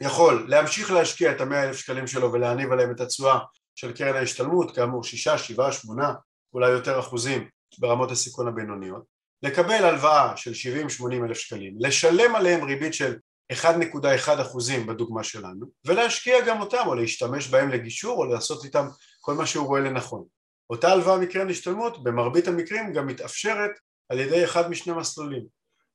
יכול 0.00 0.46
להמשיך 0.48 0.90
להשקיע 0.90 1.32
את 1.32 1.40
המאה 1.40 1.64
אלף 1.64 1.76
שקלים 1.76 2.06
שלו 2.06 2.32
ולהניב 2.32 2.72
עליהם 2.72 2.90
את 2.90 3.00
התשואה 3.00 3.38
של 3.74 3.92
קרן 3.92 4.16
ההשתלמות 4.16 4.76
כאמור 4.76 5.04
שישה, 5.04 5.38
שבעה, 5.38 5.72
שמונה 5.72 6.12
אולי 6.54 6.70
יותר 6.70 7.00
אחוזים 7.00 7.48
ברמות 7.78 8.10
הסיכון 8.10 8.48
הבינוניות 8.48 9.02
לקבל 9.42 9.84
הלוואה 9.84 10.36
של 10.36 10.52
70-80 11.00 11.24
אלף 11.24 11.38
שקלים, 11.38 11.74
לשלם 11.78 12.36
עליהם 12.36 12.64
ריבית 12.64 12.94
של 12.94 13.16
1.1 13.52 14.42
אחוזים 14.42 14.86
בדוגמה 14.86 15.24
שלנו 15.24 15.66
ולהשקיע 15.84 16.46
גם 16.46 16.60
אותם 16.60 16.82
או 16.86 16.94
להשתמש 16.94 17.48
בהם 17.48 17.68
לגישור 17.68 18.18
או 18.18 18.24
לעשות 18.24 18.64
איתם 18.64 18.86
כל 19.20 19.34
מה 19.34 19.46
שהוא 19.46 19.66
רואה 19.66 19.80
לנכון. 19.80 20.24
אותה 20.70 20.92
הלוואה 20.92 21.18
מקרן 21.18 21.50
השתלמות 21.50 22.02
במרבית 22.02 22.48
המקרים 22.48 22.92
גם 22.92 23.06
מתאפשרת 23.06 23.70
על 24.08 24.20
ידי 24.20 24.44
אחד 24.44 24.70
משני 24.70 24.92
מסלולים 24.92 25.46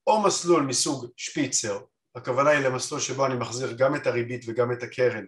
או 0.07 0.21
מסלול 0.21 0.63
מסוג 0.63 1.07
שפיצר, 1.17 1.79
הכוונה 2.15 2.49
היא 2.49 2.59
למסלול 2.59 3.01
שבו 3.01 3.25
אני 3.25 3.35
מחזיר 3.35 3.71
גם 3.71 3.95
את 3.95 4.07
הריבית 4.07 4.45
וגם 4.47 4.71
את 4.71 4.83
הקרן 4.83 5.25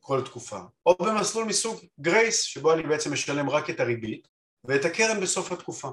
כל 0.00 0.22
תקופה, 0.24 0.58
או 0.86 0.94
במסלול 0.94 1.44
מסוג 1.44 1.80
גרייס 2.00 2.42
שבו 2.42 2.72
אני 2.72 2.82
בעצם 2.82 3.12
משלם 3.12 3.50
רק 3.50 3.70
את 3.70 3.80
הריבית 3.80 4.28
ואת 4.64 4.84
הקרן 4.84 5.20
בסוף 5.20 5.52
התקופה. 5.52 5.90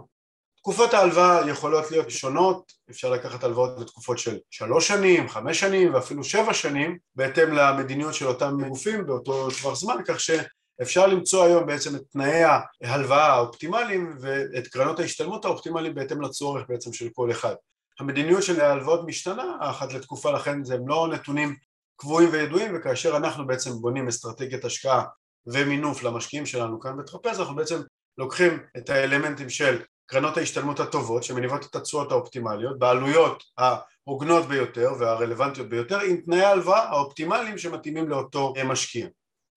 תקופות 0.58 0.94
ההלוואה 0.94 1.50
יכולות 1.50 1.92
להיות 1.92 2.10
שונות, 2.10 2.74
אפשר 2.90 3.10
לקחת 3.10 3.44
הלוואות 3.44 3.80
לתקופות 3.80 4.20
של 4.20 4.38
שלוש 4.52 4.88
שנים, 4.88 5.30
חמש 5.30 5.60
שנים 5.60 5.94
ואפילו 5.94 6.24
שבע 6.24 6.54
שנים 6.54 6.98
בהתאם 7.16 7.54
למדיניות 7.54 8.14
של 8.14 8.28
אותם 8.28 8.58
גופים 8.68 9.06
באותו 9.06 9.52
טווח 9.52 9.76
זמן 9.76 9.96
כך 10.06 10.20
שאפשר 10.20 11.08
למצוא 11.08 11.44
היום 11.44 11.66
בעצם 11.66 11.96
את 11.96 12.02
תנאי 12.12 12.44
ההלוואה 12.84 13.34
האופטימליים 13.34 14.18
ואת 14.22 14.68
קרנות 14.68 15.00
ההשתלמות 15.00 15.46
האופטימליים 15.46 15.96
בהתאם 15.96 16.22
לצורך 16.22 16.64
בעצם 16.70 16.94
של 16.94 17.10
כל 17.14 17.32
אחד. 17.32 17.56
המדיניות 18.00 18.44
של 18.44 18.62
ההלוואות 18.62 19.08
משתנה 19.08 19.58
אחת 19.60 19.94
לתקופה 19.94 20.32
לכן 20.32 20.64
זה 20.64 20.74
הם 20.74 20.88
לא 20.88 21.08
נתונים 21.12 21.56
קבועים 21.96 22.30
וידועים 22.32 22.76
וכאשר 22.76 23.18
אנחנו 23.18 23.48
בעצם 23.48 23.72
בונים 23.72 24.08
אסטרטגיית 24.08 24.66
השקעה 24.66 25.04
ומינוף 25.48 26.04
למשקיעים 26.04 26.46
שלנו 26.46 26.80
כאן 26.80 26.98
בטרפז 26.98 27.40
אנחנו 27.40 27.56
בעצם 27.56 27.82
לוקחים 28.18 28.60
את 28.78 28.90
האלמנטים 28.90 29.50
של 29.50 29.82
קרנות 30.06 30.38
ההשתלמות 30.38 30.80
הטובות 30.80 31.24
שמניבות 31.24 31.66
את 31.66 31.76
התשואות 31.76 32.12
האופטימליות 32.12 32.80
בעלויות 32.80 33.44
ההוגנות 33.58 34.46
ביותר 34.46 34.92
והרלוונטיות 35.00 35.70
ביותר 35.70 36.00
עם 36.00 36.18
תנאי 36.18 36.42
ההלוואה 36.42 36.90
האופטימליים 36.90 37.58
שמתאימים 37.58 38.10
לאותו 38.10 38.54
משקיע. 38.66 39.08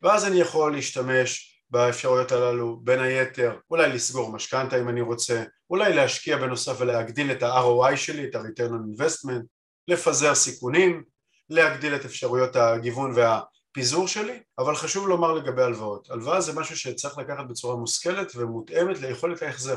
ואז 0.02 0.24
אני 0.24 0.40
יכול 0.40 0.72
להשתמש 0.72 1.62
באפשרויות 1.70 2.32
הללו 2.32 2.80
בין 2.82 3.00
היתר 3.00 3.58
אולי 3.70 3.88
לסגור 3.88 4.32
משכנתה 4.32 4.80
אם 4.80 4.88
אני 4.88 5.00
רוצה 5.00 5.44
אולי 5.70 5.94
להשקיע 5.94 6.36
בנוסף 6.36 6.76
ולהגדיל 6.78 7.32
את 7.32 7.42
ה-ROI 7.42 7.96
שלי, 7.96 8.24
את 8.24 8.34
ה-return 8.34 8.70
on 8.70 9.00
investment 9.00 9.42
לפזר 9.88 10.34
סיכונים, 10.34 11.02
להגדיל 11.50 11.94
את 11.94 12.04
אפשרויות 12.04 12.56
הגיוון 12.56 13.12
והפיזור 13.14 14.08
שלי 14.08 14.40
אבל 14.58 14.76
חשוב 14.76 15.08
לומר 15.08 15.32
לגבי 15.32 15.62
הלוואות 15.62 16.10
הלוואה 16.10 16.40
זה 16.40 16.52
משהו 16.52 16.76
שצריך 16.76 17.18
לקחת 17.18 17.46
בצורה 17.46 17.76
מושכלת 17.76 18.32
ומותאמת 18.36 19.00
ליכולת 19.00 19.42
ההחזר 19.42 19.76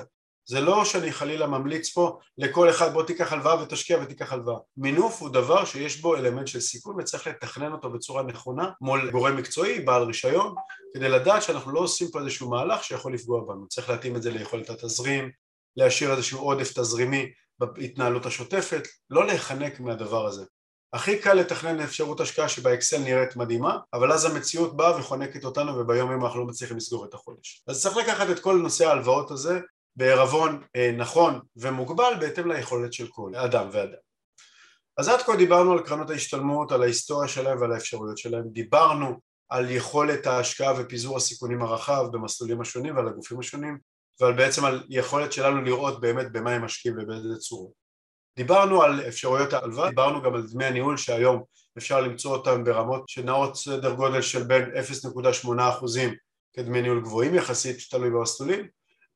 זה 0.50 0.62
לא 0.62 0.86
שאני 0.86 1.12
חלילה 1.12 1.48
ממליץ 1.48 1.94
פה 1.94 2.20
לכל 2.38 2.70
אחד 2.70 2.94
בוא 2.94 3.04
תיקח 3.04 3.34
הלוואה 3.34 3.64
ותשקיע 3.64 4.00
ותיקח 4.02 4.34
הלוואה. 4.34 4.60
מינוף 4.78 5.22
הוא 5.22 5.30
דבר 5.30 5.66
שיש 5.66 6.02
בו 6.02 6.16
אלמנט 6.16 6.48
של 6.48 6.60
סיכון 6.60 6.96
וצריך 7.00 7.28
לתכנן 7.28 7.72
אותו 7.72 7.90
בצורה 7.90 8.24
נכונה 8.24 8.70
מול 8.82 9.12
גורם 9.12 9.38
מקצועי, 9.38 9.80
בעל 9.80 10.04
רישיון, 10.04 10.56
כדי 10.94 11.10
לדעת 11.10 11.44
שאנחנו 11.44 11.72
לא 11.72 11.80
עושים 11.80 12.08
פה 12.12 12.20
איזשהו 12.20 12.50
מהלך 12.50 12.84
שיכול 12.84 13.14
לפגוע 13.14 13.42
בנו. 13.42 13.68
צריך 13.68 13.90
להתאים 13.90 14.16
את 14.16 14.22
זה 14.22 14.32
ליכולת 14.32 14.70
התזרים, 14.70 15.32
להשאיר 15.80 16.12
איזשהו 16.12 16.40
עודף 16.40 16.72
תזרימי 16.80 17.32
בהתנהלות 17.60 18.26
השוטפת, 18.26 18.88
לא 19.10 19.28
להיחנק 19.28 19.80
מהדבר 19.80 20.26
הזה. 20.26 20.44
הכי 20.94 21.20
קל 21.20 21.34
לתכנן 21.34 21.80
אפשרות 21.80 22.20
השקעה 22.20 22.50
שבאקסל 22.50 22.98
נראית 22.98 23.36
מדהימה, 23.36 23.78
אבל 23.94 24.12
אז 24.12 24.26
המציאות 24.26 24.78
באה 24.78 25.00
וחונקת 25.00 25.46
אותנו 25.46 25.78
וביום 25.78 26.12
יום 26.12 26.26
אנחנו 26.26 26.40
לא 26.40 26.46
מצליחים 26.46 26.78
לסגור 26.78 27.06
את 27.06 27.14
החודש. 27.14 27.64
אז 27.68 27.82
צריך 27.82 27.98
לקחת 27.98 28.30
את 28.30 28.40
כל 28.40 28.58
נושא 28.58 28.88
ההלוואות 28.88 29.32
הזה 29.32 29.60
בערבון 29.96 30.62
אה, 30.76 30.92
נכון 30.98 31.40
ומוגבל 31.56 32.14
בהתאם 32.20 32.52
ליכולת 32.52 32.94
של 32.94 33.08
כל 33.08 33.36
אדם 33.36 33.70
ואדם. 33.72 33.98
אז 34.98 35.08
עד 35.08 35.22
כה 35.22 35.36
דיברנו 35.36 35.72
על 35.72 35.84
קרנות 35.84 36.10
ההשתלמות, 36.10 36.72
על 36.72 36.84
ההיסטוריה 36.84 37.28
שלהם 37.28 37.62
ועל 37.62 37.72
האפשרויות 37.72 38.18
שלהם, 38.18 38.44
דיברנו 38.52 39.20
על 39.50 39.72
יכולת 39.72 40.28
ההשקעה 40.28 40.74
ופיזור 40.78 41.18
הסיכונים 41.18 41.62
הרחב 41.62 42.06
במסלולים 42.12 42.62
השונים 42.62 42.96
ועל 42.96 43.08
הגופים 43.08 43.40
השונים 43.40 43.78
ועל 44.20 44.34
בעצם 44.34 44.66
על 44.66 44.84
יכולת 44.90 45.34
שלנו 45.34 45.62
לראות 45.62 46.02
באמת 46.02 46.32
במה 46.32 46.52
הם 46.52 46.66
משקיעים 46.66 46.98
ובאיזה 47.02 47.38
צורות. 47.38 47.72
דיברנו 48.36 48.84
על 48.84 49.08
אפשרויות 49.08 49.54
ההלוואה, 49.54 49.90
דיברנו 49.90 50.22
גם 50.22 50.36
על 50.36 50.48
דמי 50.52 50.66
הניהול 50.66 50.98
שהיום 50.98 51.44
אפשר 51.78 52.02
למצוא 52.02 52.36
אותם 52.36 52.64
ברמות 52.64 53.10
שנעות 53.10 53.56
סדר 53.56 53.94
גודל 53.94 54.22
של 54.22 54.44
בין 54.44 54.72
0.8% 55.44 55.50
כדמי 56.54 56.82
ניהול 56.82 57.02
גבוהים 57.02 57.36
יחסית, 57.36 57.78
תלוי 57.90 58.10
במסלולים, 58.10 58.68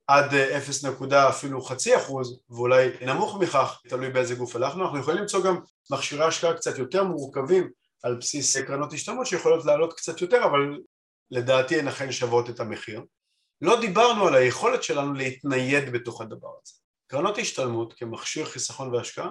עד 0.08 0.34
0. 0.34 0.86
אפילו 1.30 1.62
חצי 1.62 1.98
אחוז 1.98 2.40
ואולי 2.50 2.90
נמוך 3.02 3.38
מכך, 3.42 3.82
תלוי 3.90 4.10
באיזה 4.10 4.36
גוף 4.36 4.56
הלכנו, 4.56 4.84
אנחנו 4.84 5.00
יכולים 5.00 5.22
למצוא 5.22 5.44
גם 5.44 5.60
מכשירי 5.92 6.26
השקעה 6.26 6.54
קצת 6.54 6.78
יותר 6.78 7.04
מורכבים 7.04 7.70
על 8.04 8.16
בסיס 8.16 8.58
קרנות 8.58 8.94
השתלמות 8.94 9.28
שיכולות 9.28 9.66
לעלות 9.66 9.94
קצת 9.94 10.22
יותר 10.22 10.46
אבל 10.46 10.80
לדעתי 11.32 11.80
הן 11.80 11.88
אכן 11.88 12.12
שוות 12.12 12.50
את 12.50 12.60
המחיר. 12.60 13.02
לא 13.62 13.82
דיברנו 13.82 14.28
על 14.28 14.36
היכולת 14.36 14.84
שלנו 14.84 15.14
להתנייד 15.14 15.92
בתוך 15.92 16.22
הדבר 16.22 16.52
הזה. 16.62 16.74
קרנות 17.08 17.38
השתלמות 17.38 17.94
כמכשיר 17.94 18.46
חיסכון 18.46 18.96
והשקעה 18.96 19.30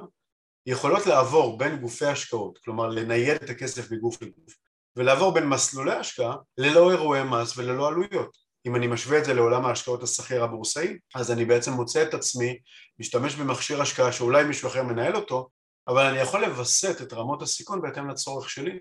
יכולות 0.66 1.06
לעבור 1.06 1.58
בין 1.58 1.76
גופי 1.76 2.06
השקעות, 2.06 2.58
כלומר 2.58 2.88
לנייד 2.88 3.42
את 3.42 3.50
הכסף 3.50 3.90
מגוף 3.90 4.22
לגוף 4.22 4.54
ולעבור 4.96 5.34
בין 5.34 5.48
מסלולי 5.48 5.92
השקעה 5.92 6.36
ללא 6.58 6.90
אירועי 6.90 7.24
מס 7.24 7.58
וללא 7.58 7.88
עלויות. 7.88 8.36
אם 8.66 8.76
אני 8.76 8.86
משווה 8.86 9.18
את 9.18 9.24
זה 9.24 9.34
לעולם 9.34 9.64
ההשקעות 9.64 10.02
השכיר 10.02 10.44
הבורסאי, 10.44 10.98
אז 11.14 11.30
אני 11.30 11.44
בעצם 11.44 11.72
מוצא 11.72 12.02
את 12.02 12.14
עצמי 12.14 12.58
משתמש 12.98 13.34
במכשיר 13.34 13.82
השקעה 13.82 14.12
שאולי 14.12 14.44
מישהו 14.44 14.68
אחר 14.68 14.82
מנהל 14.82 15.16
אותו, 15.16 15.48
אבל 15.88 16.06
אני 16.06 16.18
יכול 16.18 16.40
לווסת 16.40 17.02
את 17.02 17.12
רמות 17.12 17.42
הסיכון 17.42 17.82
בהתאם 17.82 18.10
לצורך 18.10 18.50
שלי 18.50 18.78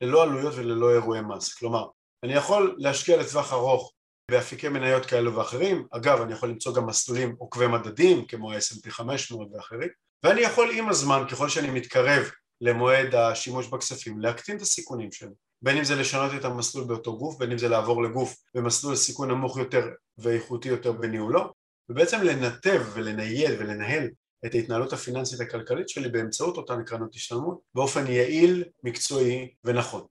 ללא 0.00 0.22
עלויות 0.22 0.54
וללא 0.56 0.90
אירועי 0.90 1.20
מס. 1.20 1.54
כלומר, 1.54 1.86
אני 2.22 2.32
יכול 2.32 2.76
להשקיע 2.78 3.16
לטווח 3.16 3.52
ארוך 3.52 3.92
באפיקי 4.32 4.68
מניות 4.68 5.06
כאלו 5.06 5.34
ואחרים, 5.34 5.86
אגב 5.90 6.20
אני 6.20 6.32
יכול 6.32 6.48
למצוא 6.48 6.74
גם 6.74 6.86
מסלולים 6.86 7.34
עוקבי 7.38 7.66
מדדים 7.66 8.24
כמו 8.26 8.52
ה-S&P 8.52 8.90
500 8.90 9.48
ואחרים, 9.52 9.88
ואני 10.22 10.40
יכול 10.40 10.70
עם 10.72 10.88
הזמן 10.88 11.22
ככל 11.30 11.48
שאני 11.48 11.70
מתקרב 11.70 12.30
למועד 12.60 13.14
השימוש 13.14 13.68
בכספים 13.68 14.20
להקטין 14.20 14.56
את 14.56 14.62
הסיכונים 14.62 15.12
שלי, 15.12 15.34
בין 15.62 15.76
אם 15.76 15.84
זה 15.84 15.94
לשנות 15.94 16.34
את 16.34 16.44
המסלול 16.44 16.84
באותו 16.84 17.18
גוף, 17.18 17.38
בין 17.38 17.52
אם 17.52 17.58
זה 17.58 17.68
לעבור 17.68 18.02
לגוף 18.02 18.36
במסלול 18.54 18.96
סיכון 18.96 19.30
נמוך 19.30 19.56
יותר 19.56 19.88
ואיכותי 20.18 20.68
יותר 20.68 20.92
בניהולו, 20.92 21.52
ובעצם 21.88 22.22
לנתב 22.22 22.82
ולנייד 22.92 23.50
ולנהל 23.58 24.08
את 24.46 24.54
ההתנהלות 24.54 24.92
הפיננסית 24.92 25.40
הכלכלית 25.40 25.88
שלי 25.88 26.08
באמצעות 26.08 26.56
אותן 26.56 26.82
קרנות 26.84 27.14
השתלמות 27.14 27.60
באופן 27.74 28.06
יעיל, 28.06 28.64
מקצועי 28.84 29.54
ונכון. 29.64 30.02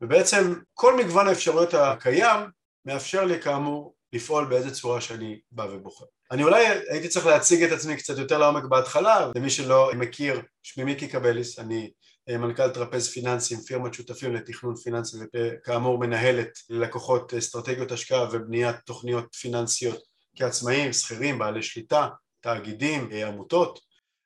ובעצם 0.00 0.54
כל 0.74 0.96
מגוון 0.96 1.28
האפשרויות 1.28 1.74
הקיים 1.74 2.55
מאפשר 2.86 3.24
לי 3.24 3.42
כאמור 3.42 3.94
לפעול 4.12 4.44
באיזה 4.44 4.74
צורה 4.74 5.00
שאני 5.00 5.40
בא 5.50 5.66
ובוחר. 5.72 6.04
אני 6.30 6.44
אולי 6.44 6.66
הייתי 6.90 7.08
צריך 7.08 7.26
להציג 7.26 7.62
את 7.62 7.72
עצמי 7.72 7.96
קצת 7.96 8.18
יותר 8.18 8.38
לעומק 8.38 8.64
בהתחלה, 8.64 9.30
למי 9.36 9.50
שלא 9.50 9.90
מכיר, 9.94 10.42
שמי 10.62 10.84
מיקי 10.84 11.08
קבליס, 11.08 11.58
אני 11.58 11.90
אה, 12.28 12.38
מנכ"ל 12.38 12.70
טרפז 12.70 13.08
פיננסים, 13.08 13.58
פירמת 13.60 13.94
שותפים 13.94 14.34
לתכנון 14.34 14.76
פיננסי 14.76 15.16
וכאמור 15.36 15.98
מנהלת 15.98 16.48
ללקוחות 16.70 17.34
אסטרטגיות 17.34 17.92
השקעה 17.92 18.28
ובניית 18.32 18.76
תוכניות 18.76 19.34
פיננסיות 19.34 19.98
כעצמאים, 20.36 20.92
שכירים, 20.92 21.38
בעלי 21.38 21.62
שליטה, 21.62 22.08
תאגידים, 22.40 23.08
אה, 23.12 23.28
עמותות. 23.28 23.80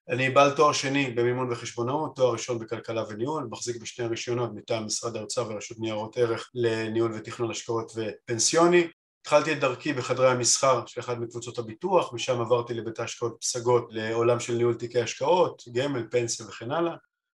אני 0.09 0.31
בעל 0.31 0.51
תואר 0.51 0.73
שני 0.73 1.11
במימון 1.11 1.53
וחשבונאות, 1.53 2.17
תואר 2.17 2.33
ראשון 2.33 2.59
בכלכלה 2.59 3.05
וניהול, 3.09 3.49
מחזיק 3.51 3.83
בשני 3.83 4.07
רישיונות 4.07 4.51
מטעם 4.55 4.87
משרד 4.87 5.17
האוצר 5.17 5.47
ורשות 5.49 5.79
ניירות 5.81 6.17
ערך 6.17 6.51
לניהול 6.55 7.13
ותכנון 7.15 7.51
השקעות 7.51 7.93
ופנסיוני. 7.97 8.89
התחלתי 9.21 9.53
את 9.53 9.61
דרכי 9.61 9.93
בחדרי 9.93 10.31
המסחר 10.31 10.87
של 10.87 11.01
אחת 11.01 11.19
מקבוצות 11.19 11.59
הביטוח, 11.59 12.13
משם 12.13 12.41
עברתי 12.41 12.75
לבית 12.75 12.99
ההשקעות 13.01 13.37
פסגות 13.41 13.89
לעולם 13.91 14.41
של 14.41 14.55
ניהול 14.55 14.75
תיקי 14.75 15.01
השקעות, 15.01 15.63
גמל, 15.73 16.07
פנסיה 16.11 16.47
וכן 16.47 16.71
הלאה. 16.71 16.95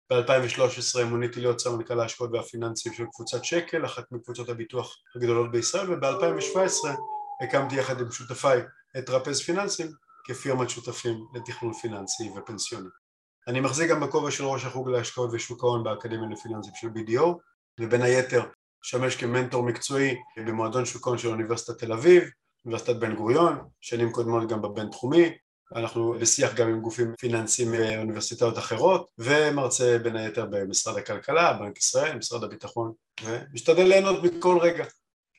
ב-2013 0.09 1.03
מוניתי 1.03 1.41
להיות 1.41 1.59
סמנכ"ל 1.59 1.99
ההשקעות 1.99 2.29
והפיננסים 2.33 2.93
של 2.93 3.03
קבוצת 3.13 3.43
שקל, 3.43 3.85
אחת 3.85 4.11
מקבוצות 4.11 4.49
הביטוח 4.49 4.95
הגדולות 5.15 5.51
בישראל, 5.51 5.93
וב-2017 5.93 6.89
הקמתי 7.43 7.75
יחד 7.75 8.01
עם 8.01 8.11
שותפיי 8.11 8.61
את 8.97 9.05
טרפז 9.05 9.41
פיננסים 9.41 9.91
כפירמת 10.25 10.69
שותפים 10.69 11.25
לתכנון 11.33 11.73
פיננסי 11.73 12.29
ופנסיוני. 12.37 12.89
אני 13.47 13.59
מחזיק 13.59 13.89
גם 13.89 13.99
בכובע 13.99 14.31
של 14.31 14.43
ראש 14.43 14.65
החוג 14.65 14.89
להשקעות 14.89 15.29
ושוק 15.33 15.63
ההון 15.63 15.83
באקדמיה 15.83 16.29
לפיננסים 16.29 16.73
של 16.75 16.87
BDO, 16.87 17.25
ובין 17.79 18.01
היתר 18.01 18.43
משמש 18.83 19.15
כמנטור 19.15 19.63
מקצועי 19.63 20.15
במועדון 20.37 20.85
שוק 20.85 21.07
ההון 21.07 21.17
של 21.17 21.27
אוניברסיטת 21.27 21.79
תל 21.79 21.93
אביב, 21.93 22.23
אוניברסיטת 22.65 22.95
בן 22.95 23.15
גוריון, 23.15 23.59
שנים 23.81 24.11
קודמות 24.11 24.49
גם 24.49 24.61
בבינתחומי, 24.61 25.37
אנחנו 25.75 26.13
בשיח 26.19 26.53
גם 26.53 26.69
עם 26.69 26.81
גופים 26.81 27.13
פיננסיים 27.19 27.71
מאוניברסיטאות 27.71 28.57
אחרות 28.57 29.09
ומרצה 29.17 29.97
בין 30.03 30.15
היתר 30.15 30.45
במשרד 30.45 30.97
הכלכלה, 30.97 31.53
בנק 31.53 31.77
ישראל, 31.77 32.17
משרד 32.17 32.43
הביטחון 32.43 32.93
ומשתדל 33.23 33.83
ליהנות 33.83 34.23
מכל 34.23 34.57
רגע. 34.61 34.85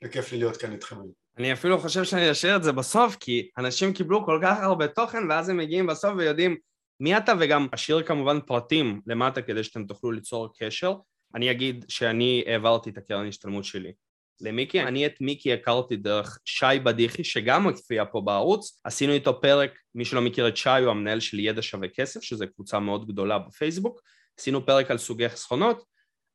וכיף 0.05 0.32
לי 0.32 0.39
להיות 0.39 0.57
כאן 0.57 0.72
איתכם 0.72 0.97
אני 1.39 1.53
אפילו 1.53 1.78
חושב 1.78 2.05
שאני 2.05 2.30
אשאיר 2.30 2.57
את 2.57 2.62
זה 2.62 2.72
בסוף 2.72 3.16
כי 3.16 3.49
אנשים 3.59 3.93
קיבלו 3.93 4.24
כל 4.24 4.41
כך 4.43 4.59
הרבה 4.62 4.89
תוכן 4.89 5.30
ואז 5.30 5.49
הם 5.49 5.57
מגיעים 5.57 5.87
בסוף 5.87 6.11
ויודעים 6.16 6.57
מי 7.01 7.16
אתה 7.16 7.32
וגם 7.41 7.66
אשאיר 7.74 8.03
כמובן 8.03 8.41
פרטים 8.41 9.01
למטה 9.07 9.43
כדי 9.43 9.64
שאתם 9.64 9.84
תוכלו 9.84 10.12
ליצור 10.12 10.49
קשר 10.59 10.95
אני 11.34 11.51
אגיד 11.51 11.84
שאני 11.89 12.45
העברתי 12.47 12.91
את 12.91 12.99
הקרן 12.99 13.28
השתלמות 13.28 13.64
שלי 13.64 13.93
למיקי. 14.41 14.82
אני 14.82 15.07
את 15.07 15.20
מיקי 15.20 15.53
הכרתי 15.53 15.97
דרך 15.97 16.39
שי 16.45 16.78
בדיחי, 16.82 17.24
שגם 17.24 17.62
מופיע 17.62 18.05
פה 18.12 18.20
בערוץ. 18.20 18.80
עשינו 18.84 19.12
איתו 19.12 19.41
פרק, 19.41 19.78
מי 19.95 20.05
שלא 20.05 20.20
מכיר 20.20 20.49
את 20.49 20.57
שי 20.57 20.70
הוא 20.70 20.91
המנהל 20.91 21.20
של 21.20 21.39
ידע 21.39 21.62
שווה 21.62 21.89
כסף, 21.89 22.22
שזו 22.22 22.45
קבוצה 22.55 22.78
מאוד 22.78 23.07
גדולה 23.07 23.39
בפייסבוק. 23.39 24.01
עשינו 24.39 24.66
פרק 24.66 24.91
על 24.91 24.99
סוגי 24.99 25.28
חסכונות. 25.28 25.84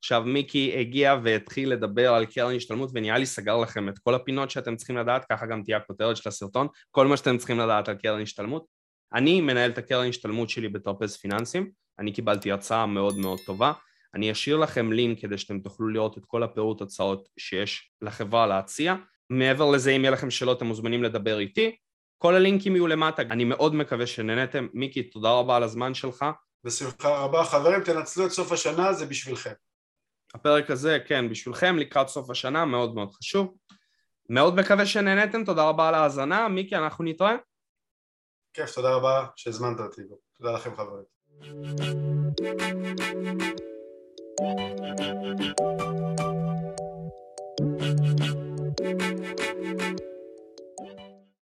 עכשיו 0.03 0.23
מיקי 0.25 0.75
הגיע 0.79 1.15
והתחיל 1.23 1.71
לדבר 1.71 2.13
על 2.13 2.25
קרן 2.25 2.55
השתלמות 2.55 2.89
ונראה 2.93 3.17
לי 3.17 3.25
סגר 3.25 3.57
לכם 3.57 3.89
את 3.89 3.99
כל 3.99 4.15
הפינות 4.15 4.51
שאתם 4.51 4.75
צריכים 4.75 4.97
לדעת, 4.97 5.25
ככה 5.25 5.45
גם 5.45 5.63
תהיה 5.63 5.77
הכותרת 5.77 6.17
של 6.17 6.29
הסרטון, 6.29 6.67
כל 6.91 7.07
מה 7.07 7.17
שאתם 7.17 7.37
צריכים 7.37 7.59
לדעת 7.59 7.89
על 7.89 7.95
קרן 7.95 8.21
השתלמות. 8.21 8.65
אני 9.13 9.41
מנהל 9.41 9.71
את 9.71 9.77
הקרן 9.77 10.07
השתלמות 10.07 10.49
שלי 10.49 10.69
בטרפז 10.69 11.17
פיננסים, 11.17 11.71
אני 11.99 12.11
קיבלתי 12.11 12.51
הצעה 12.51 12.85
מאוד 12.85 13.17
מאוד 13.17 13.39
טובה. 13.45 13.71
אני 14.15 14.31
אשאיר 14.31 14.57
לכם 14.57 14.91
לינק 14.91 15.21
כדי 15.21 15.37
שאתם 15.37 15.59
תוכלו 15.59 15.87
לראות 15.87 16.17
את 16.17 16.25
כל 16.25 16.43
הפירוט 16.43 16.81
הצעות 16.81 17.29
שיש 17.37 17.91
לחברה 18.01 18.47
להציע. 18.47 18.95
מעבר 19.29 19.71
לזה, 19.71 19.91
אם 19.91 20.01
יהיה 20.01 20.11
לכם 20.11 20.31
שאלות, 20.31 20.57
אתם 20.57 20.65
מוזמנים 20.65 21.03
לדבר 21.03 21.39
איתי. 21.39 21.75
כל 22.17 22.35
הלינקים 22.35 22.75
יהיו 22.75 22.87
למטה. 22.87 23.21
אני 23.21 23.43
מאוד 23.43 23.75
מקווה 23.75 24.07
שנהנתם. 24.07 24.67
מיקי, 24.73 25.03
תודה 25.03 25.31
רבה 25.31 25.55
על 25.55 25.63
הזמן 25.63 25.93
שלך. 25.93 26.25
בשמחה 26.63 27.17
רבה. 27.17 27.43
חברים, 27.43 27.83
תנצלו 27.83 28.25
את 28.25 28.31
סוף 28.31 28.51
השנה, 28.51 28.93
זה 28.93 29.05
בשבילכם. 29.05 29.53
הפרק 30.35 30.69
הזה, 30.69 30.97
כן, 31.07 31.29
בשבילכם, 31.29 31.77
לקראת 31.77 32.07
סוף 32.07 32.29
השנה, 32.29 32.65
מאוד 32.65 32.95
מאוד 32.95 33.11
חשוב. 33.11 33.53
מאוד 34.29 34.55
מקווה 34.55 34.85
שנהנתם, 34.85 35.45
תודה 35.45 35.63
רבה 35.63 35.87
על 35.87 35.93
ההאזנה. 35.93 36.47
מיקי, 36.47 36.75
אנחנו 36.75 37.03
נתראה. 37.03 37.35
כיף, 38.53 38.75
תודה 38.75 38.93
רבה 38.93 39.25
שהזמנת 39.35 39.79
אותי. 39.79 40.01
תודה 40.37 40.51
לכם 40.51 40.75
חברים. 40.75 41.11
Thank 44.43 46.19
you. 46.19 46.50